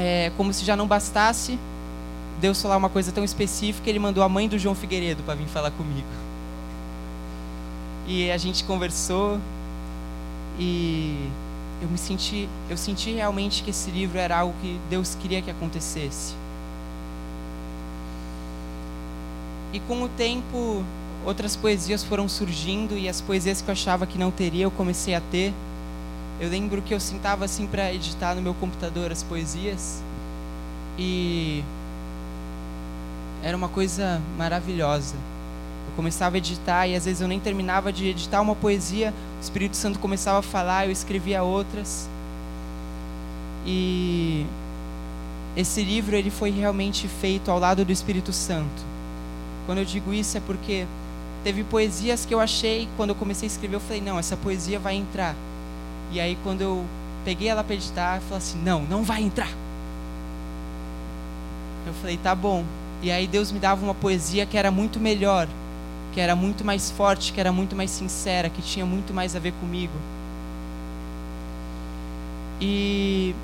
É, 0.00 0.30
como 0.36 0.52
se 0.52 0.64
já 0.64 0.76
não 0.76 0.86
bastasse 0.86 1.58
Deus 2.40 2.62
falar 2.62 2.76
uma 2.76 2.88
coisa 2.88 3.10
tão 3.10 3.24
específica, 3.24 3.90
ele 3.90 3.98
mandou 3.98 4.22
a 4.22 4.28
mãe 4.28 4.48
do 4.48 4.56
João 4.56 4.74
Figueiredo 4.74 5.22
para 5.24 5.34
vir 5.34 5.48
falar 5.48 5.72
comigo. 5.72 6.06
E 8.06 8.30
a 8.30 8.36
gente 8.36 8.62
conversou 8.62 9.40
e 10.58 11.28
eu 11.82 11.88
me 11.88 11.98
senti, 11.98 12.48
eu 12.70 12.76
senti 12.76 13.12
realmente 13.12 13.62
que 13.62 13.70
esse 13.70 13.90
livro 13.90 14.18
era 14.18 14.38
algo 14.38 14.54
que 14.62 14.78
Deus 14.88 15.16
queria 15.20 15.42
que 15.42 15.50
acontecesse. 15.50 16.34
E 19.72 19.80
com 19.80 20.02
o 20.02 20.08
tempo, 20.08 20.84
outras 21.26 21.56
poesias 21.56 22.02
foram 22.02 22.28
surgindo 22.28 22.96
e 22.96 23.08
as 23.08 23.20
poesias 23.20 23.60
que 23.60 23.68
eu 23.68 23.72
achava 23.72 24.06
que 24.06 24.16
não 24.16 24.30
teria, 24.30 24.64
eu 24.64 24.70
comecei 24.70 25.14
a 25.14 25.20
ter. 25.20 25.52
Eu 26.40 26.48
lembro 26.48 26.80
que 26.82 26.94
eu 26.94 27.00
sentava 27.00 27.44
assim 27.44 27.66
para 27.66 27.92
editar 27.92 28.34
no 28.34 28.42
meu 28.42 28.54
computador 28.54 29.10
as 29.10 29.22
poesias 29.22 30.02
e 30.98 31.64
era 33.42 33.56
uma 33.56 33.68
coisa 33.68 34.20
maravilhosa 34.36 35.16
começava 35.98 36.36
a 36.36 36.38
editar 36.38 36.86
e 36.86 36.94
às 36.94 37.06
vezes 37.06 37.20
eu 37.20 37.26
nem 37.26 37.40
terminava 37.40 37.92
de 37.92 38.06
editar 38.06 38.40
uma 38.40 38.54
poesia, 38.54 39.12
o 39.36 39.42
Espírito 39.42 39.76
Santo 39.76 39.98
começava 39.98 40.38
a 40.38 40.42
falar, 40.42 40.86
eu 40.86 40.92
escrevia 40.92 41.42
outras. 41.42 42.08
E 43.66 44.46
esse 45.56 45.82
livro 45.82 46.14
ele 46.14 46.30
foi 46.30 46.50
realmente 46.50 47.08
feito 47.08 47.50
ao 47.50 47.58
lado 47.58 47.84
do 47.84 47.90
Espírito 47.90 48.32
Santo. 48.32 48.80
Quando 49.66 49.78
eu 49.78 49.84
digo 49.84 50.14
isso 50.14 50.38
é 50.38 50.40
porque 50.40 50.86
teve 51.42 51.64
poesias 51.64 52.24
que 52.24 52.32
eu 52.32 52.38
achei, 52.38 52.88
quando 52.96 53.10
eu 53.10 53.16
comecei 53.16 53.48
a 53.48 53.50
escrever, 53.50 53.74
eu 53.74 53.80
falei, 53.80 54.00
não, 54.00 54.20
essa 54.20 54.36
poesia 54.36 54.78
vai 54.78 54.94
entrar. 54.94 55.34
E 56.12 56.20
aí 56.20 56.36
quando 56.42 56.60
eu 56.62 56.84
peguei 57.24 57.48
ela 57.48 57.62
para 57.62 57.74
editar, 57.74 58.16
eu 58.16 58.22
falei 58.22 58.38
assim, 58.38 58.58
não, 58.58 58.82
não 58.82 59.02
vai 59.02 59.22
entrar. 59.22 59.50
Eu 61.86 61.92
falei, 61.94 62.16
tá 62.16 62.34
bom. 62.34 62.64
E 63.02 63.10
aí 63.10 63.26
Deus 63.26 63.52
me 63.52 63.58
dava 63.58 63.84
uma 63.84 63.94
poesia 63.94 64.44
que 64.44 64.56
era 64.56 64.70
muito 64.70 64.98
melhor 64.98 65.48
que 66.12 66.20
era 66.20 66.34
muito 66.34 66.64
mais 66.64 66.90
forte, 66.90 67.32
que 67.32 67.40
era 67.40 67.52
muito 67.52 67.76
mais 67.76 67.90
sincera, 67.90 68.50
que 68.50 68.62
tinha 68.62 68.84
muito 68.84 69.14
mais 69.14 69.36
a 69.36 69.38
ver 69.38 69.52
comigo. 69.60 69.92
E 72.60 73.34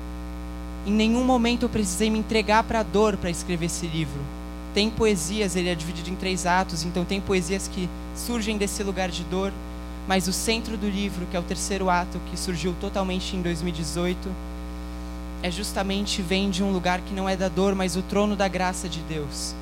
em 0.85 0.91
nenhum 0.91 1.23
momento 1.23 1.63
eu 1.63 1.69
precisei 1.69 2.09
me 2.09 2.19
entregar 2.19 2.63
para 2.63 2.81
a 2.81 2.83
dor 2.83 3.15
para 3.17 3.29
escrever 3.29 3.67
esse 3.67 3.87
livro. 3.87 4.19
Tem 4.73 4.89
poesias, 4.89 5.55
ele 5.55 5.69
é 5.69 5.75
dividido 5.75 6.09
em 6.09 6.15
três 6.15 6.45
atos, 6.45 6.83
então 6.83 7.05
tem 7.05 7.21
poesias 7.21 7.69
que 7.69 7.89
surgem 8.13 8.57
desse 8.57 8.83
lugar 8.83 9.09
de 9.09 9.23
dor, 9.23 9.53
mas 10.07 10.27
o 10.27 10.33
centro 10.33 10.77
do 10.77 10.89
livro, 10.89 11.25
que 11.29 11.37
é 11.37 11.39
o 11.39 11.43
terceiro 11.43 11.89
ato, 11.89 12.19
que 12.29 12.37
surgiu 12.37 12.75
totalmente 12.79 13.35
em 13.35 13.41
2018, 13.41 14.29
é 15.41 15.51
justamente 15.51 16.21
vem 16.21 16.49
de 16.49 16.63
um 16.63 16.71
lugar 16.71 17.01
que 17.01 17.13
não 17.13 17.27
é 17.27 17.35
da 17.35 17.49
dor, 17.49 17.75
mas 17.75 17.95
o 17.95 18.01
trono 18.01 18.35
da 18.35 18.47
graça 18.47 18.87
de 18.89 18.99
Deus. 19.01 19.55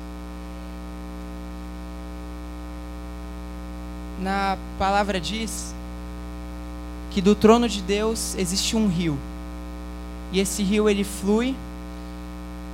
na 4.24 4.56
palavra 4.78 5.20
diz 5.20 5.74
que 7.10 7.20
do 7.20 7.34
trono 7.34 7.68
de 7.68 7.82
Deus 7.82 8.34
existe 8.36 8.74
um 8.74 8.88
rio. 8.88 9.18
E 10.32 10.40
esse 10.40 10.62
rio 10.62 10.88
ele 10.88 11.04
flui 11.04 11.54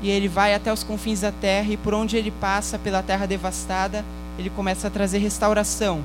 e 0.00 0.08
ele 0.08 0.28
vai 0.28 0.54
até 0.54 0.72
os 0.72 0.82
confins 0.82 1.20
da 1.20 1.32
terra 1.32 1.72
e 1.72 1.76
por 1.76 1.92
onde 1.92 2.16
ele 2.16 2.30
passa 2.30 2.78
pela 2.78 3.02
terra 3.02 3.26
devastada, 3.26 4.04
ele 4.38 4.48
começa 4.48 4.86
a 4.86 4.90
trazer 4.90 5.18
restauração. 5.18 6.02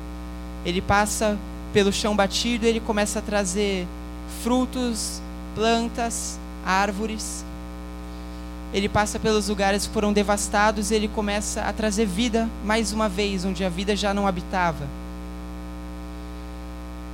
Ele 0.65 0.81
passa 0.81 1.37
pelo 1.75 1.91
chão 1.91 2.15
batido, 2.15 2.65
ele 2.65 2.79
começa 2.79 3.19
a 3.19 3.21
trazer 3.21 3.85
frutos, 4.41 5.21
plantas, 5.53 6.39
árvores. 6.65 7.43
Ele 8.73 8.87
passa 8.87 9.19
pelos 9.19 9.49
lugares 9.49 9.85
que 9.85 9.93
foram 9.93 10.13
devastados, 10.13 10.89
e 10.89 10.95
ele 10.95 11.09
começa 11.09 11.63
a 11.63 11.73
trazer 11.73 12.05
vida 12.05 12.49
mais 12.63 12.93
uma 12.93 13.09
vez, 13.09 13.43
onde 13.43 13.61
a 13.65 13.67
vida 13.67 13.93
já 13.93 14.13
não 14.13 14.25
habitava. 14.25 14.87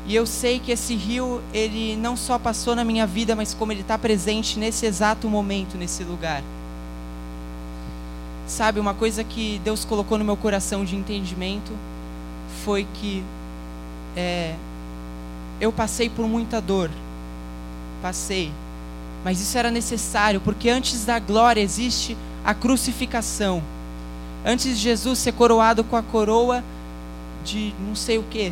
E 0.05 0.14
eu 0.14 0.28
sei 0.28 0.59
que 0.59 0.72
esse 0.72 0.93
rio, 0.93 1.41
ele 1.51 1.95
não 1.95 2.16
só 2.16 2.38
passou 2.38 2.76
na 2.76 2.84
minha 2.84 3.07
vida, 3.07 3.36
mas 3.36 3.55
como 3.55 3.72
ele 3.72 3.82
está 3.82 3.97
presente 3.97 4.59
nesse 4.59 4.86
exato 4.86 5.28
momento, 5.28 5.76
nesse 5.76 6.03
lugar. 6.03 6.43
Sabe, 8.45 8.80
uma 8.80 8.93
coisa 8.93 9.24
que 9.24 9.59
Deus 9.64 9.84
colocou 9.84 10.20
no 10.20 10.24
meu 10.24 10.38
coração 10.38 10.86
de 10.86 10.95
entendimento 10.95 11.72
foi 12.64 12.86
que 12.93 13.24
é, 14.16 14.55
eu 15.59 15.72
passei 15.72 16.09
por 16.09 16.28
muita 16.28 16.59
dor. 16.59 16.89
Passei. 18.01 18.51
Mas 19.24 19.39
isso 19.39 19.57
era 19.57 19.70
necessário, 19.70 20.41
porque 20.41 20.70
antes 20.70 21.05
da 21.05 21.20
glória 21.20 21.62
existe 21.62 22.18
a 22.43 22.53
crucificação. 22.53 23.62
Antes 24.43 24.78
de 24.78 24.84
Jesus 24.84 25.20
ser 25.20 25.34
coroado 25.34 25.84
com 25.84 25.95
a 25.95 26.01
coroa 26.01 26.64
de 27.43 27.74
não 27.86 27.95
sei 27.95 28.18
o 28.18 28.24
que, 28.24 28.51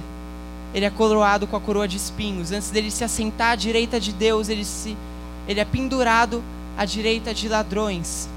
ele 0.73 0.85
é 0.85 0.89
coroado 0.89 1.47
com 1.47 1.55
a 1.55 1.59
coroa 1.59 1.87
de 1.87 1.97
espinhos. 1.97 2.51
Antes 2.51 2.69
dele 2.69 2.91
se 2.91 3.03
assentar 3.03 3.51
à 3.51 3.55
direita 3.55 3.99
de 3.99 4.13
Deus, 4.13 4.49
ele, 4.49 4.63
se, 4.63 4.95
ele 5.47 5.59
é 5.59 5.65
pendurado 5.65 6.43
à 6.77 6.85
direita 6.85 7.33
de 7.33 7.49
ladrões. 7.49 8.29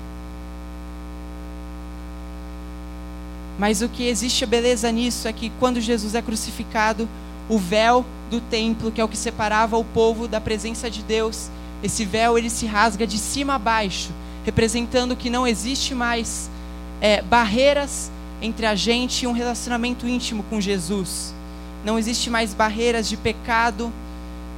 Mas 3.63 3.81
o 3.81 3.89
que 3.89 4.09
existe 4.09 4.45
beleza 4.45 4.91
nisso 4.91 5.29
é 5.29 5.33
que 5.33 5.53
quando 5.61 5.81
Jesus 5.81 6.17
é 6.17 6.21
crucificado, 6.21 7.09
o 7.49 7.57
véu 7.61 8.05
do 8.29 8.41
templo, 8.41 8.91
que 8.91 9.01
é 9.01 9.05
o 9.05 9.09
que 9.09 9.17
separava 9.17 9.79
o 9.79 9.85
povo 9.85 10.27
da 10.27 10.41
presença 10.41 10.91
de 10.91 11.01
Deus, 11.01 11.49
esse 11.81 12.05
véu 12.05 12.37
ele 12.37 12.51
se 12.51 12.67
rasga 12.67 13.07
de 13.07 13.19
cima 13.19 13.55
a 13.55 13.59
baixo, 13.61 14.11
representando 14.45 15.15
que 15.15 15.31
não 15.31 15.47
existe 15.47 15.95
mais 15.95 16.51
é, 17.01 17.23
barreiras 17.23 18.11
entre 18.41 18.67
a 18.67 18.75
gente 18.75 19.23
e 19.23 19.29
um 19.29 19.33
relacionamento 19.33 20.09
íntimo 20.09 20.43
com 20.51 20.61
Jesus. 20.61 21.33
Não 21.85 21.97
existe 21.97 22.29
mais 22.29 22.53
barreiras 22.53 23.09
de 23.09 23.17
pecado, 23.17 23.93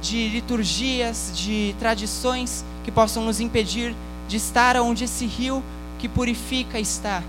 de 0.01 0.29
liturgias, 0.29 1.31
de 1.35 1.75
tradições 1.77 2.65
que 2.83 2.91
possam 2.91 3.23
nos 3.23 3.39
impedir 3.39 3.93
de 4.27 4.37
estar 4.37 4.75
onde 4.77 5.03
esse 5.03 5.27
rio 5.27 5.63
que 5.99 6.09
purifica 6.09 6.79
está. 6.79 7.21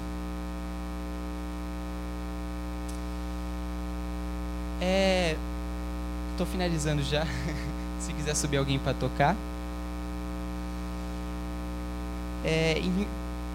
Estou 4.80 6.46
é... 6.46 6.50
finalizando 6.50 7.02
já. 7.02 7.26
Se 8.00 8.12
quiser 8.12 8.34
subir 8.34 8.58
alguém 8.58 8.78
para 8.78 8.94
tocar. 8.94 9.34
É, 12.44 12.78
em, 12.78 13.06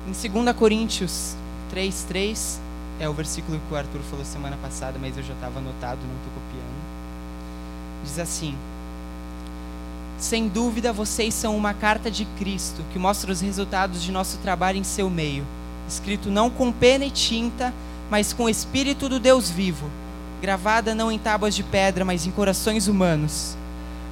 em 0.07 0.43
2 0.43 0.55
Coríntios 0.55 1.35
3, 1.69 2.03
3, 2.03 2.61
é 2.99 3.07
o 3.07 3.13
versículo 3.13 3.59
que 3.67 3.73
o 3.73 3.77
Arthur 3.77 4.01
falou 4.09 4.25
semana 4.25 4.57
passada, 4.61 4.99
mas 4.99 5.17
eu 5.17 5.23
já 5.23 5.33
estava 5.33 5.59
anotado, 5.59 6.01
não 6.01 6.15
estou 6.17 6.33
copiando. 6.33 6.91
Diz 8.03 8.19
assim: 8.19 8.55
Sem 10.17 10.47
dúvida, 10.47 10.91
vocês 10.91 11.33
são 11.33 11.55
uma 11.55 11.73
carta 11.73 12.11
de 12.11 12.25
Cristo 12.37 12.83
que 12.91 12.99
mostra 12.99 13.31
os 13.31 13.41
resultados 13.41 14.03
de 14.03 14.11
nosso 14.11 14.37
trabalho 14.39 14.77
em 14.77 14.83
seu 14.83 15.09
meio, 15.09 15.45
escrito 15.87 16.29
não 16.29 16.49
com 16.49 16.71
pena 16.71 17.05
e 17.05 17.11
tinta, 17.11 17.73
mas 18.09 18.33
com 18.33 18.43
o 18.43 18.49
Espírito 18.49 19.07
do 19.07 19.19
Deus 19.19 19.49
vivo, 19.49 19.89
gravada 20.41 20.95
não 20.95 21.11
em 21.11 21.19
tábuas 21.19 21.55
de 21.55 21.63
pedra, 21.63 22.03
mas 22.03 22.25
em 22.25 22.31
corações 22.31 22.87
humanos. 22.87 23.55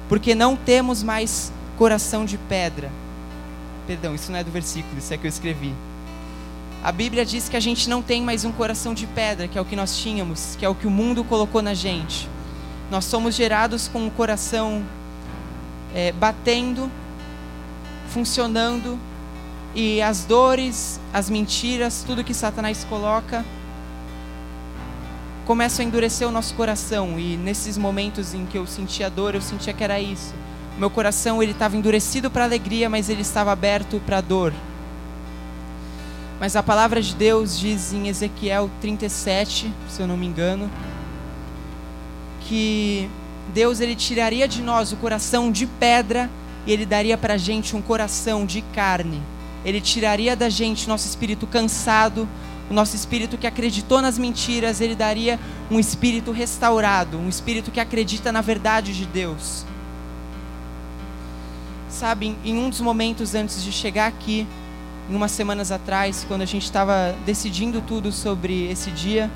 Porque 0.08 0.34
não 0.34 0.56
temos 0.56 1.02
mais 1.02 1.52
coração 1.76 2.24
de 2.24 2.38
pedra. 2.38 2.90
Perdão, 3.86 4.14
isso 4.14 4.30
não 4.30 4.38
é 4.38 4.44
do 4.44 4.50
versículo, 4.50 4.98
isso 4.98 5.12
é 5.12 5.16
que 5.16 5.26
eu 5.26 5.28
escrevi. 5.28 5.74
A 6.82 6.92
Bíblia 6.92 7.26
diz 7.26 7.48
que 7.48 7.56
a 7.56 7.60
gente 7.60 7.90
não 7.90 8.00
tem 8.00 8.22
mais 8.22 8.44
um 8.44 8.52
coração 8.52 8.94
de 8.94 9.06
pedra, 9.06 9.48
que 9.48 9.58
é 9.58 9.60
o 9.60 9.64
que 9.64 9.76
nós 9.76 9.98
tínhamos, 9.98 10.56
que 10.56 10.64
é 10.64 10.68
o 10.68 10.74
que 10.74 10.86
o 10.86 10.90
mundo 10.90 11.22
colocou 11.24 11.60
na 11.60 11.74
gente. 11.74 12.28
Nós 12.90 13.04
somos 13.04 13.34
gerados 13.34 13.86
com 13.86 14.06
o 14.06 14.10
coração 14.10 14.82
é, 15.94 16.12
batendo, 16.12 16.90
funcionando, 18.08 18.98
e 19.74 20.00
as 20.02 20.24
dores, 20.24 20.98
as 21.12 21.30
mentiras, 21.30 22.02
tudo 22.04 22.24
que 22.24 22.34
Satanás 22.34 22.84
coloca, 22.84 23.44
começam 25.46 25.84
a 25.84 25.88
endurecer 25.88 26.26
o 26.26 26.30
nosso 26.30 26.54
coração. 26.54 27.18
E 27.18 27.36
nesses 27.36 27.76
momentos 27.76 28.34
em 28.34 28.46
que 28.46 28.58
eu 28.58 28.66
sentia 28.66 29.10
dor, 29.10 29.34
eu 29.34 29.40
sentia 29.40 29.72
que 29.72 29.84
era 29.84 30.00
isso. 30.00 30.34
Meu 30.78 30.90
coração 30.90 31.42
ele 31.42 31.52
estava 31.52 31.76
endurecido 31.76 32.30
para 32.30 32.44
alegria, 32.44 32.88
mas 32.88 33.08
ele 33.08 33.22
estava 33.22 33.52
aberto 33.52 34.00
para 34.06 34.20
dor. 34.20 34.52
Mas 36.40 36.56
a 36.56 36.62
palavra 36.62 37.02
de 37.02 37.14
Deus 37.14 37.58
diz 37.58 37.92
em 37.92 38.08
Ezequiel 38.08 38.70
37, 38.80 39.70
se 39.88 40.00
eu 40.00 40.06
não 40.06 40.16
me 40.16 40.26
engano, 40.26 40.70
que 42.40 43.10
Deus 43.52 43.80
ele 43.80 43.94
tiraria 43.94 44.48
de 44.48 44.62
nós 44.62 44.90
o 44.90 44.96
coração 44.96 45.52
de 45.52 45.66
pedra 45.66 46.30
e 46.66 46.72
ele 46.72 46.86
daria 46.86 47.18
para 47.18 47.34
a 47.34 47.36
gente 47.36 47.76
um 47.76 47.82
coração 47.82 48.46
de 48.46 48.62
carne. 48.74 49.20
Ele 49.64 49.80
tiraria 49.80 50.34
da 50.34 50.48
gente 50.48 50.88
nosso 50.88 51.06
espírito 51.06 51.46
cansado, 51.46 52.26
o 52.70 52.72
nosso 52.72 52.94
espírito 52.94 53.36
que 53.36 53.48
acreditou 53.48 54.00
nas 54.00 54.16
mentiras, 54.16 54.80
ele 54.80 54.94
daria 54.94 55.40
um 55.68 55.80
espírito 55.80 56.30
restaurado, 56.30 57.18
um 57.18 57.28
espírito 57.28 57.72
que 57.72 57.80
acredita 57.80 58.30
na 58.30 58.40
verdade 58.40 58.96
de 58.96 59.04
Deus. 59.04 59.66
Sabe, 61.88 62.38
em 62.44 62.56
um 62.56 62.70
dos 62.70 62.80
momentos 62.80 63.34
antes 63.34 63.64
de 63.64 63.72
chegar 63.72 64.06
aqui, 64.06 64.46
em 65.10 65.16
umas 65.16 65.32
semanas 65.32 65.72
atrás, 65.72 66.24
quando 66.28 66.42
a 66.42 66.46
gente 66.46 66.62
estava 66.62 67.16
decidindo 67.26 67.80
tudo 67.80 68.12
sobre 68.12 68.70
esse 68.70 68.92
dia, 68.92 69.28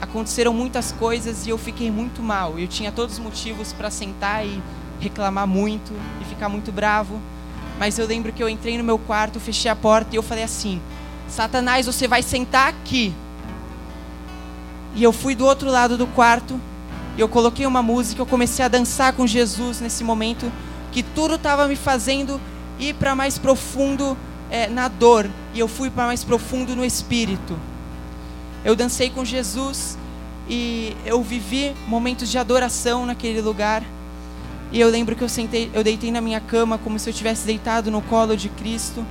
aconteceram 0.00 0.54
muitas 0.54 0.92
coisas 0.92 1.46
e 1.46 1.50
eu 1.50 1.58
fiquei 1.58 1.90
muito 1.90 2.22
mal. 2.22 2.58
Eu 2.58 2.66
tinha 2.66 2.90
todos 2.90 3.16
os 3.16 3.20
motivos 3.20 3.74
para 3.74 3.90
sentar 3.90 4.46
e 4.46 4.62
reclamar 4.98 5.46
muito 5.46 5.92
e 6.22 6.24
ficar 6.24 6.48
muito 6.48 6.72
bravo. 6.72 7.20
Mas 7.78 7.98
eu 7.98 8.06
lembro 8.06 8.32
que 8.32 8.42
eu 8.42 8.48
entrei 8.48 8.78
no 8.78 8.84
meu 8.84 8.98
quarto, 8.98 9.38
fechei 9.38 9.70
a 9.70 9.76
porta 9.76 10.14
e 10.14 10.16
eu 10.16 10.22
falei 10.22 10.44
assim: 10.44 10.80
Satanás, 11.28 11.86
você 11.86 12.06
vai 12.06 12.22
sentar 12.22 12.68
aqui. 12.68 13.12
E 14.94 15.02
eu 15.02 15.12
fui 15.12 15.34
do 15.34 15.44
outro 15.44 15.70
lado 15.70 15.96
do 15.96 16.06
quarto 16.06 16.58
e 17.16 17.20
eu 17.20 17.28
coloquei 17.28 17.66
uma 17.66 17.82
música, 17.82 18.20
eu 18.20 18.26
comecei 18.26 18.64
a 18.64 18.68
dançar 18.68 19.12
com 19.12 19.26
Jesus 19.26 19.80
nesse 19.80 20.04
momento 20.04 20.50
que 20.92 21.02
tudo 21.02 21.34
estava 21.34 21.68
me 21.68 21.76
fazendo 21.76 22.40
ir 22.78 22.94
para 22.94 23.14
mais 23.14 23.38
profundo 23.38 24.16
é, 24.50 24.68
na 24.68 24.88
dor 24.88 25.28
e 25.52 25.58
eu 25.58 25.68
fui 25.68 25.90
para 25.90 26.06
mais 26.06 26.24
profundo 26.24 26.74
no 26.76 26.84
espírito. 26.84 27.58
Eu 28.64 28.74
dancei 28.74 29.10
com 29.10 29.24
Jesus 29.24 29.96
e 30.48 30.96
eu 31.04 31.22
vivi 31.22 31.74
momentos 31.86 32.28
de 32.30 32.38
adoração 32.38 33.06
naquele 33.06 33.40
lugar. 33.40 33.82
E 34.72 34.80
eu 34.80 34.88
lembro 34.88 35.14
que 35.14 35.22
eu 35.22 35.28
sentei, 35.28 35.70
eu 35.72 35.84
deitei 35.84 36.10
na 36.10 36.20
minha 36.20 36.40
cama 36.40 36.78
como 36.78 36.98
se 36.98 37.08
eu 37.08 37.14
tivesse 37.14 37.46
deitado 37.46 37.90
no 37.90 38.02
colo 38.02 38.36
de 38.36 38.48
Cristo. 38.48 39.04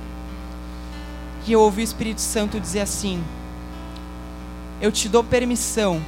E 1.46 1.52
eu 1.52 1.60
ouvi 1.60 1.82
o 1.82 1.84
Espírito 1.84 2.20
Santo 2.20 2.58
dizer 2.58 2.80
assim: 2.80 3.22
Eu 4.80 4.90
te 4.90 5.08
dou 5.08 5.22
permissão 5.22 6.02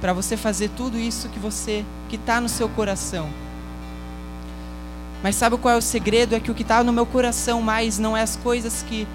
para 0.00 0.12
você 0.12 0.36
fazer 0.36 0.70
tudo 0.76 0.98
isso 0.98 1.28
que 1.28 1.38
você 1.38 1.84
que 2.08 2.16
está 2.16 2.40
no 2.40 2.48
seu 2.48 2.68
coração. 2.68 3.28
Mas 5.22 5.36
sabe 5.36 5.56
qual 5.56 5.74
é 5.74 5.76
o 5.76 5.82
segredo? 5.82 6.34
É 6.34 6.40
que 6.40 6.50
o 6.50 6.54
que 6.54 6.62
está 6.62 6.84
no 6.84 6.92
meu 6.92 7.06
coração 7.06 7.62
mais 7.62 7.98
não 7.98 8.16
é 8.16 8.22
as 8.22 8.36
coisas 8.36 8.84
que 8.86 9.08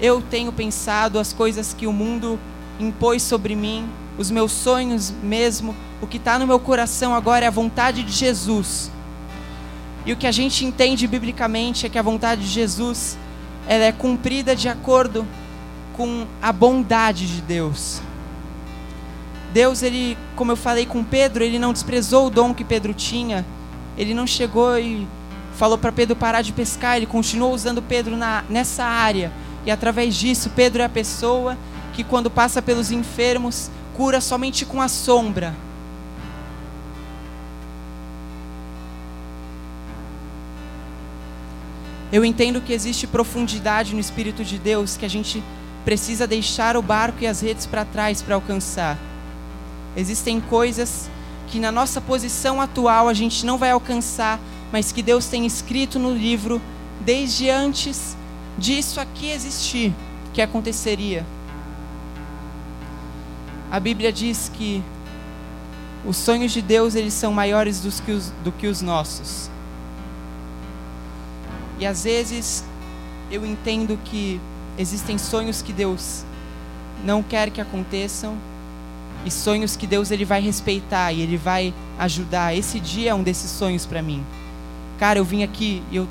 eu 0.00 0.22
tenho 0.22 0.50
pensado, 0.50 1.18
as 1.18 1.32
coisas 1.32 1.74
que 1.74 1.86
o 1.86 1.92
mundo 1.92 2.40
impôs 2.80 3.22
sobre 3.22 3.54
mim, 3.54 3.86
os 4.16 4.30
meus 4.30 4.50
sonhos 4.50 5.12
mesmo, 5.22 5.76
o 6.00 6.06
que 6.06 6.16
está 6.16 6.38
no 6.38 6.46
meu 6.46 6.58
coração 6.58 7.14
agora 7.14 7.44
é 7.44 7.48
a 7.48 7.50
vontade 7.50 8.02
de 8.02 8.10
Jesus. 8.10 8.90
E 10.06 10.12
o 10.12 10.16
que 10.16 10.26
a 10.26 10.32
gente 10.32 10.64
entende 10.64 11.06
biblicamente 11.06 11.84
é 11.84 11.90
que 11.90 11.98
a 11.98 12.02
vontade 12.02 12.40
de 12.40 12.48
Jesus 12.48 13.18
ela 13.66 13.84
é 13.84 13.92
cumprida 13.92 14.54
de 14.56 14.68
acordo 14.68 15.26
com 15.96 16.26
a 16.40 16.52
bondade 16.52 17.26
de 17.26 17.40
Deus. 17.42 18.00
Deus, 19.52 19.82
ele, 19.82 20.16
como 20.36 20.52
eu 20.52 20.56
falei 20.56 20.86
com 20.86 21.02
Pedro, 21.02 21.42
ele 21.42 21.58
não 21.58 21.72
desprezou 21.72 22.26
o 22.26 22.30
dom 22.30 22.54
que 22.54 22.64
Pedro 22.64 22.94
tinha. 22.94 23.44
Ele 23.98 24.14
não 24.14 24.26
chegou 24.26 24.78
e 24.78 25.06
falou 25.56 25.76
para 25.76 25.92
Pedro 25.92 26.16
parar 26.16 26.42
de 26.42 26.52
pescar, 26.52 26.96
ele 26.96 27.06
continuou 27.06 27.52
usando 27.52 27.82
Pedro 27.82 28.16
na, 28.16 28.44
nessa 28.48 28.84
área. 28.84 29.32
E 29.66 29.70
através 29.70 30.14
disso, 30.14 30.50
Pedro 30.56 30.80
é 30.80 30.84
a 30.84 30.88
pessoa 30.88 31.56
que 31.92 32.02
quando 32.04 32.30
passa 32.30 32.62
pelos 32.62 32.90
enfermos, 32.90 33.70
cura 33.94 34.20
somente 34.20 34.64
com 34.64 34.80
a 34.80 34.88
sombra. 34.88 35.54
Eu 42.12 42.24
entendo 42.24 42.60
que 42.60 42.72
existe 42.72 43.06
profundidade 43.06 43.94
no 43.94 44.00
Espírito 44.00 44.44
de 44.44 44.58
Deus 44.58 44.96
que 44.96 45.06
a 45.06 45.10
gente 45.10 45.42
precisa 45.84 46.26
deixar 46.26 46.76
o 46.76 46.82
barco 46.82 47.22
e 47.22 47.26
as 47.26 47.40
redes 47.40 47.66
para 47.66 47.84
trás 47.84 48.20
para 48.20 48.34
alcançar. 48.34 48.98
Existem 49.96 50.40
coisas 50.40 51.08
que 51.48 51.58
na 51.58 51.70
nossa 51.70 52.00
posição 52.00 52.60
atual 52.60 53.08
a 53.08 53.14
gente 53.14 53.46
não 53.46 53.56
vai 53.56 53.70
alcançar, 53.70 54.40
mas 54.72 54.92
que 54.92 55.02
Deus 55.02 55.26
tem 55.26 55.46
escrito 55.46 55.98
no 55.98 56.12
livro 56.12 56.60
desde 57.00 57.48
antes 57.48 58.16
disso 58.58 59.00
aqui 59.00 59.30
existir, 59.30 59.92
que 60.32 60.42
aconteceria. 60.42 61.24
A 63.70 63.78
Bíblia 63.78 64.12
diz 64.12 64.50
que 64.52 64.82
os 66.04 66.16
sonhos 66.16 66.52
de 66.52 66.60
Deus 66.60 66.94
eles 66.94 67.14
são 67.14 67.32
maiores 67.32 67.80
que 68.04 68.12
os, 68.12 68.32
do 68.42 68.50
que 68.50 68.66
os 68.66 68.82
nossos. 68.82 69.50
E 71.80 71.86
às 71.86 72.04
vezes 72.04 72.62
eu 73.30 73.44
entendo 73.44 73.98
que 74.04 74.40
existem 74.78 75.18
sonhos 75.18 75.62
que 75.62 75.72
Deus 75.72 76.24
não 77.04 77.22
quer 77.22 77.50
que 77.50 77.60
aconteçam 77.60 78.36
e 79.24 79.30
sonhos 79.30 79.76
que 79.76 79.86
Deus 79.86 80.10
ele 80.10 80.24
vai 80.24 80.40
respeitar 80.40 81.12
e 81.12 81.20
ele 81.20 81.36
vai 81.36 81.74
ajudar. 81.98 82.54
Esse 82.54 82.78
dia 82.78 83.10
é 83.10 83.14
um 83.14 83.22
desses 83.22 83.50
sonhos 83.50 83.84
para 83.86 84.02
mim. 84.02 84.24
Cara, 84.98 85.18
eu 85.18 85.24
vim 85.24 85.42
aqui 85.42 85.82
e 85.90 85.96
eu 85.96 86.06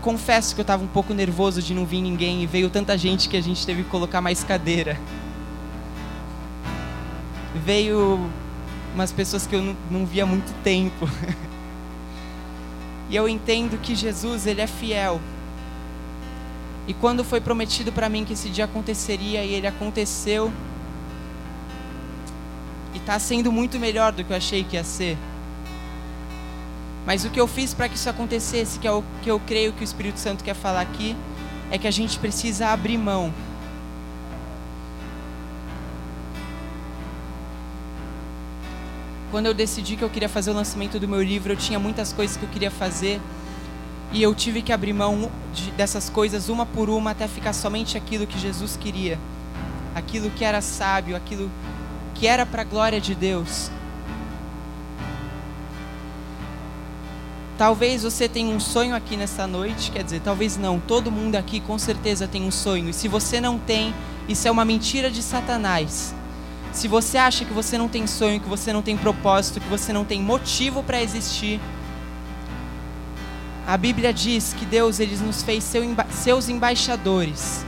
confesso 0.00 0.54
que 0.54 0.60
eu 0.60 0.64
estava 0.64 0.82
um 0.82 0.88
pouco 0.88 1.12
nervoso 1.12 1.60
de 1.60 1.74
não 1.74 1.84
vir 1.84 2.00
ninguém 2.00 2.42
e 2.42 2.46
veio 2.46 2.70
tanta 2.70 2.96
gente 2.96 3.28
que 3.28 3.36
a 3.36 3.42
gente 3.42 3.66
teve 3.66 3.82
que 3.82 3.90
colocar 3.90 4.20
mais 4.20 4.42
cadeira 4.42 4.98
veio 7.54 8.18
umas 8.94 9.12
pessoas 9.12 9.46
que 9.46 9.54
eu 9.54 9.62
não, 9.62 9.76
não 9.90 10.06
via 10.06 10.24
há 10.24 10.26
muito 10.26 10.52
tempo. 10.62 11.08
e 13.12 13.16
eu 13.16 13.28
entendo 13.28 13.78
que 13.78 13.94
Jesus, 13.94 14.46
ele 14.46 14.62
é 14.62 14.66
fiel. 14.66 15.20
E 16.88 16.94
quando 16.94 17.22
foi 17.22 17.42
prometido 17.42 17.92
para 17.92 18.08
mim 18.08 18.24
que 18.24 18.32
esse 18.32 18.48
dia 18.48 18.64
aconteceria 18.64 19.44
e 19.44 19.52
ele 19.52 19.66
aconteceu, 19.66 20.50
e 22.94 22.96
está 22.96 23.18
sendo 23.18 23.52
muito 23.52 23.78
melhor 23.78 24.12
do 24.12 24.24
que 24.24 24.32
eu 24.32 24.36
achei 24.36 24.64
que 24.64 24.76
ia 24.76 24.82
ser. 24.82 25.18
Mas 27.04 27.22
o 27.26 27.28
que 27.28 27.38
eu 27.38 27.46
fiz 27.46 27.74
para 27.74 27.86
que 27.86 27.96
isso 27.96 28.08
acontecesse, 28.08 28.78
que 28.78 28.88
é 28.88 28.92
o 28.92 29.04
que 29.22 29.30
eu 29.30 29.38
creio 29.38 29.74
que 29.74 29.82
o 29.82 29.84
Espírito 29.84 30.18
Santo 30.18 30.42
quer 30.42 30.54
falar 30.54 30.80
aqui, 30.80 31.14
é 31.70 31.76
que 31.76 31.86
a 31.86 31.90
gente 31.90 32.18
precisa 32.18 32.68
abrir 32.68 32.96
mão 32.96 33.30
Quando 39.32 39.46
eu 39.46 39.54
decidi 39.54 39.96
que 39.96 40.04
eu 40.04 40.10
queria 40.10 40.28
fazer 40.28 40.50
o 40.50 40.54
lançamento 40.54 41.00
do 41.00 41.08
meu 41.08 41.22
livro, 41.22 41.54
eu 41.54 41.56
tinha 41.56 41.78
muitas 41.78 42.12
coisas 42.12 42.36
que 42.36 42.42
eu 42.42 42.48
queria 42.50 42.70
fazer. 42.70 43.18
E 44.12 44.22
eu 44.22 44.34
tive 44.34 44.60
que 44.60 44.70
abrir 44.70 44.92
mão 44.92 45.30
de, 45.54 45.70
dessas 45.70 46.10
coisas 46.10 46.50
uma 46.50 46.66
por 46.66 46.90
uma 46.90 47.12
até 47.12 47.26
ficar 47.26 47.54
somente 47.54 47.96
aquilo 47.96 48.26
que 48.26 48.38
Jesus 48.38 48.76
queria. 48.76 49.18
Aquilo 49.94 50.28
que 50.28 50.44
era 50.44 50.60
sábio, 50.60 51.16
aquilo 51.16 51.50
que 52.14 52.26
era 52.26 52.44
para 52.44 52.60
a 52.60 52.64
glória 52.66 53.00
de 53.00 53.14
Deus. 53.14 53.70
Talvez 57.56 58.02
você 58.02 58.28
tenha 58.28 58.54
um 58.54 58.60
sonho 58.60 58.94
aqui 58.94 59.16
nessa 59.16 59.46
noite, 59.46 59.90
quer 59.90 60.04
dizer, 60.04 60.20
talvez 60.20 60.58
não, 60.58 60.78
todo 60.78 61.10
mundo 61.10 61.36
aqui 61.36 61.58
com 61.58 61.78
certeza 61.78 62.28
tem 62.28 62.42
um 62.42 62.50
sonho. 62.50 62.90
E 62.90 62.92
se 62.92 63.08
você 63.08 63.40
não 63.40 63.58
tem, 63.58 63.94
isso 64.28 64.46
é 64.46 64.50
uma 64.50 64.66
mentira 64.66 65.10
de 65.10 65.22
Satanás. 65.22 66.14
Se 66.72 66.88
você 66.88 67.18
acha 67.18 67.44
que 67.44 67.52
você 67.52 67.76
não 67.76 67.86
tem 67.86 68.06
sonho, 68.06 68.40
que 68.40 68.48
você 68.48 68.72
não 68.72 68.80
tem 68.80 68.96
propósito, 68.96 69.60
que 69.60 69.68
você 69.68 69.92
não 69.92 70.04
tem 70.04 70.22
motivo 70.22 70.82
para 70.82 71.02
existir, 71.02 71.60
a 73.66 73.76
Bíblia 73.76 74.12
diz 74.12 74.54
que 74.54 74.64
Deus 74.64 74.98
ele 74.98 75.16
nos 75.16 75.42
fez 75.42 75.62
seu, 75.62 75.82
seus 76.10 76.48
embaixadores. 76.48 77.64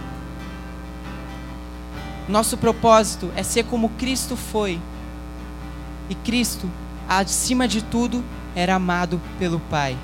Nosso 2.27 2.57
propósito 2.57 3.31
é 3.37 3.43
ser 3.43 3.65
como 3.65 3.91
Cristo 3.91 4.37
foi. 4.37 4.81
E 6.09 6.15
Cristo, 6.15 6.71
acima 7.07 7.69
de 7.69 7.83
tudo, 7.83 8.25
era 8.57 8.75
amado 8.75 9.21
pelo 9.39 9.61
Pai. 9.61 9.97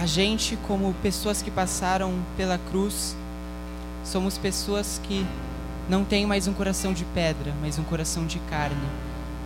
A 0.00 0.06
gente, 0.06 0.56
como 0.66 0.94
pessoas 1.02 1.42
que 1.42 1.50
passaram 1.50 2.14
pela 2.34 2.56
cruz, 2.56 3.14
somos 4.02 4.38
pessoas 4.38 4.98
que 5.04 5.26
não 5.90 6.06
têm 6.06 6.24
mais 6.24 6.48
um 6.48 6.54
coração 6.54 6.94
de 6.94 7.04
pedra, 7.04 7.52
mas 7.60 7.78
um 7.78 7.84
coração 7.84 8.24
de 8.24 8.38
carne. 8.48 8.88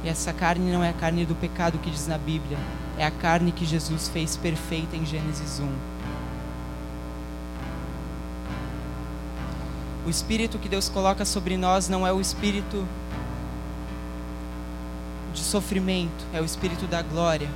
E 0.05 0.09
essa 0.09 0.33
carne 0.33 0.71
não 0.71 0.85
é 0.85 0.91
a 0.91 0.93
carne 0.93 1.27
do 1.27 1.35
pecado 1.35 1.77
que 1.79 1.91
diz 1.91 2.07
na 2.07 2.17
Bíblia, 2.17 2.57
é 2.97 3.05
a 3.05 3.11
carne 3.11 3.51
que 3.51 3.65
Jesus 3.65 4.07
fez 4.07 4.37
perfeita 4.37 4.95
em 4.95 5.05
Gênesis 5.05 5.59
1. 5.59 5.69
O 10.07 10.09
espírito 10.09 10.57
que 10.61 10.69
Deus 10.69 10.89
coloca 10.89 11.25
sobre 11.25 11.57
nós 11.57 11.89
não 11.89 12.07
é 12.07 12.13
o 12.13 12.21
espírito 12.21 12.87
de 15.33 15.41
sofrimento, 15.41 16.25
é 16.33 16.41
o 16.41 16.45
espírito 16.45 16.87
da 16.87 17.03
glória. 17.03 17.49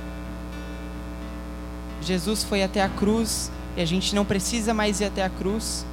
Jesus 2.01 2.43
foi 2.43 2.63
até 2.63 2.81
a 2.81 2.89
cruz 2.89 3.51
e 3.75 3.81
a 3.81 3.85
gente 3.85 4.15
não 4.15 4.25
precisa 4.25 4.73
mais 4.73 4.99
ir 4.99 5.05
até 5.05 5.23
a 5.23 5.29
cruz, 5.29 5.85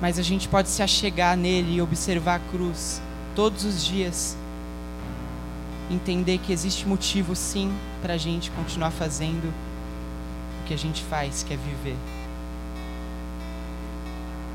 mas 0.00 0.18
a 0.18 0.22
gente 0.22 0.48
pode 0.48 0.68
se 0.68 0.82
achegar 0.82 1.36
nele 1.36 1.76
e 1.76 1.82
observar 1.82 2.36
a 2.36 2.50
cruz 2.50 3.02
todos 3.34 3.64
os 3.64 3.84
dias. 3.84 4.36
Entender 5.90 6.38
que 6.38 6.52
existe 6.52 6.86
motivo 6.86 7.34
sim 7.34 7.72
para 8.02 8.14
a 8.14 8.16
gente 8.16 8.50
continuar 8.50 8.90
fazendo 8.90 9.52
o 10.62 10.66
que 10.66 10.74
a 10.74 10.78
gente 10.78 11.02
faz, 11.04 11.42
que 11.42 11.54
é 11.54 11.56
viver. 11.56 11.96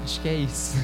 Acho 0.04 0.20
que 0.22 0.30
é 0.30 0.36
isso. 0.36 0.76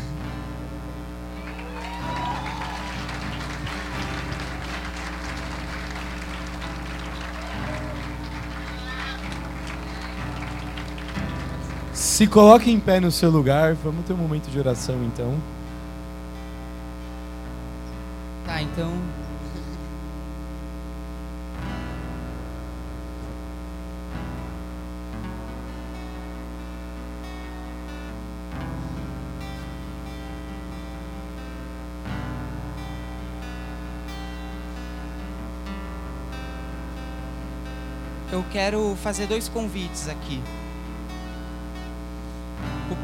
Se 12.20 12.28
coloque 12.28 12.70
em 12.70 12.78
pé 12.82 13.00
no 13.00 13.10
seu 13.10 13.32
lugar. 13.32 13.76
Vamos 13.76 14.06
ter 14.06 14.12
um 14.12 14.18
momento 14.18 14.52
de 14.52 14.60
oração 14.60 15.02
então. 15.06 15.34
Tá, 18.46 18.62
então 18.62 18.92
eu 38.30 38.44
quero 38.52 38.94
fazer 39.02 39.26
dois 39.26 39.48
convites 39.48 40.10
aqui. 40.10 40.44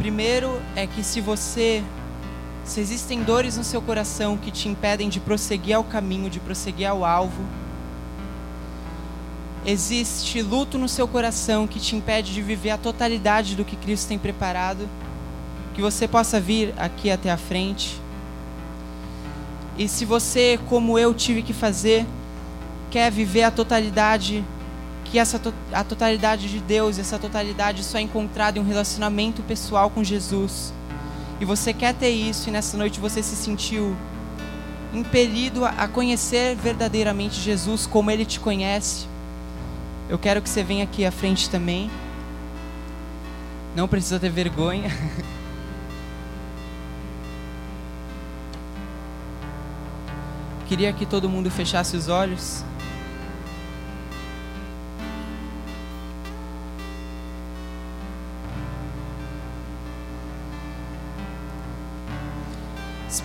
Primeiro 0.05 0.61
é 0.75 0.85
que 0.85 1.03
se 1.03 1.19
você 1.19 1.83
se 2.63 2.79
existem 2.79 3.23
dores 3.23 3.57
no 3.57 3.63
seu 3.63 3.81
coração 3.81 4.37
que 4.37 4.51
te 4.51 4.69
impedem 4.69 5.09
de 5.09 5.19
prosseguir 5.19 5.75
ao 5.75 5.83
caminho, 5.83 6.29
de 6.29 6.39
prosseguir 6.39 6.87
ao 6.87 7.03
alvo, 7.03 7.43
existe 9.65 10.43
luto 10.43 10.77
no 10.77 10.87
seu 10.87 11.07
coração 11.07 11.65
que 11.65 11.79
te 11.79 11.95
impede 11.95 12.35
de 12.35 12.43
viver 12.43 12.69
a 12.69 12.77
totalidade 12.77 13.55
do 13.55 13.65
que 13.65 13.75
Cristo 13.75 14.09
tem 14.09 14.19
preparado, 14.19 14.87
que 15.73 15.81
você 15.81 16.07
possa 16.07 16.39
vir 16.39 16.71
aqui 16.77 17.09
até 17.09 17.31
a 17.31 17.37
frente. 17.37 17.99
E 19.75 19.87
se 19.87 20.05
você, 20.05 20.59
como 20.69 20.99
eu 20.99 21.15
tive 21.15 21.41
que 21.41 21.51
fazer, 21.51 22.05
quer 22.91 23.11
viver 23.11 23.41
a 23.41 23.49
totalidade 23.49 24.45
que 25.15 25.19
essa 25.19 25.39
to 25.39 25.53
a 25.71 25.81
totalidade 25.81 26.49
de 26.49 26.59
Deus, 26.59 26.99
essa 26.99 27.17
totalidade 27.17 27.85
só 27.85 27.97
é 27.97 28.01
encontrada 28.01 28.59
em 28.59 28.61
um 28.61 28.65
relacionamento 28.65 29.41
pessoal 29.43 29.89
com 29.89 30.03
Jesus. 30.03 30.73
E 31.39 31.45
você 31.45 31.71
quer 31.71 31.93
ter 31.93 32.09
isso 32.09 32.49
e 32.49 32.51
nessa 32.51 32.75
noite 32.75 32.99
você 32.99 33.23
se 33.23 33.33
sentiu 33.33 33.95
impelido 34.93 35.63
a, 35.63 35.69
a 35.69 35.87
conhecer 35.87 36.57
verdadeiramente 36.57 37.39
Jesus 37.39 37.87
como 37.87 38.11
ele 38.11 38.25
te 38.25 38.41
conhece. 38.41 39.07
Eu 40.09 40.19
quero 40.19 40.41
que 40.41 40.49
você 40.49 40.61
venha 40.61 40.83
aqui 40.83 41.05
à 41.05 41.11
frente 41.13 41.49
também. 41.49 41.89
Não 43.73 43.87
precisa 43.87 44.19
ter 44.19 44.29
vergonha. 44.29 44.91
Queria 50.67 50.91
que 50.91 51.05
todo 51.05 51.29
mundo 51.29 51.49
fechasse 51.49 51.95
os 51.95 52.09
olhos. 52.09 52.65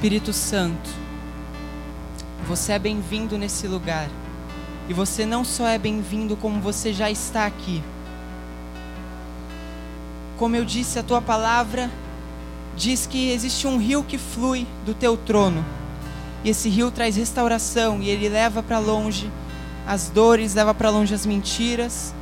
Espírito 0.00 0.32
Santo, 0.32 0.88
você 2.48 2.72
é 2.72 2.78
bem-vindo 2.78 3.36
nesse 3.36 3.68
lugar. 3.68 4.08
E 4.88 4.94
você 4.94 5.26
não 5.26 5.44
só 5.44 5.68
é 5.68 5.76
bem-vindo, 5.76 6.38
como 6.38 6.58
você 6.58 6.90
já 6.90 7.10
está 7.10 7.44
aqui. 7.44 7.82
Como 10.38 10.56
eu 10.56 10.64
disse, 10.64 10.98
a 10.98 11.02
tua 11.02 11.20
palavra 11.20 11.90
diz 12.74 13.06
que 13.06 13.30
existe 13.30 13.66
um 13.66 13.76
rio 13.76 14.02
que 14.02 14.16
flui 14.16 14.66
do 14.86 14.94
teu 14.94 15.18
trono. 15.18 15.62
E 16.42 16.48
esse 16.48 16.70
rio 16.70 16.90
traz 16.90 17.16
restauração 17.16 18.00
e 18.00 18.08
ele 18.08 18.30
leva 18.30 18.62
para 18.62 18.78
longe 18.78 19.30
as 19.86 20.08
dores, 20.08 20.54
leva 20.54 20.72
para 20.72 20.88
longe 20.88 21.12
as 21.12 21.26
mentiras, 21.26 22.14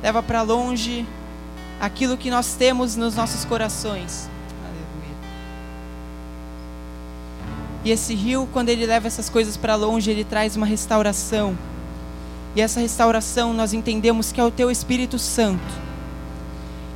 leva 0.00 0.22
para 0.22 0.42
longe 0.42 1.04
aquilo 1.80 2.16
que 2.16 2.30
nós 2.30 2.54
temos 2.54 2.94
nos 2.94 3.16
nossos 3.16 3.44
corações. 3.44 4.32
E 7.84 7.90
esse 7.90 8.14
rio, 8.14 8.48
quando 8.50 8.70
ele 8.70 8.86
leva 8.86 9.06
essas 9.06 9.28
coisas 9.28 9.58
para 9.58 9.74
longe, 9.74 10.10
ele 10.10 10.24
traz 10.24 10.56
uma 10.56 10.64
restauração. 10.64 11.56
E 12.56 12.60
essa 12.60 12.80
restauração 12.80 13.52
nós 13.52 13.74
entendemos 13.74 14.32
que 14.32 14.40
é 14.40 14.44
o 14.44 14.50
teu 14.50 14.70
Espírito 14.70 15.18
Santo. 15.18 15.84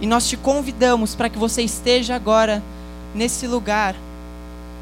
E 0.00 0.06
nós 0.06 0.26
te 0.26 0.36
convidamos 0.36 1.14
para 1.14 1.28
que 1.28 1.36
você 1.36 1.60
esteja 1.60 2.14
agora 2.14 2.62
nesse 3.14 3.46
lugar, 3.46 3.94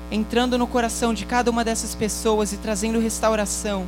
entrando 0.08 0.56
no 0.56 0.66
coração 0.68 1.12
de 1.12 1.26
cada 1.26 1.50
uma 1.50 1.64
dessas 1.64 1.94
pessoas 1.94 2.52
e 2.52 2.56
trazendo 2.56 3.00
restauração, 3.00 3.84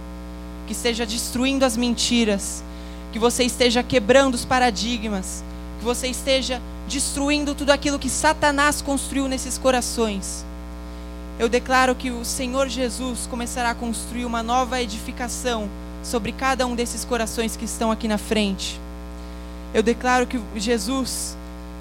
que 0.67 0.73
esteja 0.73 1.07
destruindo 1.07 1.65
as 1.65 1.77
mentiras, 1.77 2.65
que 3.13 3.19
você 3.19 3.45
esteja 3.45 3.81
quebrando 3.81 4.35
os 4.35 4.45
paradigmas, 4.45 5.45
que 5.79 5.85
você 5.85 6.09
esteja 6.09 6.61
destruindo 6.89 7.55
tudo 7.55 7.71
aquilo 7.71 7.99
que 7.99 8.11
Satanás 8.11 8.83
construiu 8.83 9.29
nesses 9.29 9.57
corações 9.57 10.48
eu 11.39 11.49
declaro 11.49 11.95
que 11.95 12.11
o 12.11 12.25
Senhor 12.25 12.69
Jesus 12.69 13.27
começará 13.27 13.71
a 13.71 13.75
construir 13.75 14.25
uma 14.25 14.43
nova 14.43 14.83
edificação 14.83 15.69
sobre 16.03 16.33
cada 16.33 16.67
um 16.67 16.75
desses 16.75 17.05
corações 17.05 17.57
que 17.57 17.65
estão 17.65 17.93
aqui 17.93 18.09
na 18.09 18.19
frente. 18.19 18.81
Eu 19.73 19.83
declaro 19.83 20.27
que 20.27 20.41
Jesus 20.57 21.37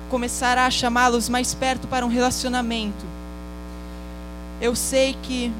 começará 0.09 0.65
a 0.65 0.71
chamá-los 0.71 1.27
mais 1.27 1.55
perto 1.55 1.87
para 1.87 2.05
um 2.05 2.09
relacionamento. 2.09 3.05
Eu 4.61 4.75
sei 4.75 5.17
que 5.23 5.51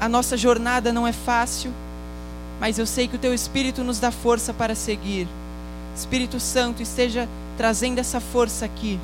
a 0.00 0.08
nossa 0.08 0.36
jornada 0.36 0.92
não 0.92 1.06
é 1.06 1.12
fácil, 1.12 1.72
mas 2.58 2.78
eu 2.78 2.86
sei 2.86 3.08
que 3.08 3.16
o 3.16 3.18
Teu 3.18 3.34
Espírito 3.34 3.84
nos 3.84 3.98
dá 3.98 4.10
força 4.10 4.54
para 4.54 4.74
seguir. 4.74 5.28
Espírito 5.94 6.40
Santo, 6.40 6.82
esteja 6.82 7.28
trazendo 7.56 7.98
essa 7.98 8.20
força 8.20 8.64
aqui. 8.64 8.98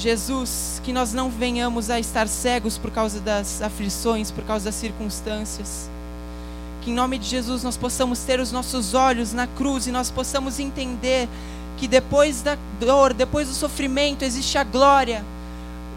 Jesus, 0.00 0.80
que 0.84 0.92
nós 0.92 1.12
não 1.12 1.30
venhamos 1.30 1.90
a 1.90 1.98
estar 1.98 2.28
cegos 2.28 2.76
por 2.76 2.90
causa 2.90 3.20
das 3.20 3.62
aflições, 3.62 4.30
por 4.30 4.44
causa 4.44 4.66
das 4.66 4.74
circunstâncias. 4.74 5.88
Que 6.82 6.90
em 6.90 6.94
nome 6.94 7.18
de 7.18 7.26
Jesus 7.26 7.62
nós 7.62 7.76
possamos 7.76 8.20
ter 8.20 8.38
os 8.38 8.52
nossos 8.52 8.94
olhos 8.94 9.32
na 9.32 9.46
cruz 9.46 9.86
e 9.86 9.92
nós 9.92 10.10
possamos 10.10 10.60
entender 10.60 11.28
que 11.76 11.88
depois 11.88 12.42
da 12.42 12.56
dor, 12.80 13.12
depois 13.12 13.48
do 13.48 13.54
sofrimento, 13.54 14.22
existe 14.22 14.56
a 14.58 14.64
glória. 14.64 15.24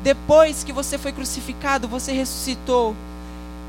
Depois 0.03 0.63
que 0.63 0.73
você 0.73 0.97
foi 0.97 1.11
crucificado, 1.11 1.87
você 1.87 2.11
ressuscitou. 2.11 2.95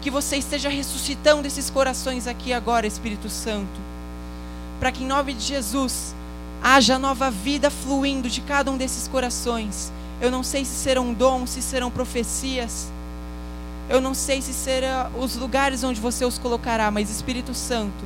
Que 0.01 0.11
você 0.11 0.37
esteja 0.37 0.69
ressuscitando 0.69 1.47
esses 1.47 1.69
corações 1.69 2.27
aqui 2.27 2.53
agora, 2.53 2.87
Espírito 2.87 3.29
Santo. 3.29 3.81
Para 4.79 4.93
que 4.93 5.05
em 5.05 5.07
nome 5.07 5.35
de 5.35 5.45
Jesus 5.45 6.15
haja 6.63 6.99
nova 6.99 7.31
vida 7.31 7.71
fluindo 7.71 8.29
de 8.29 8.41
cada 8.41 8.71
um 8.71 8.77
desses 8.77 9.09
corações. 9.09 9.93
Eu 10.21 10.31
não 10.31 10.43
sei 10.43 10.65
se 10.65 10.75
serão 10.75 11.15
dons, 11.15 11.51
se 11.51 11.63
serão 11.63 11.91
profecias. 11.91 12.89
Eu 13.89 14.01
não 14.01 14.15
sei 14.15 14.43
se 14.43 14.53
serão 14.53 15.11
os 15.19 15.35
lugares 15.35 15.83
onde 15.83 16.01
você 16.01 16.25
os 16.25 16.39
colocará, 16.39 16.91
mas 16.91 17.11
Espírito 17.11 17.55
Santo, 17.55 18.05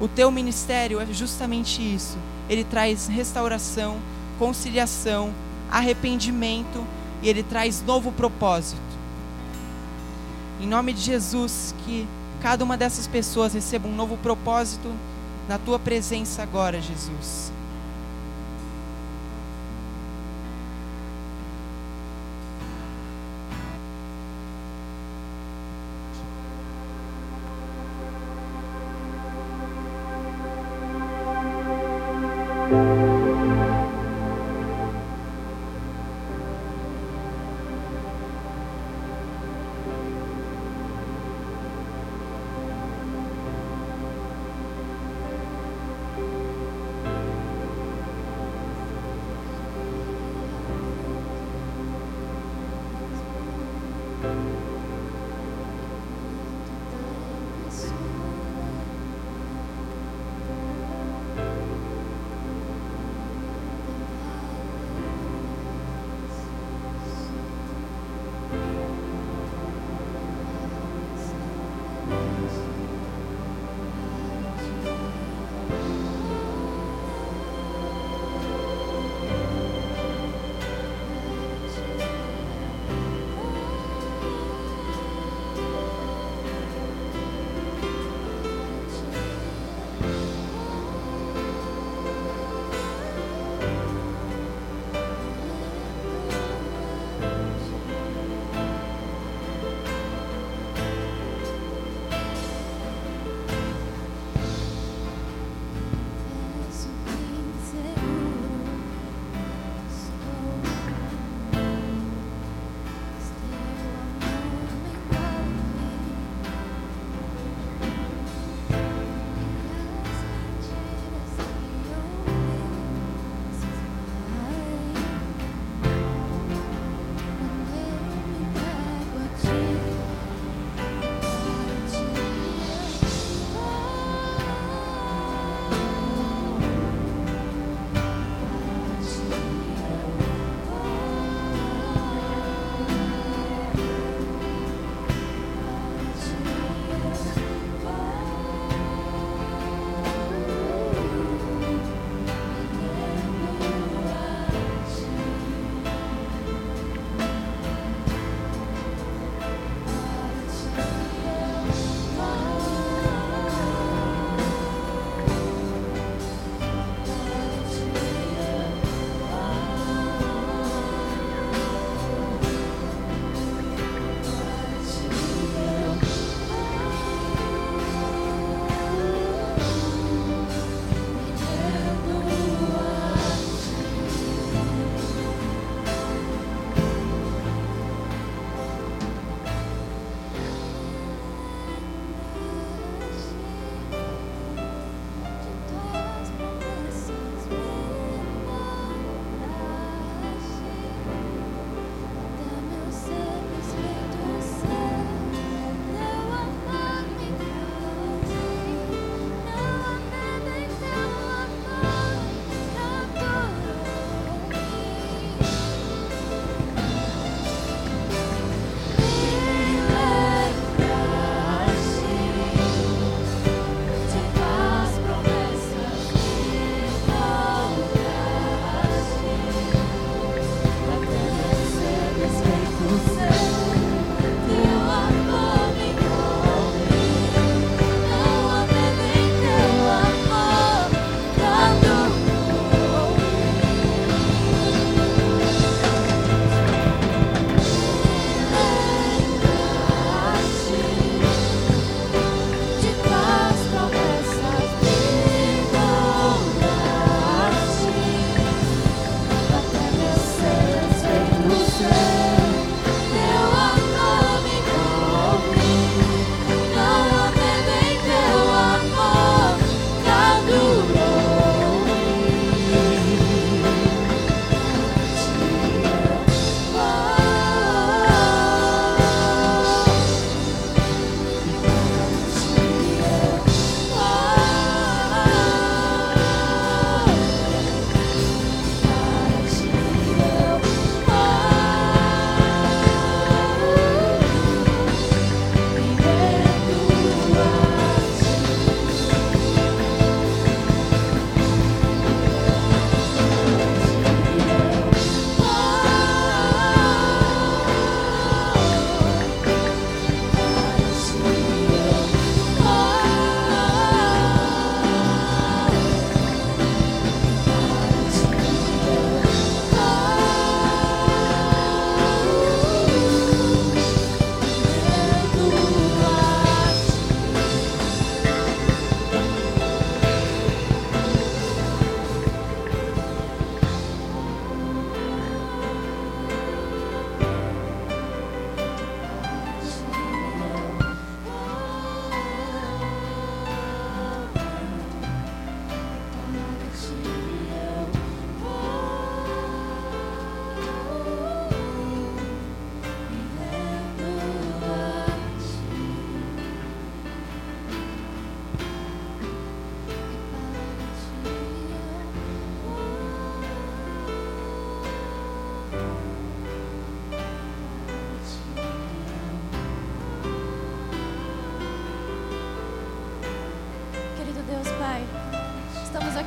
o 0.00 0.08
teu 0.08 0.30
ministério 0.30 1.00
é 1.00 1.06
justamente 1.06 1.80
isso. 1.80 2.18
Ele 2.48 2.64
traz 2.64 3.06
restauração, 3.06 3.96
conciliação, 4.38 5.32
arrependimento 5.70 6.84
e 7.22 7.28
ele 7.28 7.42
traz 7.42 7.82
novo 7.82 8.12
propósito. 8.12 8.80
Em 10.60 10.66
nome 10.66 10.92
de 10.92 11.00
Jesus, 11.00 11.74
que 11.84 12.06
cada 12.42 12.64
uma 12.64 12.76
dessas 12.76 13.06
pessoas 13.06 13.54
receba 13.54 13.88
um 13.88 13.94
novo 13.94 14.16
propósito 14.18 14.92
na 15.48 15.58
tua 15.58 15.78
presença 15.78 16.42
agora, 16.42 16.80
Jesus. 16.80 17.52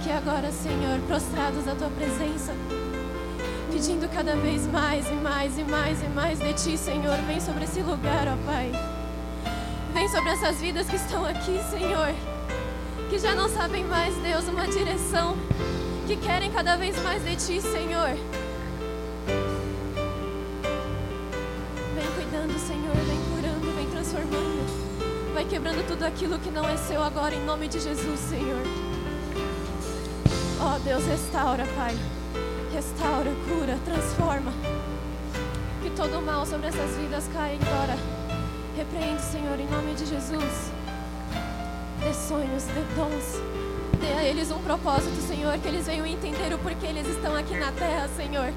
Aqui 0.09 0.11
agora, 0.11 0.51
Senhor, 0.51 0.99
prostrados 1.05 1.67
à 1.67 1.75
tua 1.75 1.89
presença, 1.91 2.51
pedindo 3.71 4.09
cada 4.09 4.35
vez 4.35 4.65
mais 4.65 5.07
e 5.07 5.13
mais 5.13 5.57
e 5.57 5.63
mais 5.63 6.01
e 6.01 6.07
mais 6.07 6.39
de 6.39 6.53
ti, 6.53 6.77
Senhor. 6.77 7.15
Vem 7.27 7.39
sobre 7.39 7.65
esse 7.65 7.81
lugar, 7.81 8.27
ó 8.27 8.35
Pai. 8.45 8.71
Vem 9.93 10.09
sobre 10.09 10.29
essas 10.31 10.59
vidas 10.59 10.87
que 10.87 10.95
estão 10.95 11.23
aqui, 11.25 11.59
Senhor, 11.69 12.13
que 13.09 13.19
já 13.19 13.35
não 13.35 13.47
sabem 13.49 13.83
mais, 13.83 14.15
Deus, 14.15 14.47
uma 14.47 14.67
direção, 14.67 15.37
que 16.07 16.15
querem 16.15 16.51
cada 16.51 16.75
vez 16.75 16.97
mais 17.03 17.23
de 17.23 17.35
ti, 17.35 17.61
Senhor. 17.61 18.17
Vem 21.93 22.07
cuidando, 22.15 22.57
Senhor, 22.57 22.95
vem 22.95 23.19
curando, 23.35 23.75
vem 23.75 23.87
transformando. 23.91 25.33
Vai 25.35 25.45
quebrando 25.45 25.87
tudo 25.87 26.03
aquilo 26.03 26.39
que 26.39 26.49
não 26.49 26.67
é 26.67 26.77
seu 26.77 27.03
agora, 27.03 27.35
em 27.35 27.45
nome 27.45 27.67
de 27.67 27.79
Jesus, 27.79 28.19
Senhor. 28.19 28.88
Ó 30.69 30.75
oh, 30.75 30.79
Deus, 30.81 31.03
restaura, 31.03 31.65
Pai. 31.75 31.97
Restaura, 32.71 33.31
cura, 33.47 33.75
transforma. 33.83 34.53
Que 35.81 35.89
todo 35.89 36.21
mal 36.21 36.45
sobre 36.45 36.67
essas 36.67 36.95
vidas 36.95 37.27
caia 37.33 37.57
agora. 37.59 37.97
Repreende, 38.77 39.19
Senhor, 39.19 39.59
em 39.59 39.65
nome 39.65 39.95
de 39.95 40.05
Jesus. 40.05 40.71
Dê 41.99 42.13
sonhos, 42.13 42.65
dê 42.65 42.83
dons. 42.95 43.41
Dê 43.99 44.13
a 44.13 44.23
eles 44.23 44.51
um 44.51 44.59
propósito, 44.59 45.19
Senhor, 45.27 45.57
que 45.57 45.67
eles 45.67 45.87
venham 45.87 46.05
entender 46.05 46.53
o 46.53 46.59
porquê 46.59 46.85
eles 46.85 47.07
estão 47.07 47.35
aqui 47.35 47.57
na 47.57 47.71
terra, 47.71 48.07
Senhor. 48.15 48.53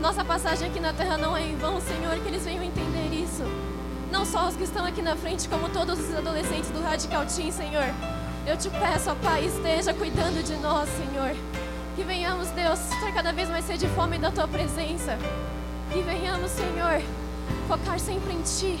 Nossa 0.00 0.24
passagem 0.24 0.68
aqui 0.68 0.80
na 0.80 0.92
terra 0.92 1.16
não 1.16 1.36
é 1.36 1.46
em 1.46 1.54
vão, 1.54 1.80
Senhor, 1.80 2.18
que 2.18 2.26
eles 2.26 2.44
venham 2.44 2.64
entender 2.64 3.14
isso. 3.14 3.44
Não 4.10 4.24
só 4.24 4.48
os 4.48 4.56
que 4.56 4.64
estão 4.64 4.84
aqui 4.84 5.00
na 5.00 5.14
frente, 5.14 5.48
como 5.48 5.68
todos 5.68 5.96
os 5.96 6.12
adolescentes 6.12 6.70
do 6.70 6.82
Radical 6.82 7.24
Team, 7.24 7.52
Senhor. 7.52 7.86
Eu 8.46 8.58
te 8.58 8.68
peço, 8.68 9.10
ó 9.10 9.14
Pai, 9.14 9.46
esteja 9.46 9.94
cuidando 9.94 10.44
de 10.44 10.54
nós, 10.56 10.86
Senhor. 10.90 11.34
Que 11.96 12.02
venhamos, 12.02 12.48
Deus, 12.50 12.78
ter 13.00 13.12
cada 13.14 13.32
vez 13.32 13.48
mais 13.48 13.64
sede 13.64 13.86
de 13.86 13.94
fome 13.94 14.18
da 14.18 14.30
Tua 14.30 14.46
presença. 14.46 15.16
Que 15.90 16.02
venhamos, 16.02 16.50
Senhor, 16.50 17.00
focar 17.66 17.98
sempre 17.98 18.34
em 18.34 18.42
Ti. 18.42 18.78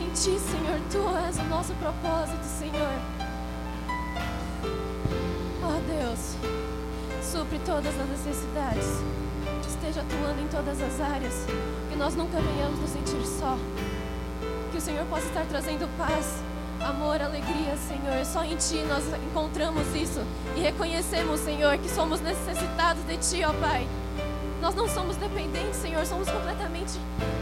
Em 0.00 0.08
Ti, 0.10 0.38
Senhor, 0.38 0.78
Tu 0.92 1.26
és 1.26 1.38
o 1.38 1.44
nosso 1.44 1.74
propósito, 1.74 2.44
Senhor. 2.44 3.00
Ó 5.64 6.00
Deus, 6.00 6.36
supre 7.20 7.58
todas 7.66 7.92
as 7.98 8.08
necessidades. 8.10 8.86
Esteja 9.66 10.02
atuando 10.02 10.40
em 10.40 10.46
todas 10.46 10.80
as 10.80 11.00
áreas. 11.00 11.46
Que 11.90 11.96
nós 11.96 12.14
nunca 12.14 12.38
venhamos 12.38 12.78
nos 12.78 12.90
sentir 12.90 13.26
só. 13.26 13.58
Que 14.70 14.78
o 14.78 14.80
Senhor 14.80 15.04
possa 15.06 15.26
estar 15.26 15.44
trazendo 15.46 15.88
paz 15.98 16.40
amor, 16.84 17.20
alegria, 17.20 17.76
Senhor. 17.76 18.24
Só 18.24 18.44
em 18.44 18.56
Ti 18.56 18.84
nós 18.88 19.04
encontramos 19.30 19.86
isso 19.94 20.20
e 20.56 20.60
reconhecemos, 20.60 21.40
Senhor, 21.40 21.78
que 21.78 21.88
somos 21.88 22.20
necessitados 22.20 23.02
de 23.04 23.16
Ti, 23.16 23.44
ó 23.44 23.52
Pai. 23.54 23.86
Nós 24.60 24.74
não 24.74 24.88
somos 24.88 25.16
dependentes, 25.16 25.76
Senhor, 25.76 26.04
somos 26.06 26.28
completamente 26.28 26.92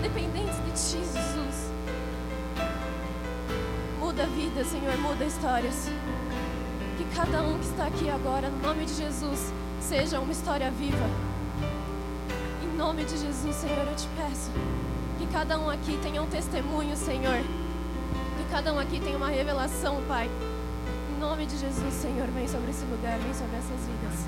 dependentes 0.03 0.57
de 0.57 0.71
Ti, 0.73 1.05
Jesus. 1.05 1.71
Muda 3.99 4.23
a 4.23 4.27
vida, 4.27 4.65
Senhor, 4.65 4.97
muda 4.99 5.25
histórias. 5.25 5.89
Que 6.97 7.05
cada 7.17 7.43
um 7.43 7.59
que 7.59 7.67
está 7.67 7.87
aqui 7.87 8.09
agora, 8.11 8.49
no 8.49 8.59
nome 8.59 8.85
de 8.85 8.95
Jesus, 8.95 9.53
seja 9.81 10.19
uma 10.21 10.33
história 10.33 10.71
viva. 10.71 11.09
Em 12.63 12.77
nome 12.77 13.05
de 13.05 13.17
Jesus, 13.17 13.57
Senhor, 13.57 13.87
eu 13.87 13.97
te 13.97 14.09
peço 14.17 14.51
que 15.19 15.27
cada 15.27 15.59
um 15.59 15.69
aqui 15.69 15.99
tenha 16.03 16.23
um 16.23 16.27
testemunho, 16.27 16.97
Senhor 16.97 17.43
cada 18.51 18.73
um 18.73 18.79
aqui 18.81 18.99
tem 18.99 19.15
uma 19.15 19.29
revelação, 19.29 20.03
Pai. 20.09 20.29
Em 21.15 21.21
nome 21.21 21.47
de 21.47 21.57
Jesus, 21.57 21.95
Senhor, 21.95 22.27
vem 22.35 22.49
sobre 22.49 22.71
esse 22.71 22.85
lugar, 22.87 23.17
vem 23.21 23.33
sobre 23.33 23.57
essas 23.57 23.79
vidas. 23.87 24.27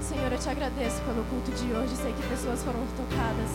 Senhor, 0.00 0.32
eu 0.32 0.38
te 0.38 0.48
agradeço 0.48 1.02
pelo 1.02 1.22
culto 1.24 1.50
de 1.50 1.70
hoje. 1.70 1.94
Sei 1.94 2.12
que 2.14 2.22
pessoas 2.26 2.62
foram 2.64 2.80
tocadas, 2.96 3.50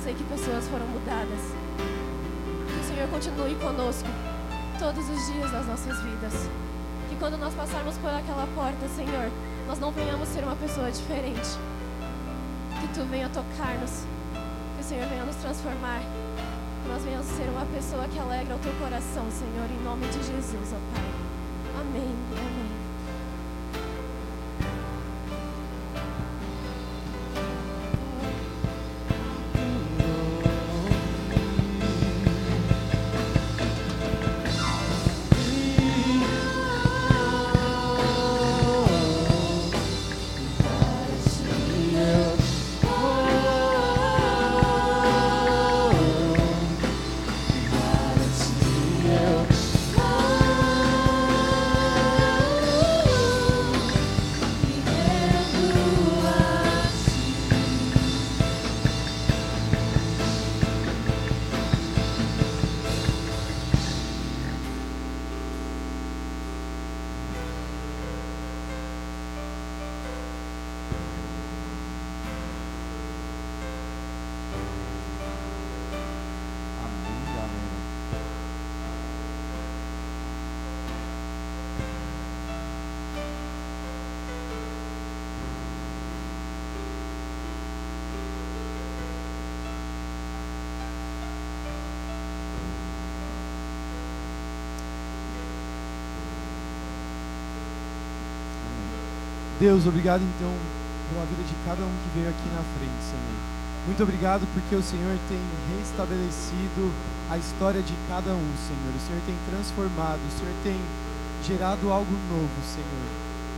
sei 0.00 0.14
que 0.14 0.22
pessoas 0.24 0.68
foram 0.68 0.86
mudadas. 0.86 1.42
Que 2.70 2.80
o 2.80 2.84
Senhor 2.84 3.08
continue 3.08 3.56
conosco 3.56 4.08
todos 4.78 5.10
os 5.10 5.26
dias 5.32 5.50
das 5.50 5.66
nossas 5.66 6.00
vidas. 6.02 6.48
Que 7.08 7.16
quando 7.16 7.36
nós 7.38 7.52
passarmos 7.52 7.98
por 7.98 8.10
aquela 8.10 8.46
porta, 8.54 8.86
Senhor, 8.94 9.28
nós 9.66 9.80
não 9.80 9.90
venhamos 9.90 10.28
ser 10.28 10.44
uma 10.44 10.54
pessoa 10.54 10.88
diferente. 10.88 11.58
Que 12.80 12.86
tu 12.94 13.04
venha 13.10 13.28
tocar-nos. 13.28 14.06
Que 14.76 14.82
o 14.82 14.84
Senhor 14.84 15.08
venha 15.08 15.24
nos 15.24 15.36
transformar 15.36 16.00
nós 16.86 17.02
venhamos 17.02 17.26
ser 17.26 17.48
uma 17.50 17.66
pessoa 17.66 18.06
que 18.08 18.18
alegra 18.18 18.54
o 18.54 18.58
teu 18.58 18.72
coração, 18.74 19.26
Senhor, 19.30 19.68
em 19.70 19.84
nome 19.84 20.06
de 20.08 20.22
Jesus, 20.22 20.72
ó 20.72 20.94
Pai. 20.94 21.15
Deus, 99.66 99.82
obrigado 99.84 100.22
então 100.22 100.54
pela 101.10 101.26
vida 101.26 101.42
de 101.42 101.56
cada 101.66 101.82
um 101.82 101.90
que 101.90 102.10
veio 102.14 102.30
aqui 102.30 102.46
na 102.54 102.62
frente, 102.78 103.02
Senhor. 103.02 103.34
Muito 103.82 103.98
obrigado 103.98 104.46
porque 104.54 104.78
o 104.78 104.82
Senhor 104.82 105.18
tem 105.26 105.42
restabelecido 105.74 106.94
a 107.26 107.34
história 107.34 107.82
de 107.82 107.90
cada 108.06 108.30
um, 108.30 108.50
Senhor. 108.62 108.94
O 108.94 109.02
Senhor 109.02 109.18
tem 109.26 109.34
transformado, 109.50 110.22
o 110.22 110.34
Senhor 110.38 110.54
tem 110.62 110.78
gerado 111.42 111.90
algo 111.90 112.14
novo, 112.30 112.54
Senhor. 112.62 113.06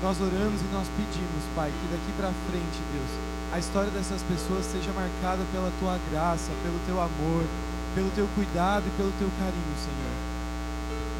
Nós 0.00 0.16
oramos 0.16 0.64
e 0.64 0.72
nós 0.72 0.88
pedimos, 0.96 1.44
Pai, 1.52 1.68
que 1.68 1.92
daqui 1.92 2.08
para 2.16 2.32
frente, 2.48 2.80
Deus, 2.88 3.12
a 3.52 3.60
história 3.60 3.92
dessas 3.92 4.24
pessoas 4.24 4.64
seja 4.64 4.88
marcada 4.96 5.44
pela 5.52 5.68
tua 5.76 6.00
graça, 6.08 6.48
pelo 6.64 6.80
teu 6.88 6.96
amor, 6.96 7.44
pelo 7.92 8.08
teu 8.16 8.24
cuidado 8.32 8.88
e 8.88 8.96
pelo 8.96 9.12
teu 9.20 9.28
carinho, 9.36 9.76
Senhor. 9.76 10.14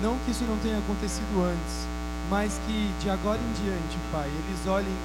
Não 0.00 0.16
que 0.24 0.32
isso 0.32 0.48
não 0.48 0.56
tenha 0.64 0.80
acontecido 0.80 1.44
antes, 1.44 1.84
mas 2.28 2.60
que 2.66 2.92
de 3.00 3.08
agora 3.08 3.40
em 3.40 3.52
diante, 3.56 3.96
Pai, 4.12 4.28
eles 4.28 4.66
olhem 4.68 4.96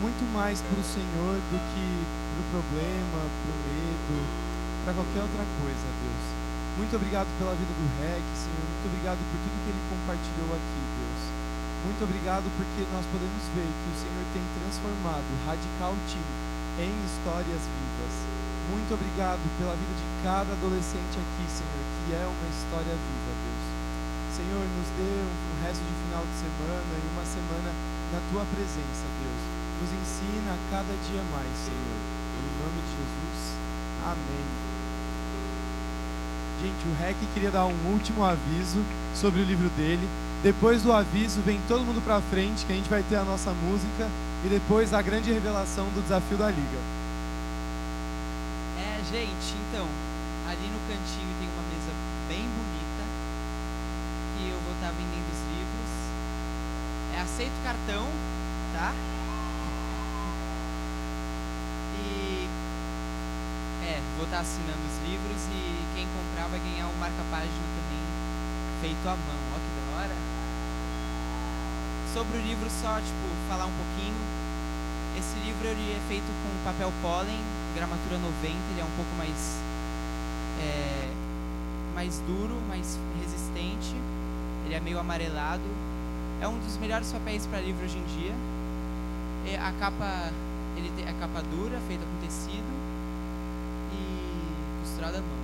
muito 0.00 0.24
mais 0.32 0.64
para 0.64 0.80
o 0.80 0.84
Senhor 0.84 1.36
do 1.52 1.58
que 1.72 1.86
para 2.32 2.40
o 2.40 2.46
problema, 2.56 3.20
para 3.20 3.52
o 3.52 3.58
medo, 3.68 4.16
para 4.84 4.94
qualquer 4.96 5.22
outra 5.28 5.44
coisa, 5.60 5.86
Deus. 6.00 6.24
Muito 6.80 6.96
obrigado 6.96 7.28
pela 7.36 7.52
vida 7.52 7.68
do 7.68 7.86
REC, 8.00 8.24
Senhor. 8.32 8.64
Muito 8.64 8.86
obrigado 8.88 9.20
por 9.20 9.36
tudo 9.44 9.60
que 9.60 9.70
ele 9.76 9.84
compartilhou 9.92 10.50
aqui, 10.56 10.80
Deus. 10.96 11.22
Muito 11.84 12.00
obrigado 12.04 12.48
porque 12.56 12.80
nós 12.92 13.04
podemos 13.12 13.44
ver 13.52 13.68
que 13.68 13.88
o 13.92 13.96
Senhor 14.00 14.24
tem 14.32 14.44
transformado 14.56 15.28
Radical 15.44 15.92
Team 16.08 16.28
em 16.80 16.92
histórias 17.04 17.60
vivas. 17.60 18.14
Muito 18.72 18.96
obrigado 18.96 19.44
pela 19.60 19.76
vida 19.76 19.94
de 20.00 20.06
cada 20.24 20.52
adolescente 20.56 21.20
aqui, 21.20 21.44
Senhor, 21.44 21.84
que 22.08 22.16
é 22.16 22.24
uma 22.24 22.48
história 22.48 22.96
viva, 22.96 23.32
Deus. 23.36 23.59
Senhor, 24.40 24.64
nos 24.64 24.88
dê 24.96 25.04
um 25.04 25.68
resto 25.68 25.84
de 25.84 25.94
final 26.08 26.24
de 26.24 26.32
semana 26.40 26.92
e 26.96 27.06
uma 27.12 27.26
semana 27.28 27.70
na 28.08 28.20
tua 28.32 28.44
presença, 28.48 29.04
Deus. 29.20 29.42
Nos 29.84 29.92
ensina 30.00 30.56
a 30.56 30.58
cada 30.70 30.96
dia 31.04 31.20
mais, 31.28 31.52
Senhor. 31.60 32.00
Em 32.40 32.48
nome 32.56 32.80
de 32.80 32.90
Jesus. 32.96 33.40
Amém. 34.00 34.46
Gente, 36.62 36.88
o 36.88 36.96
REC 36.96 37.16
queria 37.34 37.50
dar 37.50 37.66
um 37.66 37.92
último 37.92 38.24
aviso 38.24 38.80
sobre 39.14 39.42
o 39.42 39.44
livro 39.44 39.68
dele. 39.76 40.08
Depois 40.42 40.82
do 40.82 40.90
aviso, 40.90 41.42
vem 41.42 41.60
todo 41.68 41.84
mundo 41.84 42.02
para 42.02 42.22
frente, 42.22 42.64
que 42.64 42.72
a 42.72 42.76
gente 42.76 42.88
vai 42.88 43.02
ter 43.02 43.16
a 43.16 43.24
nossa 43.24 43.52
música 43.52 44.08
e 44.42 44.48
depois 44.48 44.94
a 44.94 45.02
grande 45.02 45.30
revelação 45.30 45.84
do 45.90 46.00
desafio 46.00 46.38
da 46.38 46.48
liga. 46.48 46.80
É, 48.80 49.00
gente, 49.04 49.54
então, 49.68 49.86
ali 50.48 50.64
no 50.64 50.80
cantinho 50.88 51.28
tem 51.38 51.48
uma 51.52 51.64
mesa 51.68 51.92
bem 52.26 52.48
bonita 52.48 52.80
que 54.40 54.48
eu 54.48 54.58
vou 54.64 54.72
estar 54.72 54.90
vendendo 54.96 55.28
os 55.28 55.42
livros. 55.52 55.92
É 57.12 57.20
aceito 57.40 57.64
cartão, 57.64 58.04
tá? 58.74 58.92
E 61.96 62.46
é, 63.82 63.98
vou 64.16 64.26
estar 64.26 64.40
assinando 64.40 64.76
os 64.84 65.08
livros 65.08 65.40
e 65.48 65.96
quem 65.96 66.06
comprar 66.12 66.48
vai 66.48 66.60
ganhar 66.60 66.84
um 66.88 66.98
marca-página 67.00 67.48
também 67.48 68.04
feito 68.82 69.08
à 69.08 69.16
mão. 69.16 69.40
Ó 69.52 69.56
que 69.56 69.70
da 69.72 69.96
hora. 69.96 70.16
Sobre 72.12 72.36
o 72.36 72.42
livro 72.42 72.68
só, 72.68 73.00
tipo, 73.00 73.24
falar 73.48 73.64
um 73.64 73.72
pouquinho. 73.72 74.20
Esse 75.16 75.38
livro 75.40 75.66
ele 75.66 75.96
é 75.96 76.00
feito 76.08 76.28
com 76.44 76.64
papel 76.64 76.92
pólen, 77.00 77.40
gramatura 77.74 78.18
90, 78.18 78.48
ele 78.48 78.80
é 78.80 78.84
um 78.84 78.96
pouco 78.96 79.16
mais 79.16 79.56
é, 80.60 81.08
mais 81.94 82.18
duro, 82.26 82.60
mais 82.68 82.98
resistente. 83.18 83.96
Ele 84.66 84.74
é 84.74 84.80
meio 84.80 84.98
amarelado. 84.98 85.89
É 86.40 86.48
um 86.48 86.58
dos 86.58 86.76
melhores 86.78 87.12
papéis 87.12 87.46
para 87.46 87.60
livro 87.60 87.84
hoje 87.84 87.98
em 87.98 88.04
dia. 88.04 88.34
E 89.46 89.56
a 89.56 89.72
capa 89.78 90.30
ele 90.76 90.90
tem 90.96 91.08
a 91.08 91.12
capa 91.14 91.42
dura, 91.42 91.78
feita 91.86 92.04
com 92.04 92.26
tecido 92.26 92.64
e 93.92 94.82
costurada 94.82 95.18
à 95.18 95.20
mão. 95.20 95.40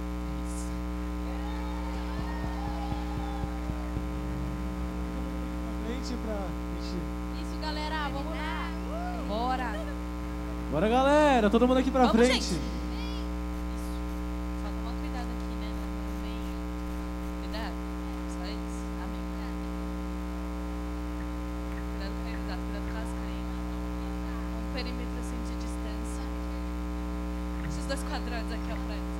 É 5.89 6.17
pra. 6.25 6.39
Isso, 7.43 7.59
galera, 7.61 8.09
vamos 8.13 8.31
lá. 8.37 8.71
Bora. 9.27 9.75
Bora, 10.71 10.89
galera, 10.89 11.51
todo 11.51 11.67
mundo 11.67 11.79
aqui 11.79 11.91
pra 11.91 12.07
Vamos, 12.07 12.17
frente. 12.17 12.45
gente. 12.45 12.61
Só 14.63 14.69
tomar 14.69 14.95
cuidado 15.01 15.27
aqui, 15.27 15.55
né? 15.59 15.67
no 15.67 16.23
meio. 16.23 16.55
Cuidado. 17.43 17.75
Só 18.39 18.45
isso. 18.47 18.87
Amém. 19.03 19.25
Cuidado 21.91 22.13
com 22.15 22.21
o 22.21 22.31
candidato, 22.31 22.63
cuidado 22.67 22.87
com 22.87 22.99
as 23.03 23.11
cremas. 23.19 23.67
Um 24.55 24.66
perímetro 24.77 25.19
assim 25.21 25.39
de 25.49 25.55
distância. 25.57 26.23
Os 27.67 27.87
dois 27.87 28.03
quadrantes 28.05 28.53
aqui 28.53 28.73
à 28.73 28.77
frente. 28.77 29.16